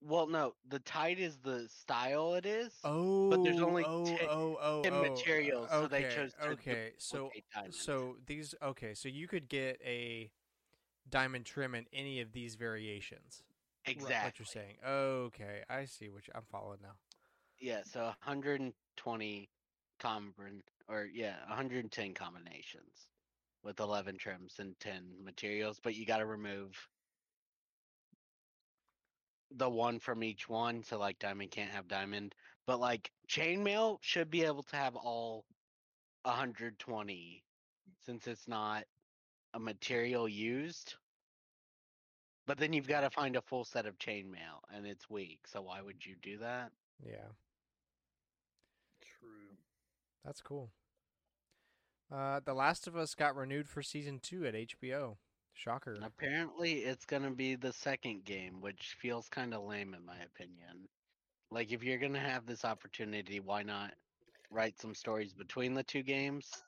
[0.00, 2.72] Well, no, the tide is the style it is.
[2.84, 6.50] Oh, but there's only oh, ten- oh, oh, 10 oh, materials, so they chose to
[6.50, 7.30] Okay, so
[7.70, 10.30] so these okay, so you could get a
[11.08, 13.42] diamond trim in any of these variations.
[13.86, 14.14] Exactly.
[14.14, 14.76] What you're saying?
[14.86, 16.08] Okay, I see.
[16.10, 16.94] Which I'm following now.
[17.60, 19.50] Yeah, so 120
[19.98, 23.08] combin or yeah, 110 combinations
[23.62, 26.88] with 11 trims and 10 materials, but you got to remove
[29.50, 30.82] the one from each one.
[30.84, 32.34] So like diamond can't have diamond,
[32.66, 35.44] but like chainmail should be able to have all
[36.22, 37.44] 120
[38.00, 38.84] since it's not
[39.54, 40.94] a material used.
[42.46, 45.40] But then you've got to find a full set of chainmail and it's weak.
[45.46, 46.72] So why would you do that?
[47.04, 47.28] Yeah.
[50.24, 50.70] That's cool.
[52.12, 55.16] Uh, The Last of Us got renewed for season two at HBO.
[55.54, 55.98] Shocker.
[56.02, 60.88] Apparently, it's gonna be the second game, which feels kind of lame in my opinion.
[61.50, 63.94] Like, if you're gonna have this opportunity, why not
[64.50, 66.62] write some stories between the two games?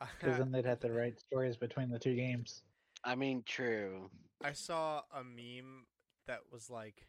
[0.00, 2.62] Because then they'd have to write stories between the two games.
[3.04, 4.10] I mean, true.
[4.44, 5.86] I saw a meme
[6.26, 7.06] that was like,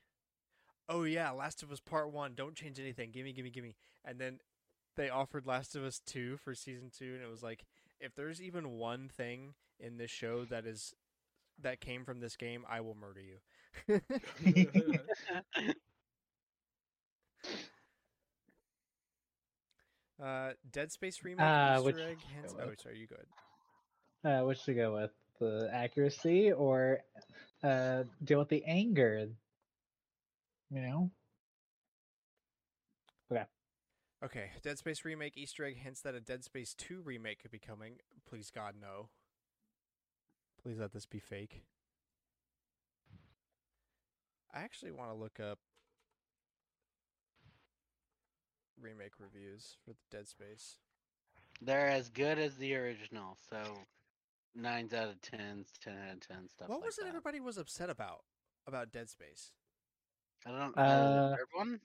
[0.88, 2.36] "Oh yeah, Last of Us Part One.
[2.36, 3.12] Don't change anything.
[3.12, 3.76] Gimme, gimme, gimme."
[4.06, 4.40] And then
[4.98, 7.64] they offered Last of Us Two for season two, and it was like,
[8.02, 10.94] if there's even one thing in this show that is
[11.62, 14.02] that came from this game, I will murder you.
[20.24, 22.18] uh, Dead Space remake Uh, which- egg.
[22.60, 23.26] Oh, sorry, you good.
[24.24, 25.12] Uh, which to go with?
[25.40, 27.02] The accuracy or
[27.64, 29.30] uh, deal with the anger?
[30.72, 31.12] You know?
[34.24, 37.60] Okay, Dead Space remake Easter egg hints that a Dead Space 2 remake could be
[37.60, 37.98] coming.
[38.28, 39.10] Please God no.
[40.62, 41.64] Please let this be fake.
[44.54, 45.60] I actually want to look up
[48.82, 50.78] remake reviews for the Dead Space.
[51.62, 53.58] They're as good as the original, so
[54.56, 56.70] nines out of tens, ten out of ten stuff.
[56.70, 57.08] what like was it that.
[57.10, 58.22] everybody was upset about
[58.66, 59.52] about Dead Space?
[60.46, 60.76] I don't.
[60.78, 61.80] Uh, Uh, third one,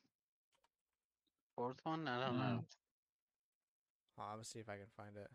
[1.54, 2.08] fourth one.
[2.08, 2.38] I don't Mm.
[2.38, 2.64] know.
[4.18, 5.30] Oh, I'm gonna see if I can find it.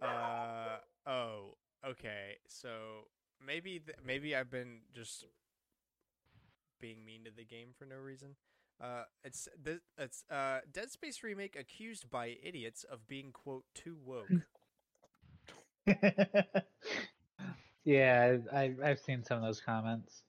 [0.00, 1.56] Uh oh,
[1.86, 2.36] okay.
[2.48, 3.08] So
[3.44, 5.24] maybe th- maybe I've been just
[6.80, 8.36] being mean to the game for no reason.
[8.80, 13.96] Uh, it's th- it's uh Dead Space remake accused by idiots of being quote too
[14.04, 14.46] woke.
[17.84, 20.22] yeah, I I've seen some of those comments.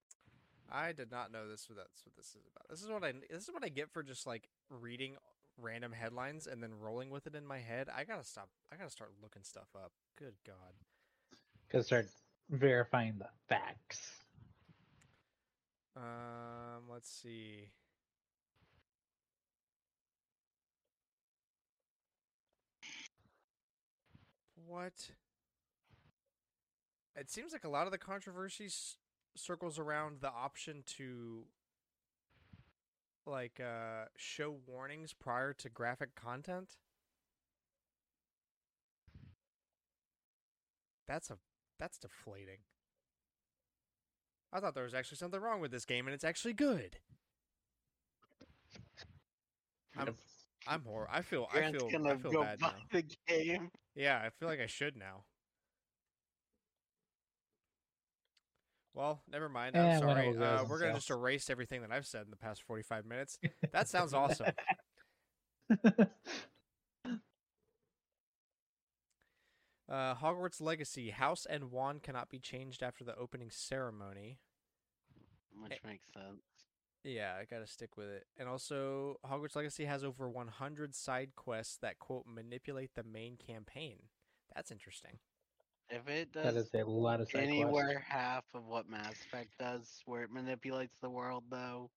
[0.71, 1.67] I did not know this.
[1.69, 2.69] That's what this is about.
[2.69, 3.13] This is what I.
[3.29, 5.15] This is what I get for just like reading
[5.57, 7.87] random headlines and then rolling with it in my head.
[7.95, 8.49] I gotta stop.
[8.71, 9.91] I gotta start looking stuff up.
[10.17, 10.55] Good God.
[11.71, 12.07] Gotta start
[12.49, 14.11] verifying the facts.
[15.95, 17.69] Um, let's see.
[24.67, 24.93] What?
[27.15, 28.97] It seems like a lot of the controversy s-
[29.37, 31.45] circles around the option to
[33.25, 36.77] like uh show warnings prior to graphic content.
[41.07, 41.37] That's a
[41.79, 42.59] that's deflating.
[44.51, 46.97] I thought there was actually something wrong with this game, and it's actually good.
[49.97, 50.15] I'm
[50.67, 51.07] I'm hor.
[51.11, 52.75] I feel I feel gonna I feel go bad buy now.
[52.91, 53.71] the game.
[53.95, 55.23] Yeah, I feel like I should now.
[58.97, 59.77] Well, never mind.
[59.77, 60.29] I'm Eh, sorry.
[60.35, 63.37] Uh, we're gonna just erase everything that I've said in the past 45 minutes.
[63.71, 64.47] That sounds awesome.
[69.89, 74.37] Uh, Hogwarts Legacy: House and wand cannot be changed after the opening ceremony.
[75.63, 76.41] Which makes sense.
[77.05, 78.25] Yeah, I gotta stick with it.
[78.37, 83.99] And also, Hogwarts Legacy has over 100 side quests that quote manipulate the main campaign.
[84.53, 85.19] That's interesting.
[85.89, 87.87] If it does is a lot of side quests.
[87.87, 91.91] anywhere half of what Mass Effect does, where it manipulates the world, though,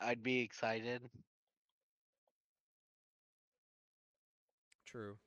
[0.00, 1.10] I'd be excited.
[4.86, 5.18] True.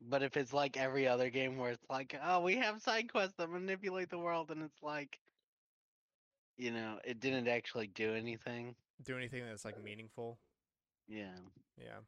[0.00, 3.36] But if it's like every other game where it's like, oh, we have side quests
[3.38, 5.20] that manipulate the world, and it's like,
[6.56, 8.76] you know, it didn't actually do anything.
[9.02, 10.40] Do anything that's like meaningful.
[11.08, 11.36] Yeah.
[11.76, 12.00] Yeah.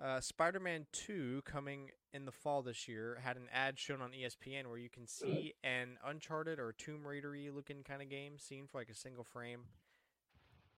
[0.00, 4.66] Uh, Spider-Man 2 coming in the fall this year had an ad shown on ESPN
[4.66, 8.78] where you can see an Uncharted or Tomb Raider-y looking kind of game seen for
[8.78, 9.60] like a single frame.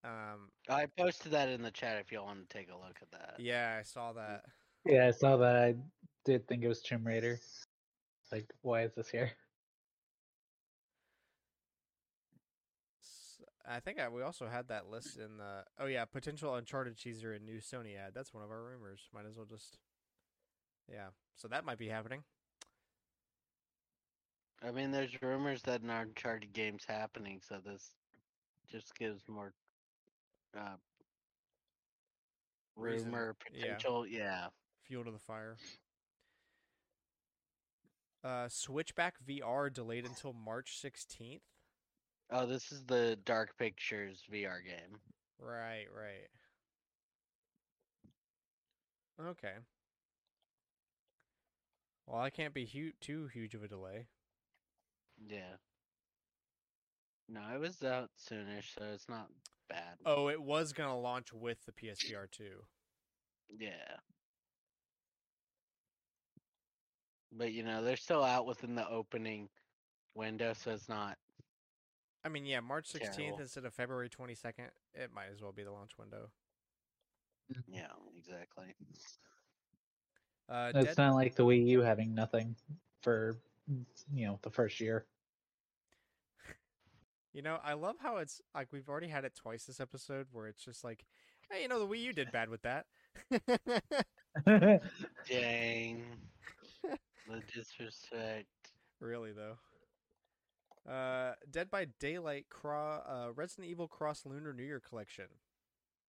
[0.03, 3.11] Um, I posted that in the chat if y'all want to take a look at
[3.11, 3.35] that.
[3.39, 4.43] yeah, I saw that.
[4.85, 5.55] Yeah, I saw that.
[5.55, 5.75] I
[6.25, 7.39] did think it was Tomb Raider.
[8.31, 9.31] Like, why is this here?
[13.01, 15.63] S- I think I, we also had that list in the.
[15.79, 18.11] Oh yeah, potential Uncharted teaser and new Sony ad.
[18.13, 19.09] That's one of our rumors.
[19.13, 19.77] Might as well just.
[20.91, 22.23] Yeah, so that might be happening.
[24.63, 27.91] I mean, there's rumors that an Uncharted game's happening, so this
[28.71, 29.53] just gives more
[30.57, 30.75] uh,
[32.75, 33.61] rumor yeah.
[33.61, 34.07] potential.
[34.07, 34.47] Yeah.
[34.87, 35.57] Fuel to the fire.
[38.23, 41.41] Uh, Switchback VR delayed until March 16th.
[42.31, 44.99] Oh, this is the Dark Pictures VR game.
[45.39, 46.27] Right, right.
[49.19, 49.55] Okay.
[52.07, 54.07] Well, I can't be hu- too huge of a delay.
[55.27, 55.57] Yeah.
[57.27, 59.29] No, it was out soonish, so it's not
[59.69, 59.97] bad.
[60.05, 62.65] Oh, it was gonna launch with the PSVR 2.
[63.57, 63.97] Yeah.
[67.31, 69.49] But you know, they're still out within the opening
[70.15, 71.17] window, so it's not.
[72.25, 73.39] I mean, yeah, March 16th Terrible.
[73.39, 74.69] instead of February 22nd.
[74.95, 76.29] It might as well be the launch window.
[77.67, 77.85] Yeah,
[78.17, 78.73] exactly.
[80.49, 82.55] Uh, It's Dead- not like the Wii U having nothing
[83.01, 83.37] for,
[84.11, 85.05] you know, the first year.
[87.33, 90.47] You know, I love how it's like we've already had it twice this episode where
[90.47, 91.05] it's just like,
[91.51, 92.85] hey, you know, the Wii U did bad with that.
[95.29, 96.05] Dang.
[97.27, 98.47] the disrespect.
[99.01, 99.57] really though.
[100.89, 105.25] Uh, Dead by Daylight Cro- uh, Resident Evil Cross Lunar New Year collection.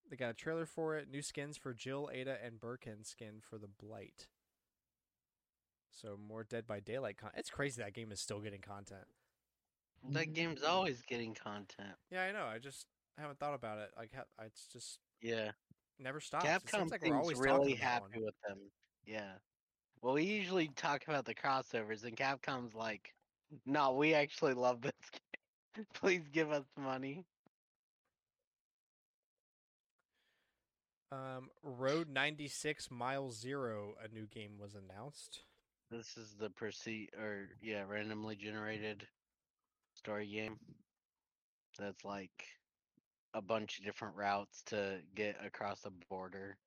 [0.10, 3.57] They got a trailer for it, new skins for Jill, Ada, and Birkin skin for
[3.57, 4.27] the Blight.
[5.91, 9.06] So more Dead by Daylight con- It's crazy that game is still getting content.
[10.10, 11.95] That game's always getting content.
[12.11, 12.45] Yeah, I know.
[12.45, 12.85] I just
[13.18, 13.89] haven't thought about it.
[13.97, 14.11] Like,
[14.45, 15.52] it's just Yeah.
[15.97, 16.45] never stops.
[16.45, 18.60] Capcom like we're always really happy with them.
[19.06, 19.39] Yeah.
[20.02, 23.15] Well, we usually talk about the crossovers, and Capcom's like,
[23.65, 25.86] "No, we actually love this game.
[25.94, 27.26] Please give us money."
[31.11, 35.44] Um, Road 96 Mile Zero, a new game was announced.
[35.91, 39.07] This is the proceed or yeah, randomly generated
[39.94, 40.57] story game.
[41.80, 42.45] That's like
[43.34, 46.57] a bunch of different routes to get across a border.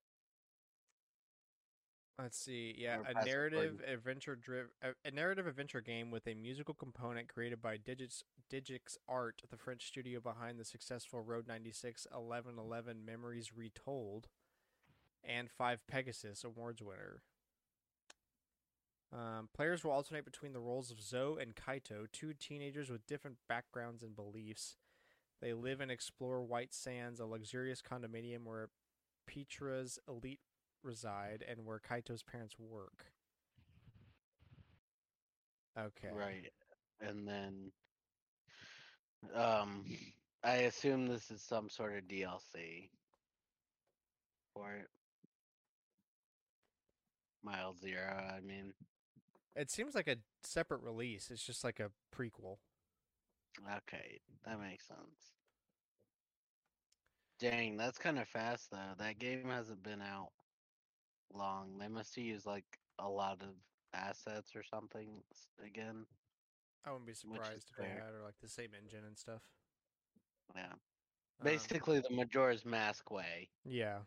[2.21, 2.75] Let's see.
[2.77, 4.73] Yeah, a narrative adventure driv-
[5.05, 9.87] a, narrative adventure game with a musical component created by Digix Digix Art, the French
[9.87, 14.27] studio behind the successful Road 96 1111 Memories Retold
[15.23, 17.23] and 5 Pegasus Awards winner.
[19.13, 23.37] Um, players will alternate between the roles of Zoe and Kaito, two teenagers with different
[23.49, 24.77] backgrounds and beliefs.
[25.41, 28.71] They live and explore White Sands, a luxurious condominium where
[29.27, 30.41] Petria's elite
[30.83, 33.07] reside and where Kaito's parents work.
[35.79, 36.09] Okay.
[36.13, 36.53] Right.
[37.01, 37.73] And then
[39.35, 39.85] um
[40.45, 42.91] I assume this is some sort of DLC
[44.55, 44.89] for it.
[47.43, 48.73] Mile Zero, I mean.
[49.57, 51.31] It seems like a separate release.
[51.31, 52.59] It's just like a prequel.
[53.67, 55.33] Okay, that makes sense.
[57.41, 58.95] Dang, that's kind of fast though.
[58.99, 60.31] That game hasn't been out
[61.35, 61.79] long.
[61.79, 62.65] They must have used like
[62.99, 63.49] a lot of
[63.95, 65.23] assets or something
[65.65, 66.05] again.
[66.85, 69.43] I wouldn't be surprised if they had or like the same engine and stuff.
[70.55, 70.73] Yeah.
[70.73, 70.79] Um,
[71.45, 73.49] Basically the Majora's Mask way.
[73.65, 73.99] yeah.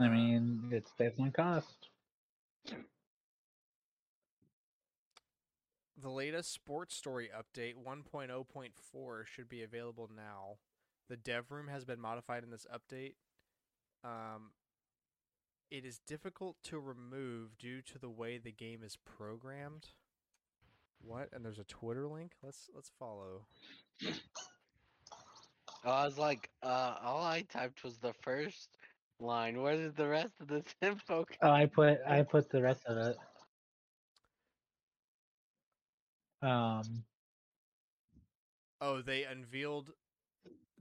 [0.00, 1.90] I Uh, mean, it's based on cost.
[6.00, 10.58] The latest sports story update 1.0.4 should be available now.
[11.08, 13.14] The dev room has been modified in this update.
[14.04, 14.50] Um,
[15.70, 19.88] it is difficult to remove due to the way the game is programmed.
[21.00, 21.28] What?
[21.32, 22.32] And there's a Twitter link.
[22.42, 23.46] Let's let's follow.
[25.84, 28.76] Oh, I was like, uh, all I typed was the first
[29.20, 29.60] line.
[29.60, 31.36] Where did the rest of this info come?
[31.42, 33.16] Oh, I put I put the rest of it.
[36.42, 37.04] Um,
[38.80, 39.90] Oh, they unveiled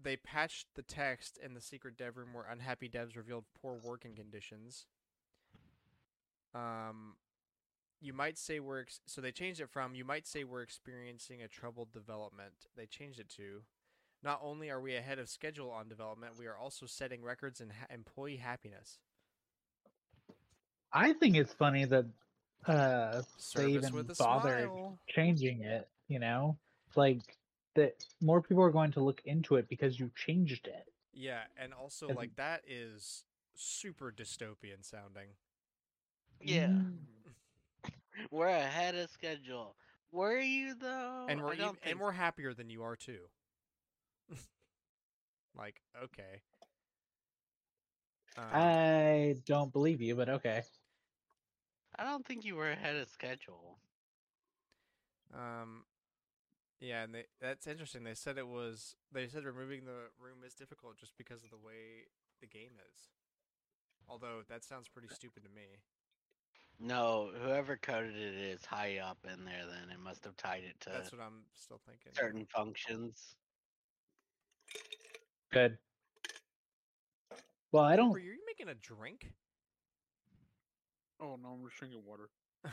[0.02, 4.15] they patched the text in the secret dev room where unhappy devs revealed poor working
[4.15, 4.86] conditions.
[6.53, 7.15] Um
[7.99, 11.41] you might say we're ex- so they changed it from you might say we're experiencing
[11.41, 12.53] a troubled development.
[12.76, 13.61] They changed it to
[14.24, 17.69] not only are we ahead of schedule on development, we are also setting records in
[17.69, 18.99] ha- employee happiness.
[20.94, 22.06] I think it's funny that
[22.68, 23.22] uh
[23.56, 24.69] they even bothered
[25.07, 25.88] changing it.
[26.07, 26.57] You know,
[26.95, 27.38] like
[27.77, 30.91] that more people are going to look into it because you changed it.
[31.13, 33.23] Yeah, and also As- like that is
[33.55, 35.29] super dystopian sounding.
[36.41, 36.73] Yeah,
[38.31, 39.75] we're ahead of schedule.
[40.11, 41.25] Were you though?
[41.29, 43.21] and we're I think and we're happier than you are too.
[45.57, 46.41] like okay.
[48.37, 50.61] Um, I don't believe you, but okay.
[51.97, 53.79] I don't think you were ahead of schedule.
[55.33, 55.83] um,
[56.79, 58.03] yeah, and they, that's interesting.
[58.03, 58.95] They said it was.
[59.11, 62.07] They said removing the room is difficult just because of the way
[62.41, 62.99] the game is.
[64.09, 65.81] Although that sounds pretty stupid to me.
[66.79, 69.63] No, whoever coded it is high up in there.
[69.67, 72.11] Then it must have tied it to That's what I'm still thinking.
[72.13, 73.35] certain functions.
[75.51, 75.77] Good.
[77.71, 78.15] Well, I don't.
[78.15, 79.31] Are you making a drink?
[81.19, 82.29] Oh no, I'm just drinking water.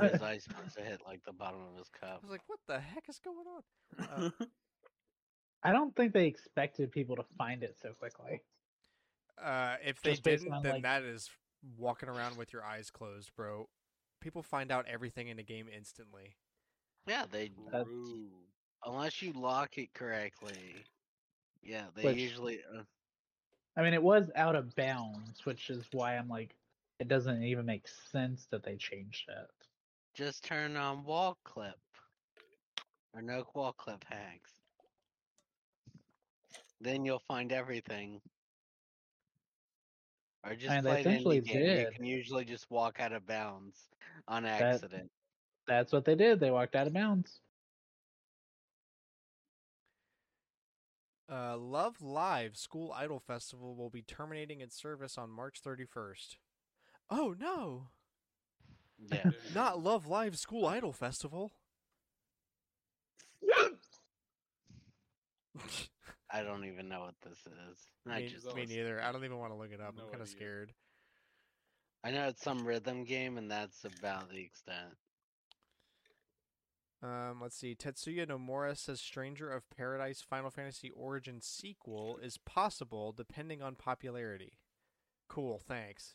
[0.00, 2.20] I His eyes supposed to hit like the bottom of his cup.
[2.22, 4.04] I was like, what the heck is going on?
[4.24, 4.44] Uh,
[5.62, 8.42] I don't think they expected people to find it so quickly.
[9.42, 11.30] Uh, if they Just based didn't, on, then like- that is
[11.76, 13.68] walking around with your eyes closed, bro.
[14.20, 16.36] People find out everything in a game instantly.
[17.06, 18.30] Yeah, they That's- Rude.
[18.84, 20.74] unless you lock it correctly.
[21.62, 22.60] Yeah, they Which- usually.
[22.74, 22.82] Uh,
[23.76, 26.54] I mean, it was out of bounds, which is why I'm like,
[26.98, 29.66] it doesn't even make sense that they changed it.
[30.20, 31.78] Just turn on wall clip
[33.14, 34.52] or no wall clip hacks.
[36.78, 38.20] Then you'll find everything.
[40.44, 41.78] Or just And they play an indie essentially game.
[41.78, 43.78] You can usually just walk out of bounds
[44.28, 45.10] on accident.
[45.66, 46.38] That's what they did.
[46.38, 47.40] They walked out of bounds.
[51.32, 56.36] Uh, Love Live School Idol Festival will be terminating its service on March 31st.
[57.08, 57.88] Oh no!
[59.10, 59.30] Yeah.
[59.54, 61.52] Not Love Live School Idol Festival.
[66.32, 67.78] I don't even know what this is.
[68.08, 69.02] I me, just me neither.
[69.02, 69.96] I don't even want to look it up.
[69.96, 70.72] No I'm kind of scared.
[72.04, 74.94] I know it's some rhythm game and that's about the extent.
[77.02, 77.74] Um, let's see.
[77.74, 84.58] Tetsuya Nomura says Stranger of Paradise Final Fantasy Origin sequel is possible depending on popularity.
[85.28, 86.14] Cool, thanks.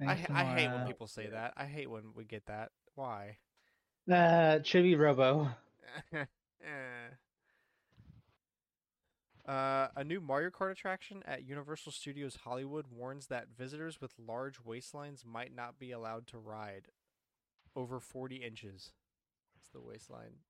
[0.00, 1.54] I, I hate when people say that.
[1.56, 2.70] I hate when we get that.
[2.94, 3.38] Why?
[4.10, 5.48] Uh, Chibi Robo.
[9.46, 14.56] Uh, a new Mario Kart attraction at Universal Studios Hollywood warns that visitors with large
[14.64, 16.88] waistlines might not be allowed to ride
[17.76, 18.90] over 40 inches.
[19.54, 20.40] That's the waistline.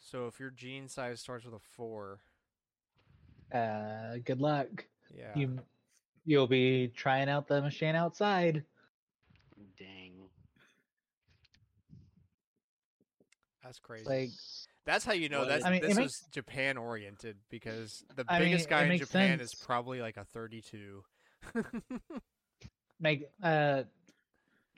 [0.00, 2.18] So if your jean size starts with a 4,
[3.54, 4.86] Uh, good luck.
[5.16, 5.32] yeah.
[5.36, 5.60] You,
[6.24, 8.64] you'll be trying out the machine outside.
[9.78, 10.12] Dang.
[13.62, 14.04] That's crazy.
[14.08, 14.28] Like,
[14.86, 18.02] That's how you know What that is- I mean, this makes- was Japan oriented because
[18.16, 21.04] the I biggest it guy in makes Japan is probably like a 32.
[23.00, 23.84] make uh,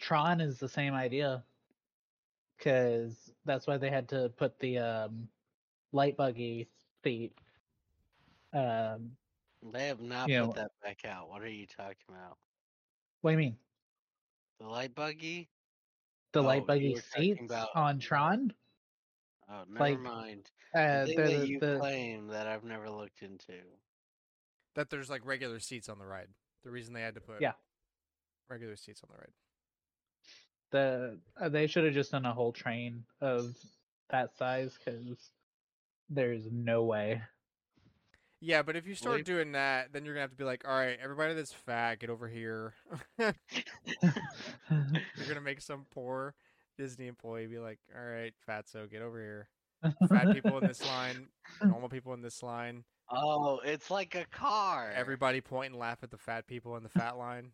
[0.01, 1.45] Tron is the same idea.
[2.59, 5.29] Because that's why they had to put the um,
[5.93, 6.69] light buggy
[7.03, 7.33] seat.
[8.53, 9.17] Um,
[9.63, 11.29] They have not You put know- that back out.
[11.29, 12.39] What are you talking about?
[13.21, 13.59] what do you mean?
[14.59, 15.49] The light buggy?
[16.33, 18.53] The Oh, light buggy seats about- on Tron?
[19.49, 20.51] Oh, never Like, mind.
[20.75, 23.63] Uh, the thing they're that the, you the, claim that I've never looked into.
[24.75, 26.33] that there's like regular seats on the ride.
[26.65, 27.53] The reason they had to put Yeah.
[28.49, 29.33] regular seats on the ride.
[30.71, 33.55] the uh, they should have just done a whole train of
[34.09, 35.31] that size because
[36.09, 37.23] there's no way.
[38.45, 40.75] Yeah, but if you start doing that, then you're gonna have to be like, all
[40.75, 42.75] right, everybody that's fat, get over here.
[43.19, 43.33] you're
[45.29, 46.35] gonna make some poor
[46.77, 49.49] Disney employee be like, all right, fatso, get over here.
[50.09, 51.29] Fat people in this line,
[51.63, 52.83] normal people in this line.
[53.09, 54.91] Oh, it's like a car.
[54.93, 57.53] Everybody point and laugh at the fat people in the fat line.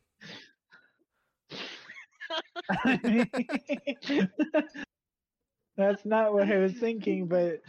[5.78, 7.62] That's not what I was thinking, but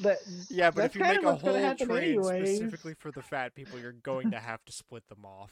[0.00, 0.18] that
[0.48, 2.56] Yeah, but if you kind make a whole train anyways.
[2.56, 5.50] specifically for the fat people, you're going to have to split them off.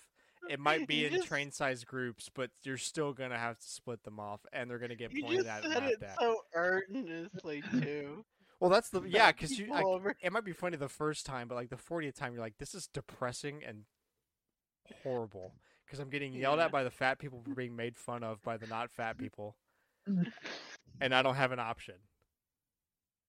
[0.49, 3.67] It might be You in just- train size groups, but you're still gonna have to
[3.67, 6.19] split them off, and they're gonna get pointed just at and said it at.
[6.21, 8.25] so earnestly too.
[8.61, 11.49] Well, that's the yeah, because you people like, it might be funny the first time,
[11.49, 13.85] but like the 40th time, you're like, this is depressing and
[15.03, 15.53] horrible
[15.85, 16.67] because I'm getting yelled Yeah.
[16.67, 19.57] at by the fat people for being made fun of by the not fat people,
[20.09, 20.33] Mm.
[21.01, 21.97] and I don't have an option.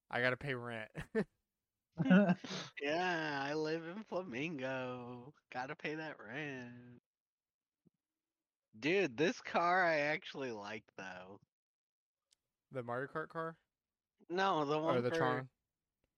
[0.09, 0.89] I gotta pay rent.
[2.81, 5.33] Yeah, I live in Flamingo.
[5.51, 7.01] Gotta pay that rent.
[8.79, 11.39] Dude, this car I actually like though.
[12.71, 13.55] the Mario Kart car
[14.29, 15.49] No, the one or the for Tron.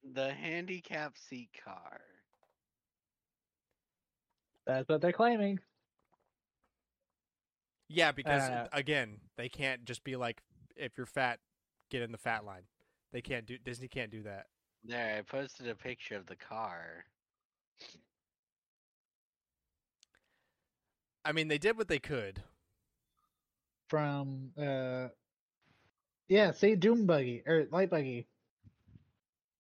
[0.04, 2.02] the handicap seat car.
[4.66, 5.60] that's what they're claiming.
[7.90, 10.42] Yeah, because Uh, again, they can't just be like,
[10.76, 11.40] if you're fat,
[11.90, 12.64] get in the fat line.
[13.12, 14.48] They can't do Disney can't do that.
[14.84, 17.06] There, I posted a picture of the car.
[21.26, 22.44] I mean, they did what they could.
[23.90, 25.08] From uh,
[26.28, 28.28] yeah, say Doom Buggy or Light Buggy.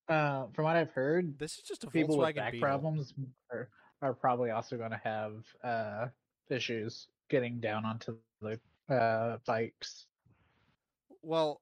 [0.09, 2.67] Uh, from what I've heard, This is just a people with back Beetle.
[2.67, 3.13] problems
[3.51, 3.69] are,
[4.01, 6.07] are probably also going to have uh
[6.49, 8.59] issues getting down onto the
[8.89, 10.07] uh bikes.
[11.21, 11.61] Well,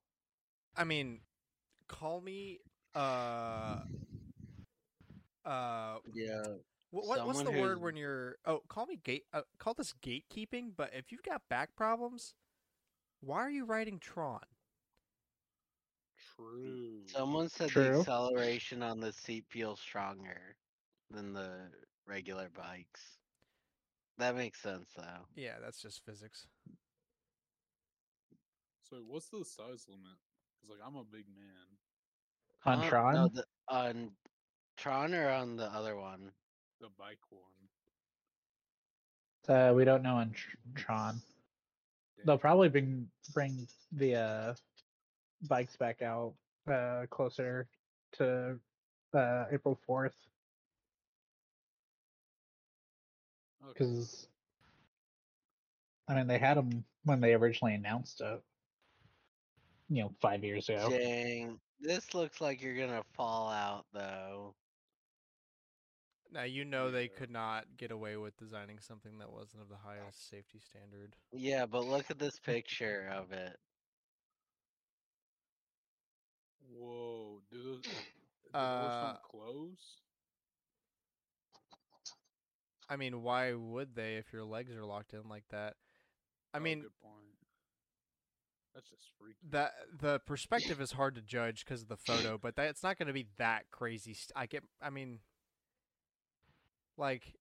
[0.75, 1.21] I mean,
[1.87, 2.61] call me
[2.93, 3.83] uh
[5.45, 6.41] uh Yeah.
[6.91, 9.93] what, what what's the Someone word when you're oh call me gate uh, call this
[9.93, 12.35] gatekeeping but if you've got back problems
[13.19, 14.41] why are you riding Tron
[16.17, 17.03] True.
[17.07, 20.57] Someone said the acceleration on the seat feels stronger
[21.09, 21.71] than the
[22.05, 23.14] regular bikes.
[24.17, 25.25] That makes sense though.
[25.35, 26.47] yeah that's just physics
[28.89, 30.17] So what's the size limit?
[30.61, 31.67] Because like I'm a big man.
[32.65, 34.11] On Uh, Tron, No, the, on
[34.77, 36.31] Tron or on the other one?
[36.81, 37.41] The bike one.
[39.55, 41.21] uh, we don't know on Tr- Tron.
[42.25, 44.53] They'll probably bring bring the uh,
[45.47, 46.33] bikes back out
[46.71, 47.67] uh, closer
[48.13, 48.59] to
[49.13, 50.15] uh, April fourth
[53.73, 54.27] because
[56.07, 58.41] I mean they had them when they originally announced it.
[59.89, 60.89] You know, five years ago.
[60.89, 61.59] Dang.
[61.79, 64.55] This looks like you're gonna fall out though.
[66.31, 69.77] now you know they could not get away with designing something that wasn't of the
[69.77, 73.59] highest safety standard Yeah, but look at this picture of it.
[76.59, 77.81] Whoa, do those,
[78.43, 80.04] do the doors Uh, close?
[82.89, 85.75] I mean why would they if your legs are locked in like that
[86.53, 87.13] I Oh, mean good point.
[88.73, 89.37] That's just freaky.
[89.51, 89.71] that
[90.01, 93.07] the perspective is hard to judge because of the photo, but that it's not going
[93.07, 94.13] to be that crazy.
[94.13, 94.63] st- I get.
[94.81, 95.19] I mean,
[96.97, 97.35] like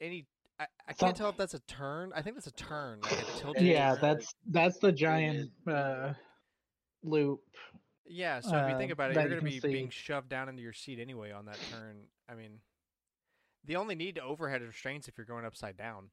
[0.00, 0.26] any.
[0.58, 2.12] I, I can't tell if that's a turn.
[2.14, 3.00] I think that's a turn.
[3.02, 3.98] Like a Yeah, turn.
[4.00, 6.12] that's that's the giant uh,
[7.02, 7.40] loop.
[8.06, 9.90] Yeah, so if you think uh, about it, that you're going to can be being
[9.90, 11.96] shoved down into your seat anyway on that turn.
[12.28, 12.60] I mean,
[13.64, 16.10] the only need to overhead restraints if you're going upside down.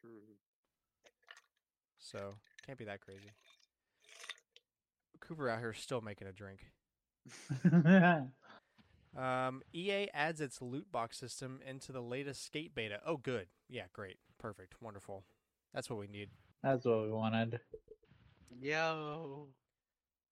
[0.00, 0.36] True.
[1.98, 2.34] So
[2.66, 3.30] can't be that crazy.
[5.20, 6.60] Cooper out here still making a drink.
[9.16, 12.98] Um, EA adds its loot box system into the latest skate beta.
[13.06, 13.46] Oh, good.
[13.68, 14.16] Yeah, great.
[14.38, 14.74] Perfect.
[14.80, 15.24] Wonderful.
[15.72, 16.30] That's what we need.
[16.62, 17.60] that's what we wanted.
[18.60, 19.48] Yo,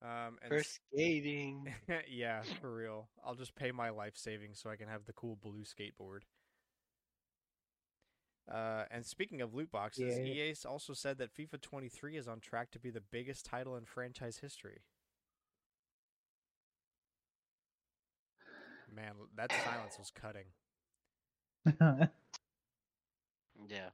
[0.03, 1.73] Um, and for skating.
[2.11, 3.09] yeah, for real.
[3.25, 6.21] I'll just pay my life savings so I can have the cool blue skateboard.
[8.51, 10.25] Uh, and speaking of loot boxes, Yeah.
[10.25, 13.85] EA also said that FIFA 23 is on track to be the biggest title in
[13.85, 14.83] franchise history.
[18.89, 20.53] Man, that silence was cutting.
[23.69, 23.91] Yeah.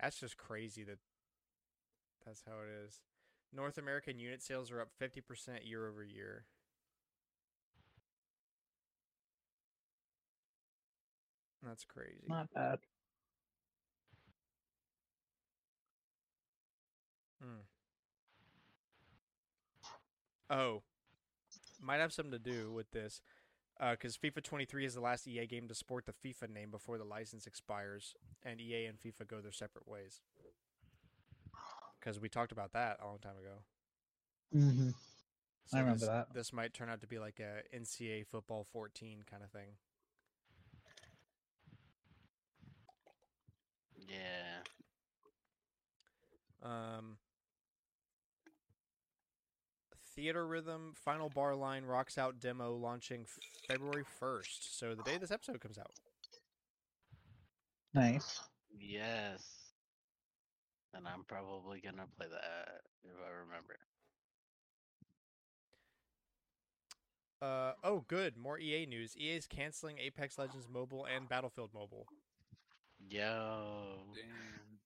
[0.00, 0.98] That's just crazy that
[2.24, 3.00] that's how it is.
[3.54, 6.44] North American unit sales are up 50% year over year.
[11.66, 12.26] That's crazy.
[12.28, 12.78] Not bad.
[17.42, 17.60] Hmm.
[20.48, 20.82] Oh,
[21.80, 23.20] might have something to do with this,
[23.90, 27.04] because FIFA 23 is the last EA game to sport the FIFA name before the
[27.04, 28.14] license expires,
[28.44, 30.20] and EA and FIFA go their separate ways.
[32.00, 33.58] Because we talked about that a long time ago.
[34.52, 34.90] hmm
[35.66, 36.34] So I remember this, that.
[36.34, 39.68] This might turn out to be like a NCAA football 14 kind of thing.
[44.08, 44.62] Yeah.
[46.62, 47.16] Um,
[50.16, 53.26] Theatrhythm Final Bar Line Rocks Out demo launching
[53.68, 54.78] February 1st.
[54.78, 55.92] So the day this episode comes out.
[57.94, 58.40] Nice.
[58.78, 59.59] Yes.
[60.94, 63.76] And I'm probably gonna play that if I remember.
[67.42, 68.36] Uh, oh, good.
[68.36, 69.16] More EA news.
[69.16, 72.06] EA is canceling Apex Legends Mobile and Battlefield Mobile.
[73.08, 74.02] Yo.
[74.14, 74.78] Damn.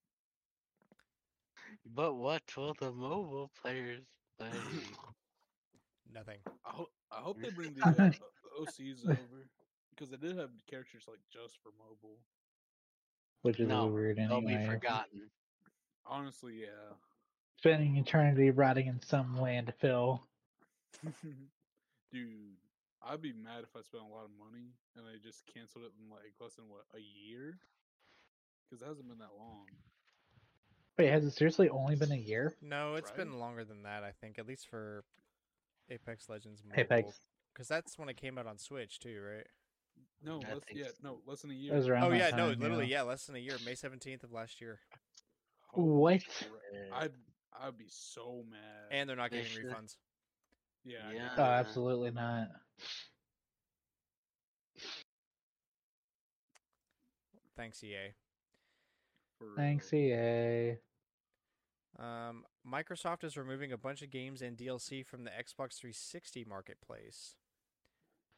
[1.94, 4.04] But what will the mobile players
[4.38, 4.50] play?
[6.12, 6.38] Nothing.
[6.64, 8.10] I hope I hope they bring the uh,
[8.62, 9.48] OCs over
[9.90, 12.18] because they did have characters like just for mobile.
[13.42, 14.58] Which is No, weird They'll anyway.
[14.58, 15.30] be forgotten.
[16.06, 16.94] Honestly, yeah.
[17.58, 20.20] Spending eternity rotting in some landfill.
[22.12, 22.28] Dude,
[23.06, 25.92] I'd be mad if I spent a lot of money and I just canceled it
[26.02, 27.58] in like less than what a year,
[28.68, 29.66] because it hasn't been that long.
[30.98, 32.54] Wait, has it seriously only been a year?
[32.62, 33.18] No, it's Right?
[33.18, 34.38] been longer than that, I think.
[34.38, 35.04] At least for
[35.90, 36.80] Apex Legends Mobile.
[36.80, 37.20] Apex.
[37.52, 39.46] Because that's when it came out on Switch, too, right?
[40.24, 41.74] No, less, think yeah, no, less than a year.
[41.74, 43.56] Oh, that yeah, no, time, literally, yeah, less than a year.
[43.64, 44.80] May 17th of last year.
[45.80, 46.22] What?
[46.92, 47.12] I'd
[47.60, 48.60] I'd be so mad.
[48.90, 49.96] And they're not They getting should- refunds.
[50.84, 51.30] yeah, Yeah.
[51.36, 52.48] Oh, absolutely not.
[57.56, 58.12] Thanks, EA.
[59.38, 59.56] for real.
[59.56, 60.76] Thanks, EA.
[61.98, 67.36] Um, Microsoft is removing a bunch of games and DLC from the Xbox 360 marketplace.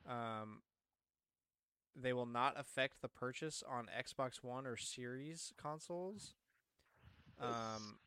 [0.06, 0.60] Um,
[1.98, 6.34] they will not affect the purchase on Xbox One or Series consoles.
[7.40, 7.98] Um,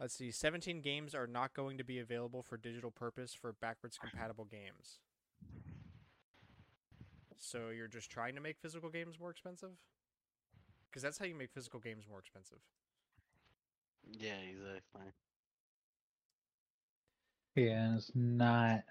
[0.00, 3.98] let's see, 17 games are not going to be available for digital purpose for backwards
[3.98, 5.00] compatible games.
[7.38, 9.70] So you're just trying to make physical games more expensive?
[10.90, 12.58] Because that's how you make physical games more expensive.
[14.10, 15.12] Yeah, exactly.
[17.54, 18.82] Yeah, it's not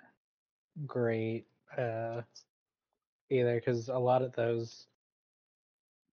[0.86, 1.46] great
[1.78, 2.22] uh,
[3.30, 4.88] either because a lot of those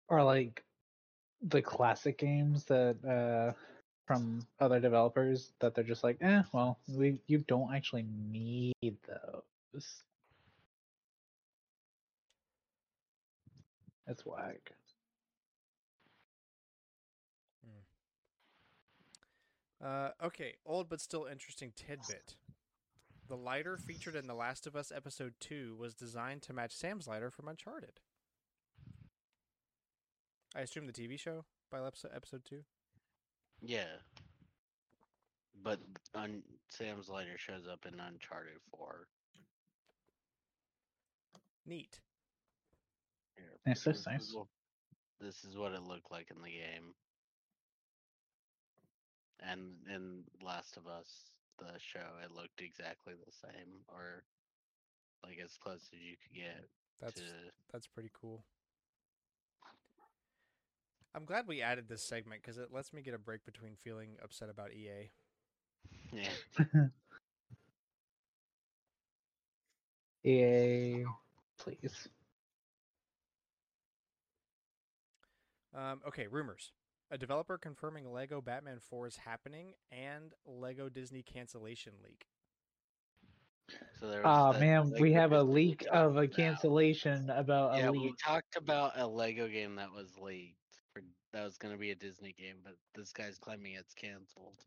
[0.09, 0.63] are like
[1.41, 3.53] the classic games that uh,
[4.05, 10.03] from other developers that they're just like, eh, well, we you don't actually need those.
[14.07, 14.71] That's whack.
[19.81, 22.35] Uh, okay, old but still interesting tidbit.
[23.27, 27.07] The lighter featured in The Last of Us Episode 2 was designed to match Sam's
[27.07, 28.01] lighter from Uncharted.
[30.55, 32.59] I assume the TV show by episode, episode 2?
[33.61, 33.83] Yeah.
[35.63, 35.79] But
[36.15, 39.07] un- Sam's lighter shows up in Uncharted 4.
[41.65, 41.99] Neat.
[43.35, 44.35] Here, Nice, this that's is nice.
[45.21, 46.93] This is what it looked like in the game.
[49.41, 51.07] and in Last of Us,
[51.59, 54.23] the show, it looked exactly the same, or
[55.23, 56.65] like as close as you could get
[57.01, 57.27] That's to.
[57.71, 58.43] that's pretty cool.
[61.15, 64.17] I'm glad we added this segment because it lets me get a break between feeling
[64.23, 65.09] upset about EA.
[66.11, 66.29] Yeah,
[70.23, 71.05] EA,
[71.57, 72.07] please.
[75.73, 76.71] Um, okay, rumors.
[77.11, 82.27] A developer confirming Lego Batman 4 is happening and Lego Disney cancellation leak.
[83.99, 86.35] so there was Oh that man, we have a leak of a about.
[86.35, 90.58] cancellation about a Yeah, we talked about a Lego game that was leaked.
[91.31, 94.65] For, that was going to be a Disney game, but this guy's claiming it's canceled.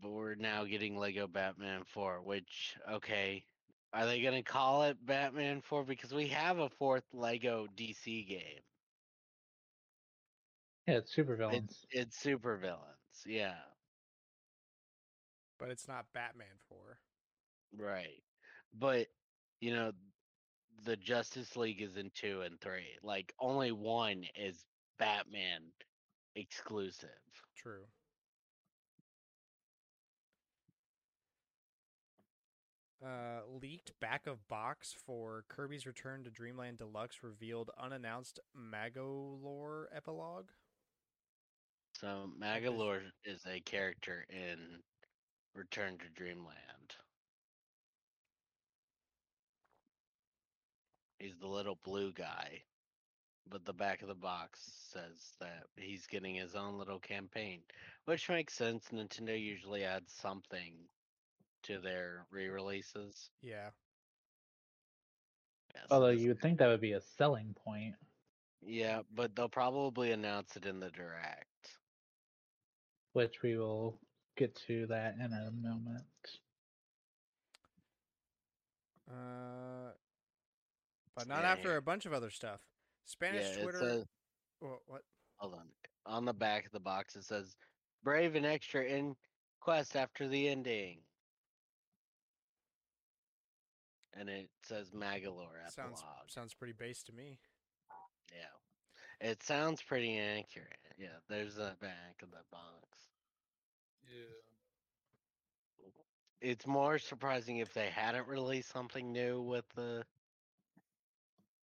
[0.00, 3.46] But we're now getting Lego Batman 4, which, okay.
[3.92, 5.84] Are they going to call it Batman 4?
[5.84, 8.62] Because we have a fourth Lego DC game.
[10.86, 11.72] Yeah, it's super villains.
[11.72, 13.24] It's, it's Super Villains.
[13.26, 13.64] Yeah,
[15.58, 17.02] But it's not Batman 4.
[17.78, 18.22] right.
[18.72, 19.08] But,
[19.60, 19.92] you know,
[20.84, 22.98] the Justice League is in 2 and 3.
[23.02, 24.66] Like, only one is
[24.98, 25.62] Batman
[26.34, 27.10] exclusive.
[27.56, 27.84] True.
[33.04, 40.48] Uh, leaked back of box for Kirby's Return to Dreamland Deluxe revealed unannounced Magolor epilogue.
[42.00, 44.80] So Magolor is a character in
[45.54, 46.96] Return to Dreamland.
[51.18, 52.62] He's the little blue guy.
[53.48, 54.60] But the back of the box
[54.92, 57.60] says that he's getting his own little campaign,
[58.06, 58.86] which makes sense.
[58.92, 60.74] Nintendo usually adds something
[61.64, 63.30] to their re-releases.
[63.42, 63.70] Yeah.
[65.74, 67.94] Yeah, so Although you would think that would be a selling point.
[68.62, 71.46] yeah, but they'll probably announce it in the direct.
[73.12, 73.98] which we will
[74.36, 76.04] get to that in a moment.
[79.08, 79.92] Uh,
[81.14, 82.60] but not Yeah, after a bunch of other stuff.
[83.06, 83.78] Spanish yeah, Twitter.
[83.78, 84.04] says
[84.60, 85.02] Wha- what?
[85.36, 85.66] Hold on.
[86.06, 87.56] On the back of the box, it says
[88.02, 89.16] "Brave and extra in
[89.60, 90.98] quest after the ending,"
[94.14, 96.28] and it says Magolor Sounds epilogue.
[96.30, 97.38] sounds pretty base to me.
[98.32, 100.78] Yeah, it sounds pretty accurate.
[100.98, 103.08] Yeah, there's the back of the box.
[104.08, 104.42] Yeah.
[106.40, 110.04] It's more surprising if they hadn't released something new with the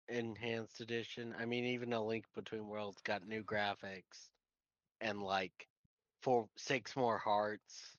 [0.09, 1.35] enhanced edition.
[1.37, 4.29] I mean, even a Link Between Worlds got new graphics
[5.01, 5.67] and like
[6.21, 7.97] four, six more hearts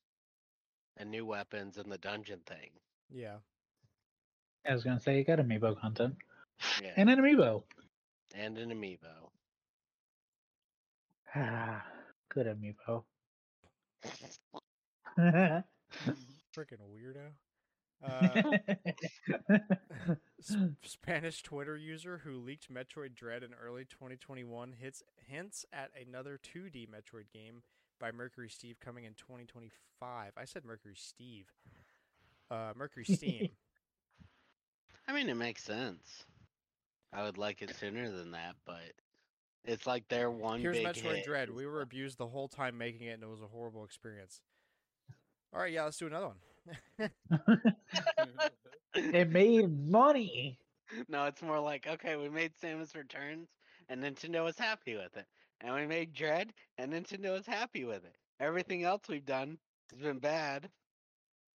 [0.96, 2.70] and new weapons and the dungeon thing.
[3.10, 3.38] Yeah.
[4.66, 6.16] I was gonna say you got amiibo content
[6.76, 7.64] Yeah, and an amiibo.
[8.34, 9.30] and an amiibo.
[11.34, 11.84] Ah,
[12.28, 13.04] good amiibo.
[16.54, 17.34] Freaking weirdo.
[18.02, 18.54] Uh,
[19.02, 19.20] S-
[20.84, 26.88] Spanish Twitter user who leaked Metroid Dread in early 2021 hits hints at another 2D
[26.88, 27.62] Metroid game
[27.98, 30.32] by Mercury Steve coming in 2025.
[30.36, 31.46] I said Mercury Steve.
[32.50, 33.50] Uh, Mercury Steam.
[35.08, 36.24] I mean, it makes sense.
[37.12, 38.92] I would like it sooner than that, but
[39.64, 41.50] it's like their one Here's big Metroid hit Dread.
[41.50, 44.40] We were abused the whole time making it, and it was a horrible experience.
[45.52, 46.36] All right, yeah, let's do another one.
[48.94, 50.58] It made money.
[51.08, 53.48] No, it's more like, okay, we made Samus Returns
[53.88, 55.26] and Nintendo was happy with it.
[55.60, 58.16] And we made Dread and Nintendo was happy with it.
[58.40, 59.58] Everything else we've done
[59.92, 60.70] has been bad.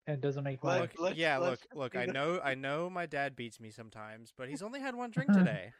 [0.07, 0.81] It doesn't make Look, money.
[0.81, 1.95] Look, let's- yeah, look, let's look.
[1.95, 5.31] I know, I know, my dad beats me sometimes, but he's only had one drink
[5.33, 5.71] today.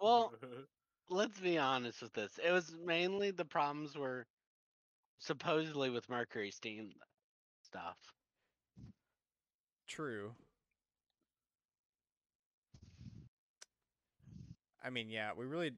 [0.00, 0.32] well,
[1.08, 2.38] let's be honest with this.
[2.44, 4.26] It was mainly the problems were
[5.18, 6.92] supposedly with Mercury Steam
[7.62, 7.98] stuff.
[9.86, 10.32] True.
[14.82, 15.72] I mean, yeah, we really,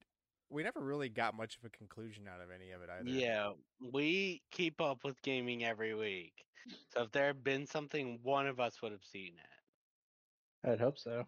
[0.51, 3.09] we never really got much of a conclusion out of any of it either.
[3.09, 3.53] Yeah,
[3.93, 6.45] we keep up with gaming every week.
[6.95, 10.69] So if there had been something, one of us would have seen it.
[10.71, 11.25] I'd hope so.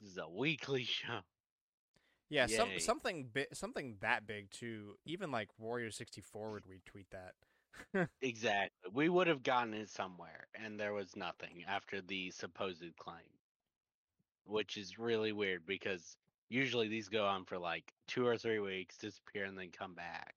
[0.00, 1.20] This is a weekly show.
[2.30, 4.96] Yeah, some something bi- something that big too.
[5.04, 7.34] Even like Wario sixty four would retweet that.
[8.22, 8.90] Exactly.
[8.92, 13.30] We would have gotten it somewhere, and there was nothing after the supposed claim.
[14.44, 16.16] Which is really weird because
[16.48, 20.34] usually these go on for like two or three weeks, disappear, and then come back.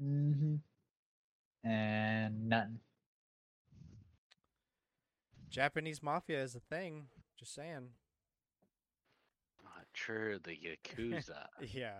[0.00, 0.56] hmm
[1.64, 2.80] And nothing.
[5.50, 7.06] Japanese mafia is a thing.
[7.38, 7.90] Just saying.
[9.98, 11.46] True, the Yakuza.
[11.72, 11.98] Yeah.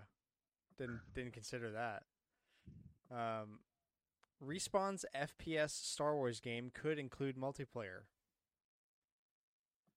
[0.77, 2.03] Didn't didn't consider that.
[3.11, 3.59] Um,
[4.41, 8.03] Respawn's FPS Star Wars game could include multiplayer.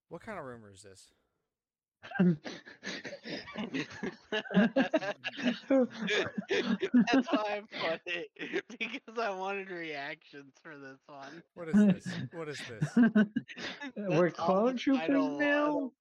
[0.09, 1.13] What kind of rumor is this?
[2.19, 2.37] That's
[7.31, 11.43] why I put it because I wanted reactions for this one.
[11.55, 12.09] What is this?
[12.33, 12.91] What is this?
[13.97, 15.93] We're That's all clone the troopers title now.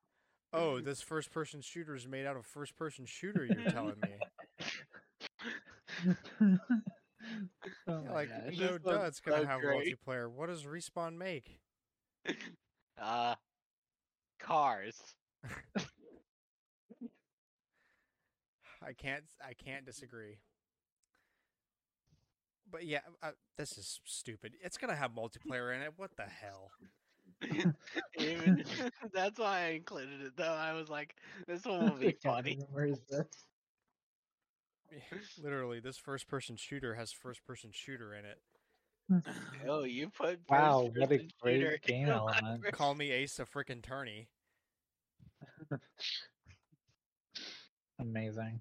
[0.53, 0.61] Was.
[0.61, 3.45] Oh, this first person shooter is made out of first person shooter.
[3.45, 4.09] You're telling me?
[7.87, 8.57] oh Yeah, like gosh.
[8.57, 9.97] No, was duh, it's gonna so have great.
[9.97, 10.29] multiplayer.
[10.29, 11.59] What does respawn make?
[13.01, 13.35] Uh,
[14.39, 15.15] cars.
[18.81, 19.23] I can't.
[19.43, 20.39] I can't disagree.
[22.69, 24.53] But yeah, uh, this is stupid.
[24.61, 25.93] It's gonna have multiplayer in it.
[25.97, 26.71] What the hell?
[28.17, 28.63] Even,
[29.13, 30.53] that's why I included it though.
[30.53, 31.15] I was like,
[31.47, 32.59] this one will be What kind of funny.
[32.75, 33.45] rumor this?
[35.41, 38.39] Literally, this first person shooter has first person shooter in it.
[39.67, 42.63] Oh, you put Wow, what a first-person great game element.
[42.71, 44.27] Call me Ace a frickin' tourney.
[47.99, 48.59] Amazing.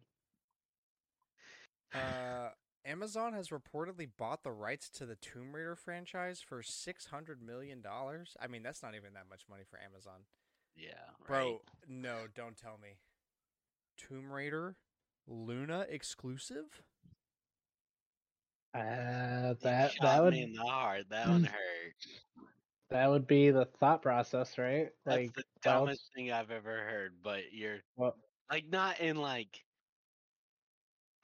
[1.94, 2.50] Uh,
[2.90, 7.80] Amazon has reportedly bought the rights to the Tomb Raider franchise for six hundred million
[7.80, 8.36] dollars.
[8.40, 10.20] I mean, that's not even that much money for Amazon,
[10.76, 10.90] Yeah,
[11.26, 11.60] bro.
[11.88, 12.96] No, don't tell me.
[13.96, 14.76] Tomb Raider,
[15.28, 16.82] Luna exclusive.
[18.74, 21.04] Uh, that that would me in the heart.
[21.10, 22.46] That one hurt.
[22.90, 24.88] that would be the thought process, right?
[25.04, 27.14] That's Like, the why else- dumbest thing I've ever heard.
[27.22, 28.14] But you're what?
[28.50, 29.64] like not in like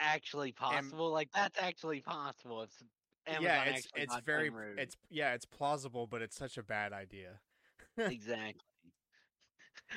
[0.01, 1.11] actually possible.
[1.11, 2.63] like that's actually possible.
[2.63, 2.83] It's
[3.27, 7.41] Amazon yeah, it's it's very it's yeah, it's plausible, but it's such a bad idea.
[7.99, 8.61] exactly.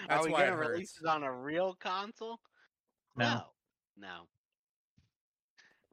[0.07, 2.39] That's Are we gonna release it on a real console?
[3.15, 3.41] No.
[3.97, 4.27] No.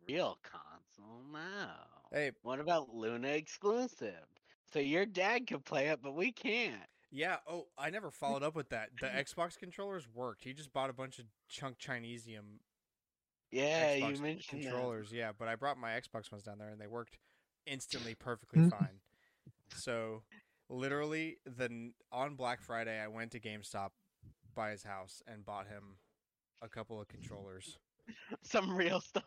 [0.09, 1.23] Real console?
[1.33, 1.69] No.
[2.13, 4.25] Hey, What about Luna exclusive?
[4.73, 6.83] So your dad could play it, but we can't.
[7.11, 7.37] yeah.
[7.49, 8.91] Oh, I never followed up with that.
[9.01, 10.45] The Xbox controllers worked.
[10.45, 12.61] He just bought a bunch of chunk Chinesium
[13.51, 14.71] Yeah, Xbox you mentioned that.
[14.71, 15.13] controllers.
[15.13, 17.19] Yeah, but I brought my Xbox ones down there and they worked
[17.67, 18.71] instantly perfectly Mm.
[18.71, 19.01] fine.
[19.75, 20.23] So,
[20.69, 23.91] literally, the on Black Friday, I went to GameStop
[24.55, 25.99] by his house and bought him
[26.63, 27.79] a couple of controllers.
[28.43, 29.25] Some real stuff.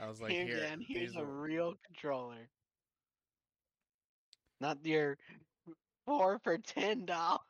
[0.00, 2.48] I was like, here, here, Dan, here's a are- real controller.
[4.60, 5.16] Not your
[6.04, 7.40] four for ten dollars.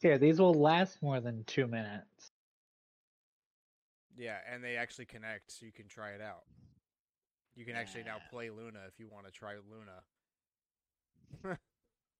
[0.00, 2.30] Here, these will last more than two minutes.
[4.18, 6.42] Yeah, and they actually connect, so you can try it out.
[7.54, 9.54] You can actually now play Luna if you want to try
[11.44, 11.56] Luna.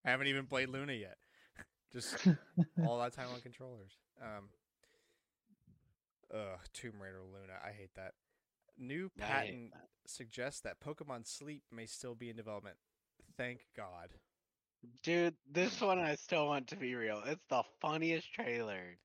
[0.05, 1.17] I haven't even played Luna yet.
[1.93, 2.17] Just
[2.87, 3.93] all that time on controllers.
[4.23, 4.49] Um,
[6.33, 7.55] ugh, Tomb Raider Luna.
[7.65, 8.13] I hate that.
[8.79, 9.89] New patent that.
[10.07, 12.77] suggests that Pokemon Sleep may still be in development.
[13.37, 14.11] Thank God.
[15.03, 17.23] Dude, this one I still want to be real.
[17.27, 18.97] It's the funniest trailer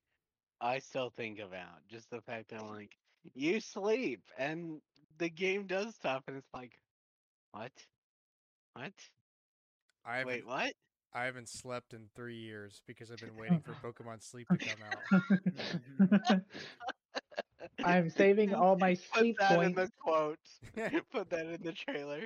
[0.63, 1.85] I still think about.
[1.89, 2.91] Just the fact that like
[3.35, 4.81] you sleep and
[5.17, 6.71] the game does stuff and it's like
[7.51, 7.71] what?
[8.73, 8.93] What?
[10.05, 10.73] I Wait, what?
[11.13, 14.79] I haven't slept in three years because I've been waiting for Pokemon Sleep to come
[14.89, 16.41] out.
[17.83, 19.75] I'm saving all my sleep Put sleep that in points.
[19.75, 20.39] the quote.
[21.11, 22.25] Put that in the trailer.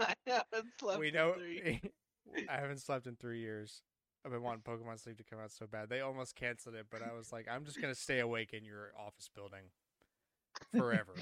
[0.00, 1.34] I haven't slept we in know.
[1.34, 1.80] three.
[2.48, 3.82] I haven't slept in three years.
[4.24, 5.88] I've been wanting Pokemon Sleep to come out so bad.
[5.88, 8.92] They almost canceled it, but I was like, I'm just gonna stay awake in your
[8.98, 9.62] office building
[10.76, 11.14] forever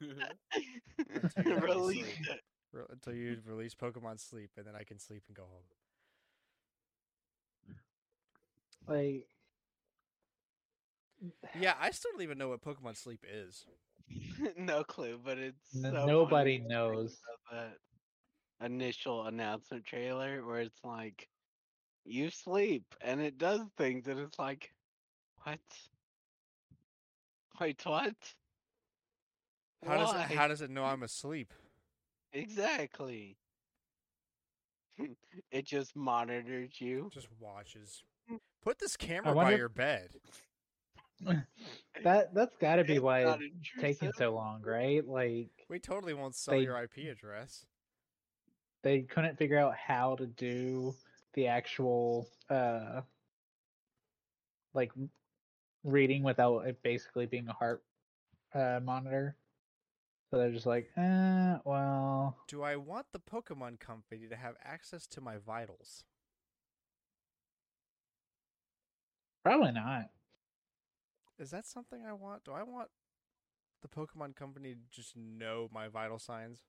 [0.00, 2.26] Until you Release sleep.
[2.30, 2.40] it.
[2.72, 5.64] re- until you release Pokemon Sleep, and then I can sleep and go home.
[8.88, 9.26] Like,
[11.58, 13.66] Yeah, I still don't even know what Pokemon Sleep is.
[14.56, 17.18] no clue, but it's N- so nobody knows.
[17.50, 17.72] about
[18.60, 21.28] That initial announcement trailer where it's like,
[22.06, 24.72] you sleep and it does things, and it's like,
[25.42, 25.58] what?
[27.60, 28.14] Wait, what?
[29.86, 31.52] How does it, how does it know I'm asleep?
[32.32, 33.36] Exactly.
[35.50, 37.10] it just monitors you.
[37.12, 38.02] Just watches.
[38.30, 38.38] Mm.
[38.62, 40.10] Put this camera by your bed.
[42.04, 43.40] that that's got to be It's why it's
[43.80, 45.06] taking so long, right?
[45.06, 47.66] Like, We totally won't sell They- your IP address.
[48.82, 50.94] they couldn't figure out how to do
[51.36, 53.02] the actual uh
[54.74, 54.90] like
[55.84, 57.82] reading without it basically being a heart
[58.54, 59.36] uh monitor
[60.30, 65.06] so they're just like uh well Do I want the Pokemon Company to have access
[65.08, 66.04] to my vitals?
[69.44, 70.10] probably not
[71.38, 72.44] Is that something I want?
[72.44, 72.88] Do I want
[73.82, 76.60] the Pokemon Company to just know my vital signs?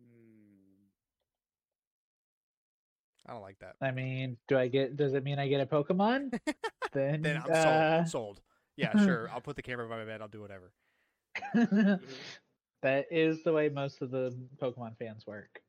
[0.00, 0.39] Hmm.
[3.26, 3.76] I don't like that.
[3.80, 4.96] I mean, do I get?
[4.96, 6.30] Does it mean I get a Pokemon?
[6.92, 8.08] then, Then I'm uh, sold.
[8.08, 8.40] Sold.
[8.76, 9.30] Yeah, sure.
[9.34, 10.22] I'll put the camera by my bed.
[10.22, 10.72] I'll do whatever.
[12.82, 15.60] that is the way most of the Pokemon fans work.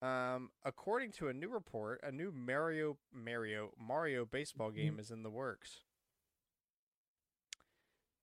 [0.00, 5.22] Um, according to a new report, a new Mario Mario Mario baseball game is in
[5.22, 5.80] the works.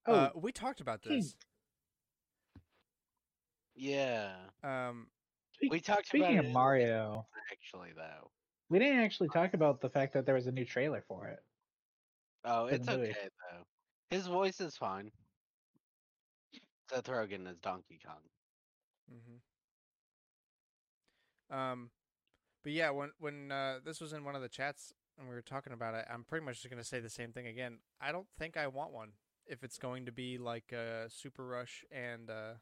[0.08, 1.16] Oh, uh, we talked about hey.
[1.18, 1.36] this.
[3.76, 4.32] Yeah.
[4.64, 5.15] Um, Speak-
[5.70, 8.30] We talked speaking about of Mario, Actually, though.
[8.70, 11.40] we didn't actually talk about the fact that there was a new trailer for it.
[12.44, 13.64] Oh, it's okay though.
[14.10, 15.12] His voice is fine.
[16.90, 18.22] Seth Rogen is Donkey Kong.
[19.12, 19.38] Mm-hmm.
[21.56, 21.90] Um,
[22.64, 25.42] but yeah, when when uh, this was in one of the chats and we were
[25.42, 27.80] talking about it, I'm pretty much just gonna say the same thing again.
[28.02, 29.12] I don't think I want one
[29.48, 32.54] if it's going to be like uh, Super Rush and uh,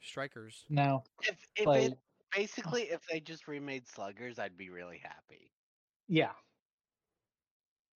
[0.00, 0.64] Strikers.
[0.68, 1.98] No, If if like, it
[2.34, 5.50] basically if they just remade Sluggers, I'd be really happy
[6.08, 6.32] yeah,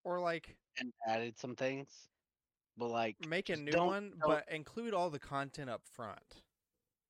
[0.03, 2.07] Or like and added some things.
[2.77, 6.41] But like, make a new don't- one, don't- but include all the content up front.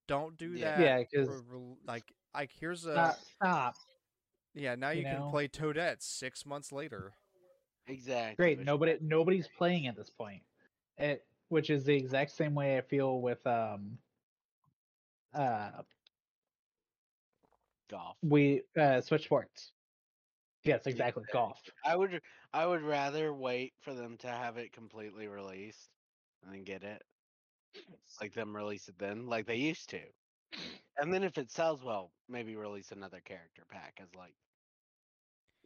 [0.08, 0.76] Don't do Yeah.
[0.76, 0.80] that.
[0.82, 3.76] Yeah, 'cause- re- re- like like here's a stop, stop.
[4.54, 4.74] yeah.
[4.74, 5.30] Now you, you can know?
[5.30, 7.14] play Toadette six months later.
[7.86, 8.36] exactly.
[8.36, 10.42] Great, nobody, nobody's playing at this point.
[10.98, 13.98] It, which is the exact same way I feel with um,
[15.32, 15.82] uh,
[17.90, 18.18] golf.
[18.22, 19.72] we uh Switch Sports.
[20.64, 21.62] Yes, exactly, there golf.
[21.84, 22.22] I would
[22.52, 25.90] I would rather wait for them to have it completely released
[26.42, 27.02] and then get it.
[28.20, 30.12] Like them release it then, like they used to.
[30.98, 34.36] And then if it sells well, maybe release another character pack as like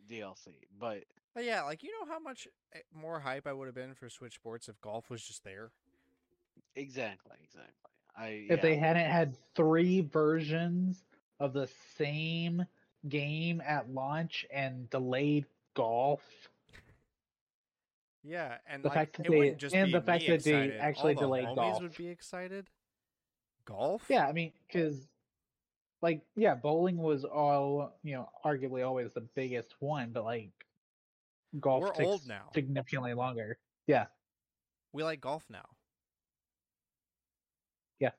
[0.07, 0.67] DLC.
[0.71, 3.95] But But yeah, like you know how much eh, more hype I would have been
[3.95, 5.73] for Switch Sports if golf was just there.
[6.75, 7.91] exactly, exactly.
[8.17, 11.05] I If they hadn't had three versions
[11.41, 12.65] of the same
[13.09, 16.23] game at launch and delayed golf,
[18.23, 21.15] Yeah, and The like, fact that it they- just and the fact that they actually
[21.17, 21.83] All delayed the golf.
[21.83, 22.71] would be excited.
[23.67, 24.05] Golf?
[24.09, 25.09] yeah, I mean, because
[26.01, 30.53] like yeah, bowling was all you know, arguably always the biggest one, but like
[31.61, 32.51] golf We're takes old now.
[32.55, 33.59] significantly longer.
[33.87, 34.07] Yeah,
[34.93, 35.67] we like golf now.
[38.01, 38.11] Yeah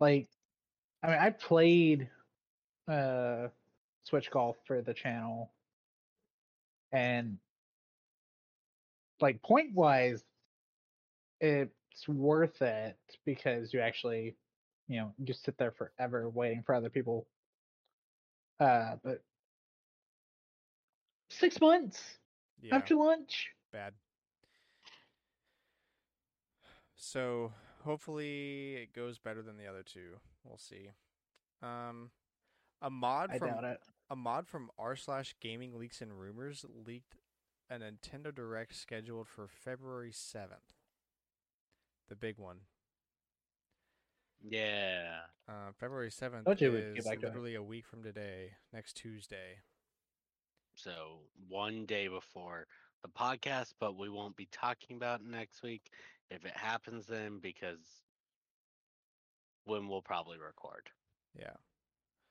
[0.00, 0.28] like
[1.02, 2.08] I mean, I played
[2.88, 3.48] uh
[4.04, 5.50] Switch Golf for the channel,
[6.92, 7.38] and
[9.20, 10.24] like point wise,
[11.40, 14.36] it's worth it because you actually,
[14.88, 17.26] you know, you sit there forever waiting for other people.
[18.60, 19.22] Uh, but
[21.30, 22.18] six months
[22.60, 23.50] Yeah, after lunch.
[23.72, 23.94] bad.
[26.96, 27.52] So
[27.84, 30.20] hopefully it goes better than the other two.
[30.48, 30.90] We'll see.
[31.62, 32.10] Um,
[32.80, 33.80] a mod I from doubt it.
[34.10, 37.16] a mod from r slash gaming leaks and rumors leaked
[37.70, 40.72] a Nintendo Direct scheduled for February seventh.
[42.08, 42.60] The big one.
[44.42, 45.18] Yeah.
[45.48, 48.94] Uh, February seventh Told you we'd get is back literally a week from today, next
[48.94, 49.58] Tuesday.
[50.74, 51.18] So
[51.48, 52.66] one day before
[53.02, 55.90] the podcast, but we won't be talking about next week
[56.30, 57.78] if it happens then because
[59.68, 60.88] when we'll probably record.
[61.38, 61.52] Yeah.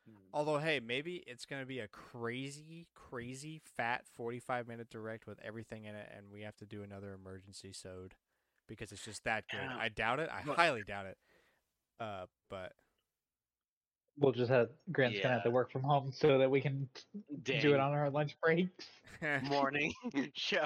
[0.07, 0.15] Hmm.
[0.33, 5.85] Although, hey, maybe it's gonna be a crazy, crazy fat forty-five minute direct with everything
[5.85, 8.15] in it, and we have to do another emergency sode
[8.67, 9.59] because it's just that good.
[9.61, 9.77] Yeah.
[9.79, 10.29] I doubt it.
[10.31, 11.17] I But- highly doubt it.
[11.99, 12.73] Uh, but
[14.19, 16.89] We'll just have Grant's gonna have to work from home so that we can
[17.43, 18.87] do it on our lunch breaks.
[19.43, 19.93] morning
[20.33, 20.65] show.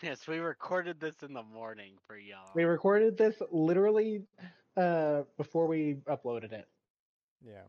[0.00, 2.50] Yes, we recorded this in the morning for y'all.
[2.54, 4.22] We recorded this literally
[4.76, 6.68] uh before we uploaded it.
[7.44, 7.64] yeah,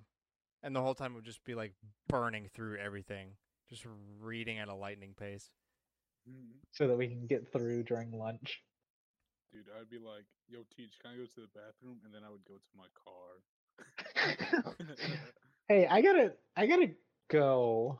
[0.63, 1.73] and the whole time it would just be like
[2.07, 3.29] burning through everything,
[3.69, 3.85] just
[4.19, 5.49] reading at a lightning pace.
[6.27, 6.51] Hmm.
[6.71, 8.61] so that we can get through during lunch.
[9.51, 12.29] Dude, I'd be like, "Yo, teach, can I go to the bathroom?" And then I
[12.29, 13.41] would go to my car.
[15.67, 16.91] hey, I gotta I gotta
[17.29, 17.99] go.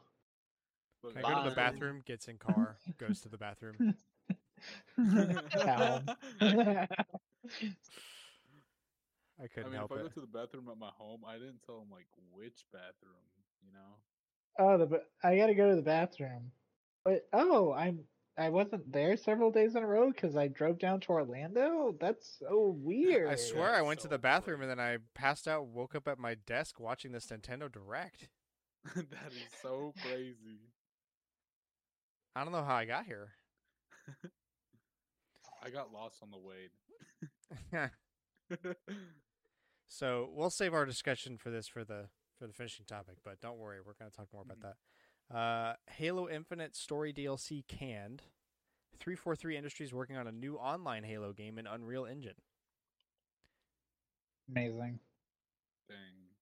[1.14, 2.04] Can I go to the bathroom?
[2.06, 3.96] Gets in car, goes to the bathroom.
[9.42, 9.46] Ow.
[9.46, 10.14] I I couldn't mean, help if I go it.
[10.14, 13.26] to the bathroom at my home, I didn't tell him like which bathroom,
[13.66, 13.98] you know.
[14.60, 16.52] oh, the ba- I gotta go to the bathroom.
[17.04, 18.06] But oh, I'm
[18.38, 21.96] I wasn't there several days in a row because I drove down to Orlando.
[22.00, 23.30] That's so weird.
[23.30, 26.08] I swear I That's went to the bathroom and then I passed out, woke up
[26.08, 28.30] at my desk watching this Nintendo Direct.
[28.96, 30.60] that is so crazy.
[32.36, 33.34] I don't know how I got here.
[35.64, 36.72] I got lost on the Wade.
[39.94, 42.08] so we'll save our discussion for this for the
[42.40, 44.74] for the finishing topic, but don't worry, we're going to talk more about Mhm.
[45.30, 45.36] that.
[45.36, 48.24] Uh, Halo Infinite story DLC canned.
[49.00, 52.42] 343 Industries working on a new online Halo game in Unreal Engine.
[54.50, 55.00] Amazing.
[55.88, 56.36] Dang.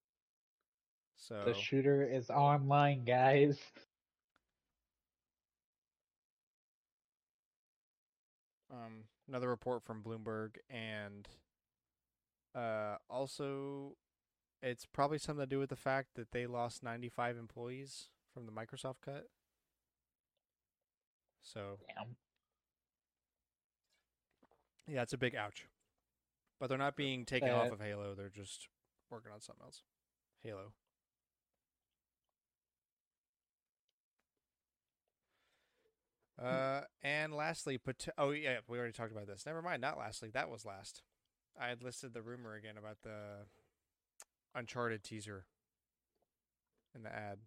[1.17, 3.59] So The shooter is online, guys.
[8.71, 11.27] um, another report from Bloomberg, and
[12.55, 13.95] uh, also
[14.61, 18.51] it's probably something to do with the fact that they lost 95 employees from the
[18.51, 19.27] Microsoft cut.
[21.41, 22.15] So Damn.
[24.87, 25.67] yeah, it's a big ouch.
[26.59, 28.67] But they're not being taken off of Halo; they're just
[29.09, 29.83] working on something else.
[30.43, 30.73] Halo.
[36.41, 39.45] Uh, and lastly, pot- oh yeah, we already talked about this.
[39.45, 40.29] Never mind, not lastly.
[40.33, 41.01] That was last.
[41.59, 43.45] I had listed the rumor again about the
[44.55, 45.45] Uncharted teaser
[46.95, 47.39] and the ad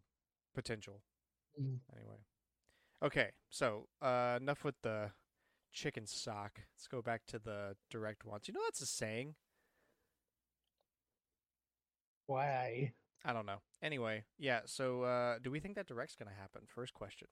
[0.55, 1.01] potential.
[1.61, 1.79] Mm.
[1.97, 2.19] Anyway,
[3.03, 3.31] okay.
[3.51, 5.11] So uh, enough with the
[5.73, 6.61] chicken sock.
[6.77, 8.47] Let's go back to the direct ones.
[8.47, 9.35] You know that's a saying.
[12.27, 12.93] Why?
[13.25, 13.63] I don't know.
[13.83, 14.61] Anyway, yeah.
[14.67, 16.63] So uh, do we think that direct's gonna happen?
[16.67, 17.29] First question.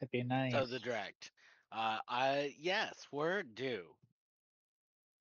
[0.00, 0.52] It'd be nice.
[0.52, 1.30] So the direct.
[1.72, 3.96] Uh, I yes, we're due.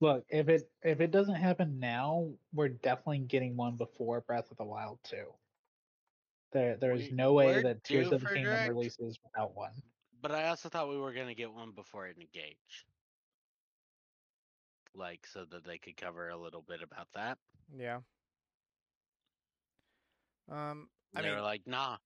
[0.02, 4.57] Look, if it if it doesn't happen now, we're definitely getting one before Breath of
[4.57, 5.34] the Wild 2.
[6.52, 8.69] There there's We- no way that Tears of the Kingdom direct.
[8.69, 9.72] releases without one.
[10.22, 12.91] But I also thought we were gonna get one before it engaged.
[14.94, 17.40] Like so that they could cover a little bit about that.
[17.73, 18.02] Yeah.
[20.49, 21.99] Um, I they mean, were like, nah.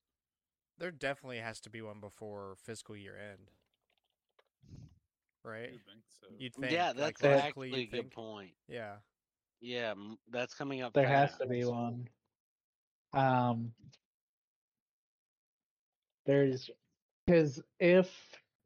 [0.77, 3.49] there definitely has to be one before fiscal year end,
[5.45, 5.71] right?
[5.71, 6.27] You think so?
[6.37, 6.71] You'd think.
[6.71, 8.13] yeah, that's logically, actually a good think.
[8.13, 8.51] point.
[8.67, 8.95] Yeah.
[9.61, 9.93] Yeah,
[10.31, 10.93] that's coming up.
[10.93, 11.49] There has to fast.
[11.49, 12.07] be one.
[13.13, 13.71] Um
[16.25, 16.69] there's
[17.25, 18.09] because if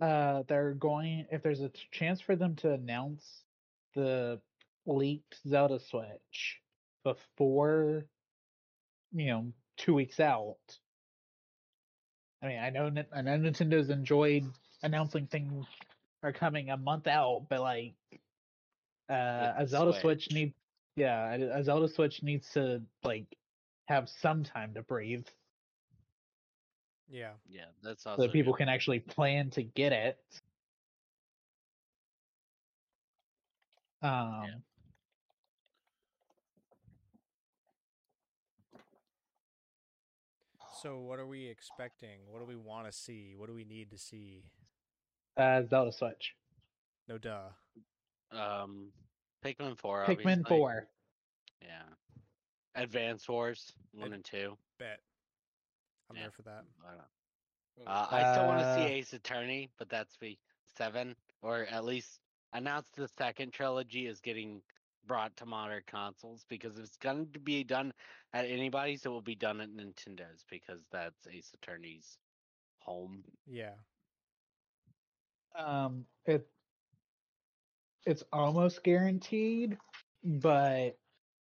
[0.02, 3.44] uh they're going if there's a chance for them to announce
[3.96, 4.40] the
[4.86, 6.60] leaked Zelda Switch
[7.04, 8.06] before
[9.14, 10.58] you know two weeks out.
[12.42, 14.46] I mean, I know I know Nintendo's enjoyed
[14.82, 15.66] announcing things
[16.24, 17.94] are coming a month out, but like
[19.10, 20.34] uh, a Zelda Switch, Switch.
[20.34, 20.54] need
[20.96, 23.26] yeah, a a Zelda Switch needs to like
[23.88, 25.26] have some time to breathe
[27.10, 27.32] Yeah.
[27.50, 28.60] Yeah, that's so also that people good.
[28.60, 30.20] can actually plan to get it.
[34.02, 34.64] Um,
[40.82, 42.20] So what are we expecting?
[42.32, 43.34] What do we want to see?
[43.36, 44.44] What do we need to see?
[45.40, 46.36] Uh, Zelda Switch,
[47.08, 47.50] No duh.
[48.32, 48.92] Um,
[49.44, 50.06] Pikmin four.
[50.06, 50.44] Pikmin obviously.
[50.44, 50.88] Four.
[51.62, 51.84] Yeah.
[52.76, 54.58] Advance Wars one Ad- and two.
[54.78, 55.00] Bet.
[56.10, 56.24] I'm Yeah.
[56.24, 56.64] there for that.
[56.84, 57.04] I don't know.
[57.82, 61.66] Oh, Uh, I still want to Uh, see Ace Attorney, but that's be seven, or
[61.68, 62.20] at least
[62.54, 64.62] announced the second trilogy is getting
[65.06, 67.94] brought to modern consoles because if it's going to be done
[68.34, 72.20] at anybody's, it will be done at Nintendo's because that's Ace Attorney's
[72.80, 73.24] home.
[73.48, 73.76] Yeah.
[75.60, 76.48] Um, it
[78.06, 79.78] it's almost guaranteed,
[80.24, 80.98] but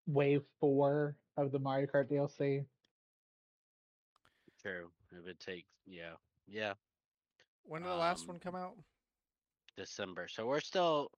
[0.07, 2.65] Wave Four of the Mario Kart DLC.
[4.61, 4.91] True.
[5.11, 6.13] If it takes, yeah,
[6.47, 6.73] yeah,
[7.63, 8.75] When did the last one Um, come out?
[9.77, 10.27] December.
[10.27, 11.11] So we're still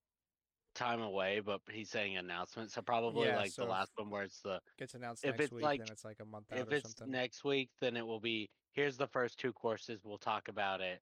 [0.75, 2.71] time away, but he's saying announcement.
[2.71, 5.43] So probably Yeah, like so the last one where it's the Gets announced if next
[5.45, 7.11] it's week, like- then it's like a month out if or it's something.
[7.11, 10.01] next week, then it will be here's the first two courses.
[10.05, 11.01] We'll talk about it.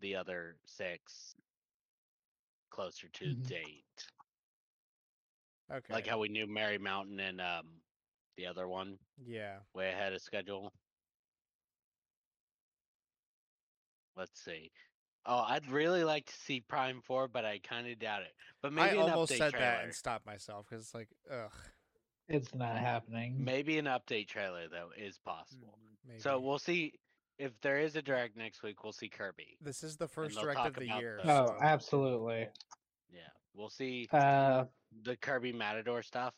[0.00, 1.34] The other six
[2.70, 3.46] closer to Mhm.
[3.46, 4.06] date,
[5.70, 5.92] okay.
[5.92, 7.82] like how we knew Merry Mountain and um
[8.36, 9.58] the other one yeah.
[9.74, 10.72] way ahead of schedule.
[14.16, 14.70] Let's see.
[15.26, 18.34] Oh, I'd really like to see Prime Four, but I kind of doubt it.
[18.62, 19.66] But maybe I an almost update said trailer.
[19.66, 21.52] that and stopped myself because it's like, ugh,
[22.28, 23.42] It's not happening.
[23.44, 25.78] Maybe an update trailer though is possible.
[25.78, 25.96] mhm.
[26.08, 26.20] maybe.
[26.20, 26.94] So we'll see
[27.40, 28.84] if there is a direct next week.
[28.84, 29.56] We'll see Kirby.
[29.60, 31.20] this is the first they'll direct of the year.
[31.24, 32.48] the- Oh, absolutely.
[33.10, 34.66] Yeah, we'll see Uh,
[35.02, 36.34] the Kirby Matador stuff,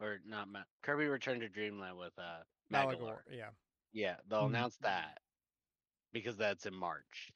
[0.00, 3.18] or not Ma- Kirby Return to Dreamland with uh Malagor, Magolor.
[3.30, 3.50] yeah.
[3.92, 4.46] Yeah, they'll Mhm.
[4.48, 5.22] announce that
[6.12, 7.30] because that's in March.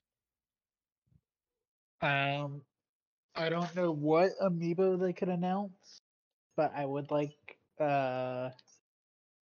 [2.00, 2.64] Um,
[3.34, 6.00] I don't know what amiibo they could announce,
[6.56, 8.50] but I would like uh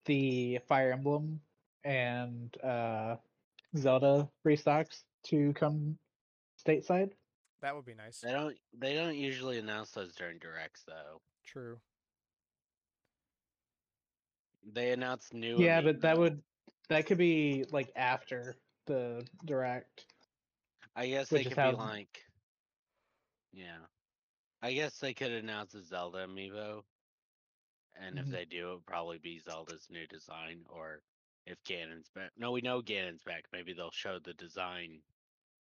[0.07, 1.41] the Fire Emblem
[1.85, 3.17] and uh
[3.77, 5.99] Zelda restocks to come
[6.65, 7.11] stateside.
[7.63, 8.21] That would be nice.
[8.21, 8.57] They don't.
[8.77, 11.21] They don't usually announce those during directs though.
[11.47, 11.79] True.
[14.73, 15.59] They announce new.
[15.59, 16.43] Yeah, but that would
[16.89, 18.57] that could be like after
[18.87, 20.07] the direct.
[20.97, 22.21] I guess they is could how- be like.
[23.53, 23.79] Yeah,
[24.63, 26.83] I guess they could announce a Zelda amiibo,
[27.95, 28.31] and if Mhm.
[28.33, 31.03] they do, it would probably be Zelda's new design, or
[31.47, 32.31] if Ganon's back.
[32.39, 33.45] No, we know Ganon's back.
[33.53, 35.01] Maybe they'll show the design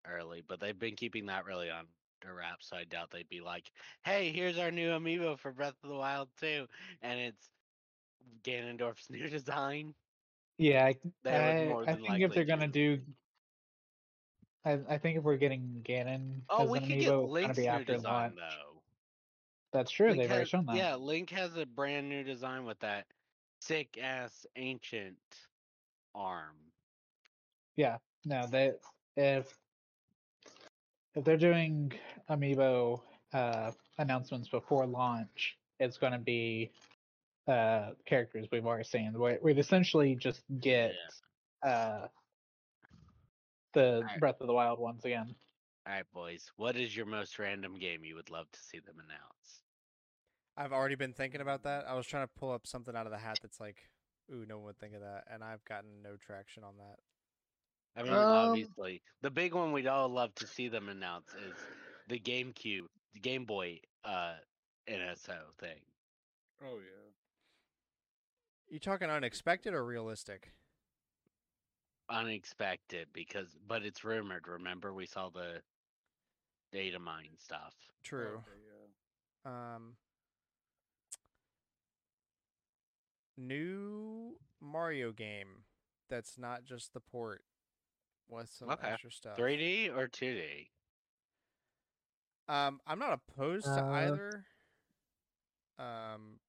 [0.07, 1.85] early, but they've been keeping that really on
[2.21, 3.69] their wrap, so I doubt they'd be like,
[4.03, 6.67] "Hey, here's our new amiibo for Breath of the Wild 2,"
[7.01, 7.49] and it's
[8.43, 9.93] Ganondorf's new design.
[10.57, 10.95] Yeah, I,
[11.29, 12.97] I, I think if they're gonna do.
[12.97, 13.03] do,
[14.65, 17.53] I, I think if we're getting Ganon Oh, as we an could amiibo, get gonna
[17.53, 18.35] Link's be new after design launch.
[18.35, 18.81] though.
[19.73, 20.09] That's true.
[20.09, 20.75] Link They've already shown that.
[20.75, 23.07] Yeah, Link has a brand new design with that
[23.61, 25.17] sick ass ancient
[26.15, 26.55] arm.
[27.75, 28.73] Yeah, no, they
[29.15, 29.57] if
[31.15, 31.91] if they're doing
[32.29, 33.01] amiibo
[33.33, 36.71] uh, announcements before launch, it's going to be
[37.47, 39.13] uh, characters we've already seen.
[39.19, 40.93] We- We'd essentially just get
[41.61, 42.07] uh,
[43.73, 44.19] the Alright.
[44.19, 45.35] Breath of the Wild ones again.
[45.85, 46.49] All right, boys.
[46.55, 49.61] What is your most random game you would love to see them announce?
[50.55, 51.85] I've already been thinking about that.
[51.87, 53.77] I was trying to pull up something out of the hat that's like,
[54.31, 56.97] ooh, no one would think of that, and I've gotten no traction on that.
[57.95, 61.55] I mean, Um, obviously, the big one we'd all love to see them announce is
[62.07, 64.35] the GameCube, the Game Boy uh,
[64.87, 65.79] NSO thing.
[66.63, 67.11] Oh yeah.
[68.69, 70.51] You talking unexpected or realistic?
[72.09, 74.47] Unexpected because, but it's rumored.
[74.47, 75.61] Remember, we saw the
[76.71, 77.73] data mine stuff.
[78.03, 78.37] True.
[78.37, 78.57] Okay,
[79.45, 79.75] yeah.
[79.75, 79.95] Um,
[83.37, 85.65] new Mario game
[86.09, 87.43] that's not just the port
[88.27, 88.87] with some Okay.
[88.89, 89.37] extra stuff.
[89.37, 90.69] 3D or 2D?
[92.47, 94.45] Um, I'm not opposed to Uh, either.
[95.79, 96.39] Um.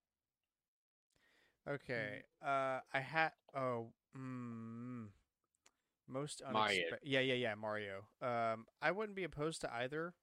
[1.69, 2.23] Okay.
[2.43, 3.33] Uh, I had.
[3.55, 3.93] Oh.
[4.17, 5.09] Mm,
[6.07, 6.77] most Mario.
[6.77, 7.09] unexpected.
[7.09, 7.55] Yeah, yeah, yeah.
[7.55, 8.07] Mario.
[8.21, 10.15] Um, I wouldn't be opposed to either.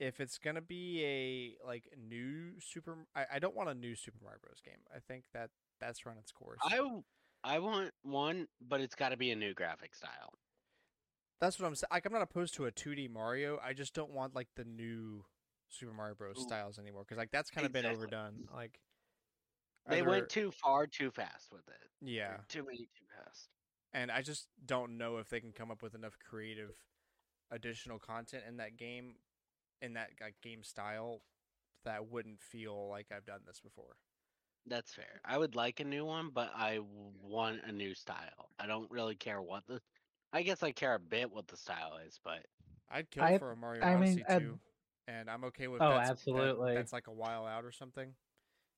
[0.00, 4.18] If it's gonna be a like new Super, I, I don't want a new Super
[4.22, 4.60] Mario Bros.
[4.64, 4.78] game.
[4.94, 5.50] I think that
[5.80, 6.58] that's run its course.
[6.64, 6.80] I
[7.44, 10.32] I want one, but it's got to be a new graphic style.
[11.40, 11.88] That's what I'm saying.
[11.92, 13.60] Like, I'm not opposed to a 2D Mario.
[13.64, 15.24] I just don't want like the new
[15.68, 16.36] Super Mario Bros.
[16.38, 16.42] Ooh.
[16.42, 18.48] styles anymore because like that's kind of been overdone.
[18.54, 18.80] Like
[19.88, 21.90] They either- went too far too fast with it.
[22.00, 23.48] yeah, Too many too fast.
[23.92, 26.70] and I just don't know if they can come up with enough creative
[27.50, 29.14] additional content in that game,
[29.82, 31.22] in that like, game style,
[31.84, 33.96] that wouldn't feel like I've done this before.
[34.66, 35.20] That's fair.
[35.24, 36.80] I would like a new one, but I
[37.22, 38.50] want a new style.
[38.58, 39.80] I don't really care what the.
[40.32, 42.40] I guess I care a bit what the style is, but
[42.90, 44.58] I'd kill I- for a Mario I mean, Odyssey uh, too,
[45.06, 46.74] and I'm okay with Oh, that's, that- absolutely.
[46.74, 48.12] that's like a while out or something.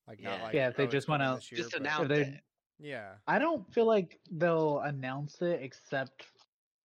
[0.06, 0.44] Like not Yeah.
[0.44, 2.40] like Yeah, if they oh, just wanna just but- announce they- it.
[2.78, 6.24] Yeah, I don't feel like they'll announce it except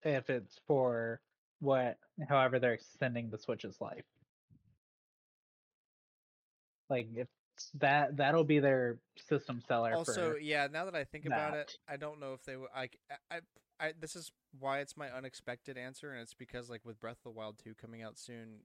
[0.03, 1.21] if it's for
[1.59, 1.97] what,
[2.27, 4.05] however, they're extending the Switch's life.
[6.89, 7.27] Like if
[7.75, 9.93] that that'll be their system seller.
[9.93, 10.67] Also, for, yeah.
[10.71, 11.77] Now that I think about it.
[11.87, 12.69] I don't know if they would.
[12.75, 12.99] Like,
[13.31, 13.39] I, I,
[13.87, 17.23] I, this is why it's my unexpected answer, and it's because like with Breath of
[17.23, 18.61] the Wild two coming out soon,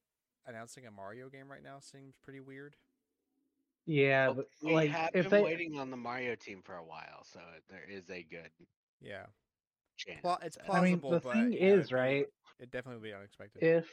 [0.47, 2.77] announcing a Mario game right now seems pretty weird.
[3.87, 6.75] yeah, Well, but we like have if been they, waiting on the Mario team for
[6.77, 8.51] a while, so there is a good
[9.01, 9.27] Yeah,
[10.07, 10.21] chance.
[10.23, 10.87] Pla- it's that- plausible.
[10.87, 12.27] I mean, the but, thing yeah, is, right?
[12.59, 13.63] It definitely would be unexpected.
[13.63, 13.89] if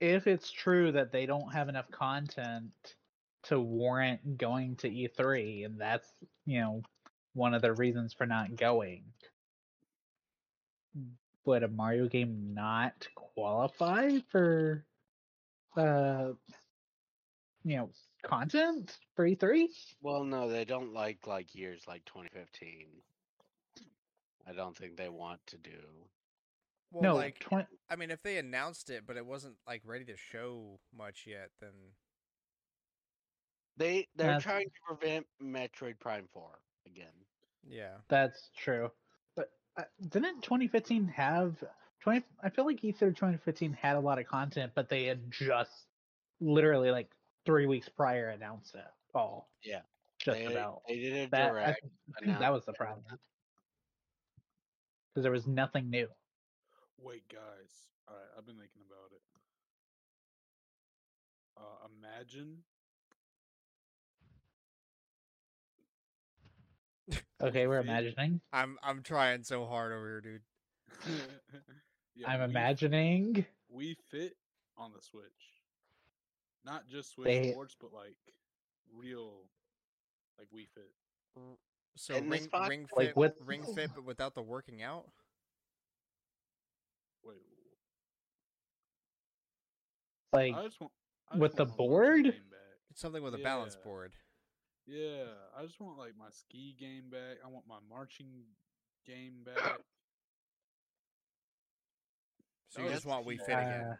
[0.00, 2.72] if it's true that they don't have enough content
[3.44, 6.12] to warrant going to E3 and that's
[6.46, 6.82] you know
[7.34, 9.04] one of the reasons for not going
[11.44, 14.84] would a Mario game not qualify for
[15.76, 16.30] uh
[17.64, 17.90] you know
[18.22, 19.66] content for E E3
[20.02, 22.86] Well, no, they don't like like years like 2015.
[24.46, 26.08] I don't think they want to do.
[26.90, 30.04] well, no like 20 I mean, if they announced it, but it wasn't like ready
[30.06, 31.72] to show much yet, then
[33.76, 37.12] They they're That's- trying to prevent Metroid Prime 4 again.
[37.66, 37.96] yeah.
[38.08, 38.90] That's true.
[39.34, 41.62] But uh, didn't 2015 have
[42.00, 42.22] 20?
[42.42, 45.86] I feel like E3 2015 had a lot of content, but they had just
[46.40, 47.10] literally like
[47.46, 48.84] three weeks prior announced it
[49.14, 49.48] all.
[49.64, 49.80] Yeah,
[50.18, 50.82] just they, about.
[50.88, 51.80] they did a That direct.
[52.22, 53.04] th- I that was the problem
[55.14, 56.08] because there was nothing new.
[56.98, 57.86] Wait, guys.
[58.08, 59.22] All right, I've been thinking about it.
[61.56, 62.58] Uh, imagine.
[67.42, 68.40] Okay, we're imagining.
[68.52, 70.42] I'm I'm trying so hard over here, dude.
[72.16, 73.44] Yeah, I'm Wii- imagining.
[73.76, 74.36] Wii Fit
[74.78, 75.24] on the Switch.
[76.64, 78.14] Not just Switch They- Sports, but like
[78.96, 79.32] real,
[80.38, 80.92] like Wii Fit.
[81.96, 82.68] So In this ring, box?
[82.68, 85.04] ring Like fit, with- ring fit, but without the working out.
[87.22, 87.38] Wait,
[90.32, 90.92] Like I just want
[91.28, 92.26] I just with the want my board?
[92.90, 94.12] It's something with a balance board.
[94.86, 95.24] Yeah,
[95.56, 97.38] I just want like my ski game back.
[97.44, 98.44] I want my marching
[99.06, 99.78] game back.
[102.70, 103.80] So you Oh, just want Wii Fit again.
[103.92, 103.96] uh,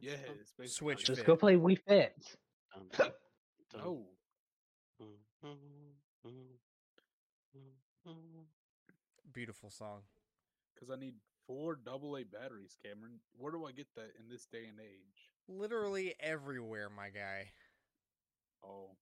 [0.00, 1.26] Yeah, it's basically Switch just fit.
[1.26, 2.14] go play Wii Fit.
[2.72, 3.10] Dun, dun,
[3.72, 4.06] dun, Oh,
[9.32, 10.02] Beautiful song.
[10.74, 11.14] because I need
[11.46, 13.20] four double A batteries, Cameron.
[13.36, 15.30] Where do I get that in this day and age?
[15.48, 17.52] Literally everywhere, my guy.
[18.62, 18.96] Oh,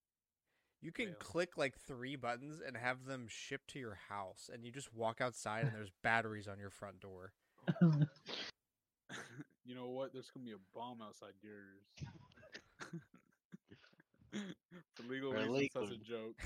[0.81, 1.17] You can Fail.
[1.19, 5.21] click like three buttons and have them shipped to your house, and you just walk
[5.21, 7.33] outside and there's batteries on your front door.
[9.65, 10.13] you know what?
[10.13, 11.87] There's gonna be a bomb outside yours.
[14.97, 16.37] For legal For reasons, that's a joke.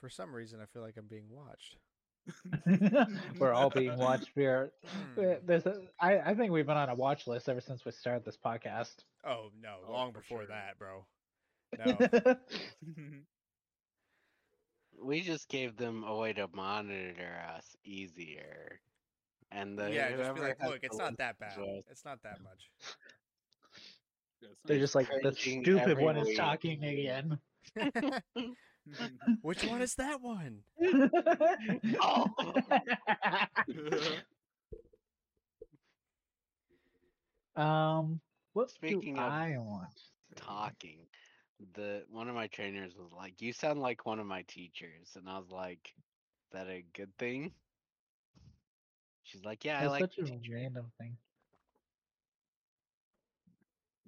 [0.00, 1.76] For some reason, I feel like I'm being watched.
[3.38, 4.30] We're all being watched.
[4.34, 4.72] We're
[5.14, 5.34] Hmm.
[5.44, 8.24] there's a, I, I think we've been on a watch list ever since we started
[8.24, 8.94] this podcast.
[9.26, 10.48] Oh no, Oh, long before sure.
[10.48, 11.06] that, bro.
[11.78, 12.36] No.
[15.02, 18.80] We just gave them a way to monitor us easier.
[19.50, 21.58] And the yeah, just be like, look, it's not that bad.
[21.58, 22.70] list It's not that much.
[24.44, 27.38] Yeah, They're just like the stupid every one is talking again.
[29.42, 30.58] Which one is that one?
[32.00, 32.26] Oh.
[37.62, 38.20] um,
[38.52, 39.88] what Speaking do of I want?
[40.36, 41.06] talking.
[41.74, 45.28] The one of my trainers was like, "You sound like one of my teachers," and
[45.28, 47.52] I was like, "Is that a good thing?"
[49.22, 51.16] She's like, "Yeah, I like such a teacher." random thing.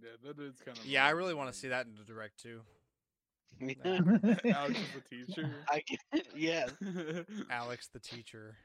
[0.02, 0.84] Yeah, that is kind of.
[0.86, 2.60] Yeah, I really want to see that in the direct too.
[3.84, 5.50] Alex is the teacher.
[5.68, 6.70] I get, yes,
[7.50, 8.56] Alex, the teacher.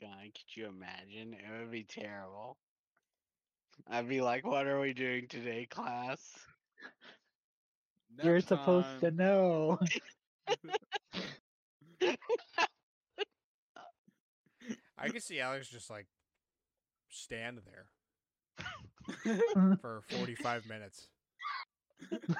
[0.00, 1.34] God, could you imagine?
[1.34, 2.56] It would be terrible.
[3.88, 6.20] I'd be like, "What are we doing today, class?"
[8.22, 9.78] You're Nap supposed to know.
[14.98, 16.06] I could see Alex just like
[17.10, 17.86] stand there
[19.80, 21.08] for 45 minutes.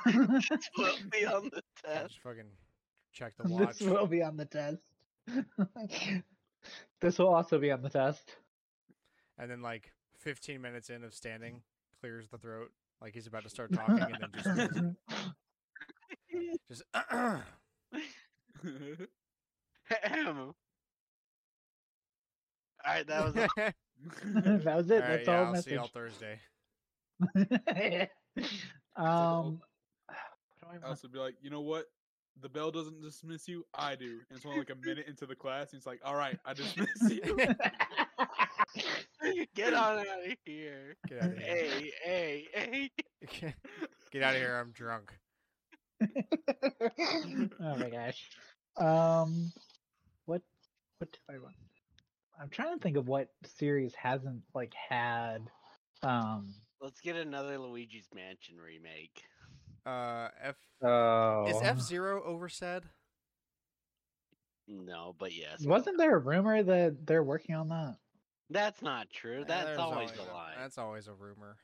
[0.04, 2.08] This will be on the test.
[2.08, 2.50] Just fucking
[3.12, 3.78] check the watch.
[3.78, 4.78] this will be on the test.
[7.00, 8.36] this will also be on the test.
[9.38, 11.62] And then like 15 minutes in of standing,
[12.00, 12.70] clears the throat
[13.00, 14.94] like he's about to start talking, and then just goes,
[16.68, 16.82] just.
[16.94, 17.42] Ahem.
[22.84, 23.74] All right, that was
[24.24, 25.02] that was it.
[25.02, 25.64] All right, That's yeah, all I'll message.
[25.64, 26.40] see y'all Thursday.
[28.96, 29.60] um,
[30.06, 31.86] what do I I also be like, you know what?
[32.42, 33.64] The bell doesn't dismiss you.
[33.74, 34.20] I do.
[34.28, 35.72] And it's only like a minute into the class.
[35.72, 37.38] And he's like, all right, I dismiss you.
[39.54, 40.96] Get on out of here.
[41.08, 41.46] Get out of here.
[41.46, 42.90] Hey, hey, hey.
[44.12, 44.56] Get out of here.
[44.60, 45.12] I'm drunk.
[46.02, 48.28] oh my gosh.
[48.76, 49.50] Um,
[50.26, 50.42] what
[50.98, 51.54] what do I want?
[52.40, 55.48] I'm trying to think of what series hasn't like had.
[56.02, 56.54] Um.
[56.80, 59.22] Let's get another Luigi's Mansion remake.
[59.86, 61.46] Uh, F Oh.
[61.48, 62.82] is F Zero oversaid?
[64.68, 65.64] No, but yes.
[65.64, 67.96] Wasn't there a rumor that they're working on that?
[68.50, 69.44] That's not true.
[69.46, 70.54] That's there's always a lie.
[70.58, 71.56] That's always a rumor.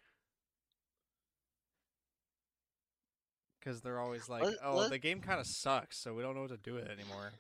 [3.61, 6.35] Because they're always like, Let- "Oh, let- the game kind of sucks, so we don't
[6.35, 7.33] know what to do with it anymore."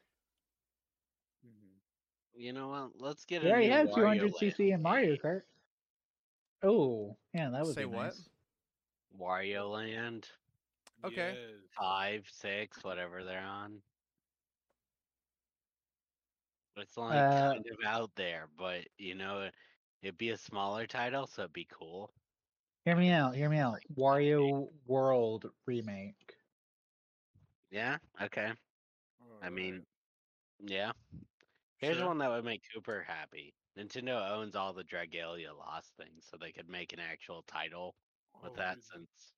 [2.34, 3.00] You know what?
[3.00, 5.16] Let's get They a already new have 200 cc in Mario game.
[5.16, 5.42] Kart.
[6.62, 8.16] Oh, yeah, that was Say be what?
[8.16, 8.30] nice.
[9.18, 10.28] Wario Land
[11.04, 11.38] Okay.
[11.38, 11.60] Yes.
[11.70, 13.82] five, six, whatever they're on.
[16.76, 19.50] It's like Uh, kind of out there, but you know,
[20.02, 22.12] it'd be a smaller title, so it'd be cool.
[22.84, 23.34] Hear me out.
[23.34, 23.80] Hear me out.
[23.96, 26.36] Wario World remake.
[27.70, 27.98] Yeah.
[28.20, 28.52] Okay.
[29.42, 29.86] I mean,
[30.60, 30.92] yeah.
[31.82, 32.06] Here's Sure.
[32.06, 33.54] one that would make Cooper happy.
[33.76, 37.98] Nintendo owns all the Dragalia Lost things, so they could make an actual title
[38.40, 39.34] with Oh, that dude, since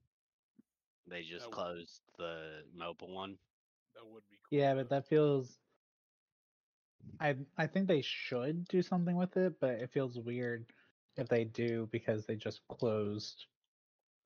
[1.07, 3.39] they just That closed the mobile one.
[3.95, 4.51] that would be cool.
[4.51, 5.61] Yeah, but that feels.
[7.21, 10.73] I I think they should do something with it, but it feels weird
[11.17, 13.47] if they do because they just closed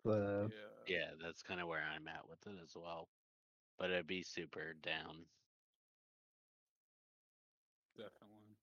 [0.04, 0.52] the.
[0.52, 0.84] Yeah.
[0.86, 3.10] Yeah, that's kind of where I'm at with it as well.
[3.78, 5.30] But it'd be super down.
[7.98, 8.56] Definitely.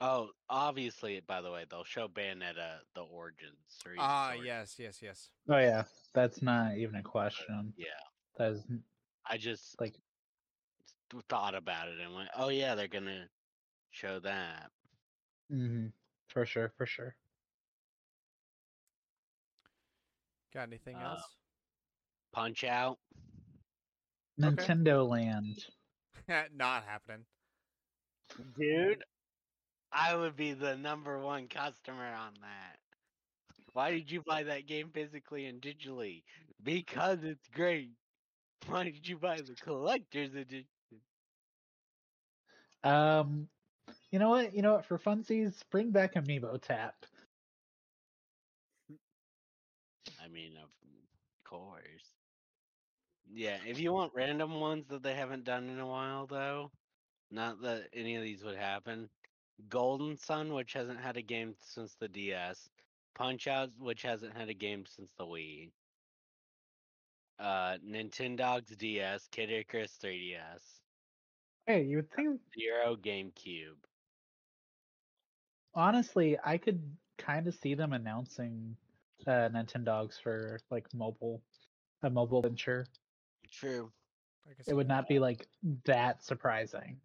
[0.00, 3.78] Oh, obviously, by the way, they'll show Bayonetta the origins.
[3.84, 4.46] or even Ah, origins.
[4.46, 5.30] yes, yes, yes.
[5.48, 5.84] Oh yeah,
[6.14, 7.72] that's not even a question.
[7.76, 7.86] Yeah,
[8.36, 8.64] That is
[9.26, 9.94] I just like
[11.10, 13.28] th- thought about it and went, "Oh yeah, they're gonna
[13.90, 14.70] show that."
[15.50, 15.88] hmm
[16.28, 17.16] for sure, for sure.
[20.54, 21.36] Got anything Uh, else?
[22.32, 22.98] Punch Out.
[24.42, 24.50] Okay.
[24.50, 25.66] Nintendo Land.
[26.54, 27.26] Not happening.
[28.56, 29.02] Dude,
[29.92, 32.78] I would be the number one customer on that.
[33.72, 36.22] Why did you buy that game physically and digitally?
[36.62, 37.92] Because it's great.
[38.66, 40.68] Why did you buy the collector's edition?
[42.84, 43.48] Um,
[44.10, 44.54] you know what?
[44.54, 44.84] You know what?
[44.84, 47.06] For funsies, bring back Amiibo Tap.
[50.20, 50.70] I mean, of
[51.44, 52.16] course.
[53.32, 56.72] Yeah, if you want random ones that they haven't done in a while, though,
[57.30, 59.08] not that any of these would happen.
[59.68, 62.68] Golden Sun, which hasn't had a game since the DS.
[63.14, 65.70] Punch Out, which hasn't had a game since the Wii.
[67.38, 70.80] Uh, Nintendogs DS, Kid Icarus 3DS,
[71.66, 73.76] Hey, you would think Zero GameCube.
[75.74, 76.82] honestly, I could
[77.18, 78.76] kind of see them announcing
[79.26, 81.42] uh Nintendogs for like mobile,
[82.02, 82.86] a mobile venture.
[83.50, 83.90] True.
[84.66, 85.46] It would not be like
[85.84, 87.00] that surprising.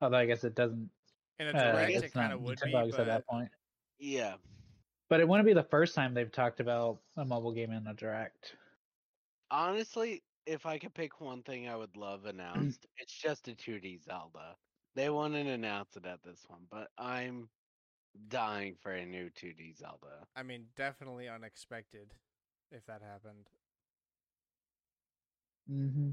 [0.00, 0.90] Although I guess it doesn't.
[1.38, 3.50] In a Uh, direct, it's it kind of would be, Nintendogs but at that point.
[3.98, 4.36] Yeah.
[5.08, 7.94] But it wouldn't be the first time they've talked about a mobile game in a
[7.94, 8.56] direct.
[9.50, 14.02] Honestly, if I could pick one thing I would love announced, it's just a 2D
[14.04, 14.56] Zelda.
[14.94, 17.48] They wouldn't announce it at this one, but I'm
[18.28, 20.26] dying for a new 2D Zelda.
[20.34, 22.14] I mean, definitely unexpected
[22.70, 23.48] if that happened.
[25.70, 26.10] Mm-hmm.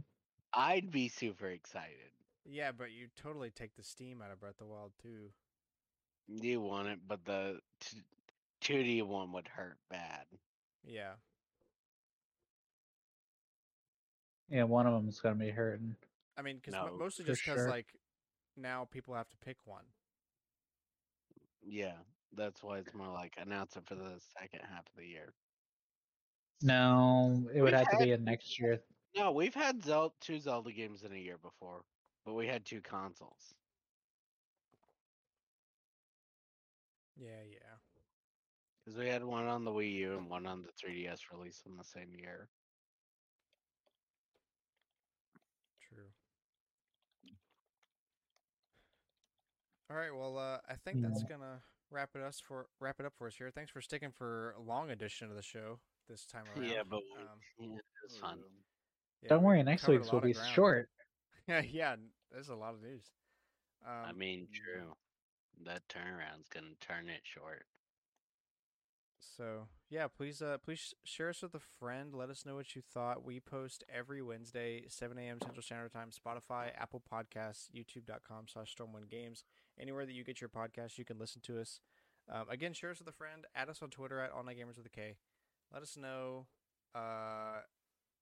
[0.53, 2.14] I'd be super excited.
[2.45, 5.29] Yeah, but you totally take the steam out of Breath of the Wild too.
[6.27, 8.01] You want it, but the t-
[8.61, 10.25] 2D one would hurt bad.
[10.83, 11.13] Yeah.
[14.49, 15.95] Yeah, one of them's gonna be hurting.
[16.37, 17.69] I mean, because No, mostly just because sure.
[17.69, 17.87] like
[18.55, 19.85] now people have to pick one.
[21.63, 21.97] Yeah,
[22.33, 25.33] that's why it's more like announce it for the second half of the year.
[26.61, 28.79] No, it would We've have to be had- a next year.
[29.15, 31.83] No, we've had Zel- two Zelda games in a year before,
[32.25, 33.53] but we had two consoles.
[37.17, 37.77] Yeah, yeah.
[38.83, 41.75] Because we had one on the Wii U and one on the 3DS released in
[41.77, 42.49] the same year.
[45.87, 46.03] True.
[49.89, 50.13] All right.
[50.13, 53.35] Well, uh, I think that's gonna wrap it us for wrap it up for us
[53.35, 53.49] here.
[53.51, 55.79] Thanks for sticking for a long edition of the show
[56.09, 56.69] this time around.
[56.69, 57.39] Yeah, but we- um,
[57.73, 58.33] yeah, it's fun.
[58.33, 58.43] Um,
[59.21, 60.49] yeah, Don't worry, next week's will be ground.
[60.53, 60.89] short.
[61.47, 61.95] Yeah, yeah.
[62.35, 63.05] There's a lot of news.
[63.87, 64.91] Um, I mean, true.
[65.63, 67.65] That turnaround's gonna turn it short.
[69.37, 72.13] So yeah, please uh please share us with a friend.
[72.13, 73.23] Let us know what you thought.
[73.23, 75.37] We post every Wednesday, 7 a.m.
[75.41, 76.09] Central Standard Time.
[76.09, 79.45] Spotify, Apple Podcasts, YouTube.com slash Stormwind Games.
[79.79, 81.79] Anywhere that you get your podcast, you can listen to us.
[82.29, 83.45] Um, again, share us with a friend.
[83.55, 85.15] Add us on Twitter at All Night Gamers with a K.
[85.71, 86.47] Let us know.
[86.93, 87.61] Uh,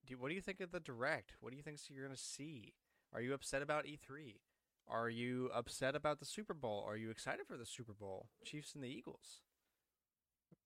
[0.06, 1.32] do what do you think of the direct?
[1.40, 2.74] What do you think you're gonna see?
[3.14, 4.40] Are you upset about E3?
[4.88, 6.84] Are you upset about the Super Bowl?
[6.86, 8.26] Are you excited for the Super Bowl?
[8.44, 9.40] Chiefs and the Eagles.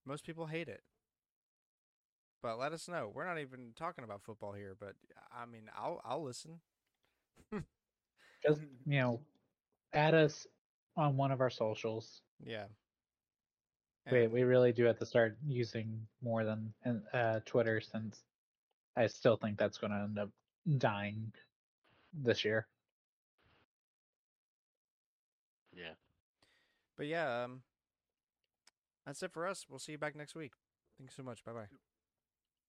[0.06, 0.82] Most people hate it.
[2.42, 3.10] But let us know.
[3.14, 4.94] We're not even talking about football here, but
[5.36, 6.60] I mean, I'll I'll listen.
[8.46, 9.20] Just you know,
[9.92, 10.46] add us
[10.96, 12.22] on one of our socials.
[12.44, 12.66] Yeah.
[14.10, 16.72] We we really do have to start using more than
[17.12, 18.22] uh, Twitter since
[18.96, 20.30] I still think that's going to end up
[20.78, 21.32] dying
[22.12, 22.66] this year.
[25.72, 25.94] Yeah.
[26.96, 27.62] But yeah, um
[29.06, 29.66] that's it for us.
[29.68, 30.52] We'll see you back next week.
[30.98, 31.44] Thanks so much.
[31.44, 31.68] Bye bye.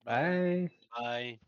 [0.06, 0.69] Bye.
[0.98, 1.40] Bye.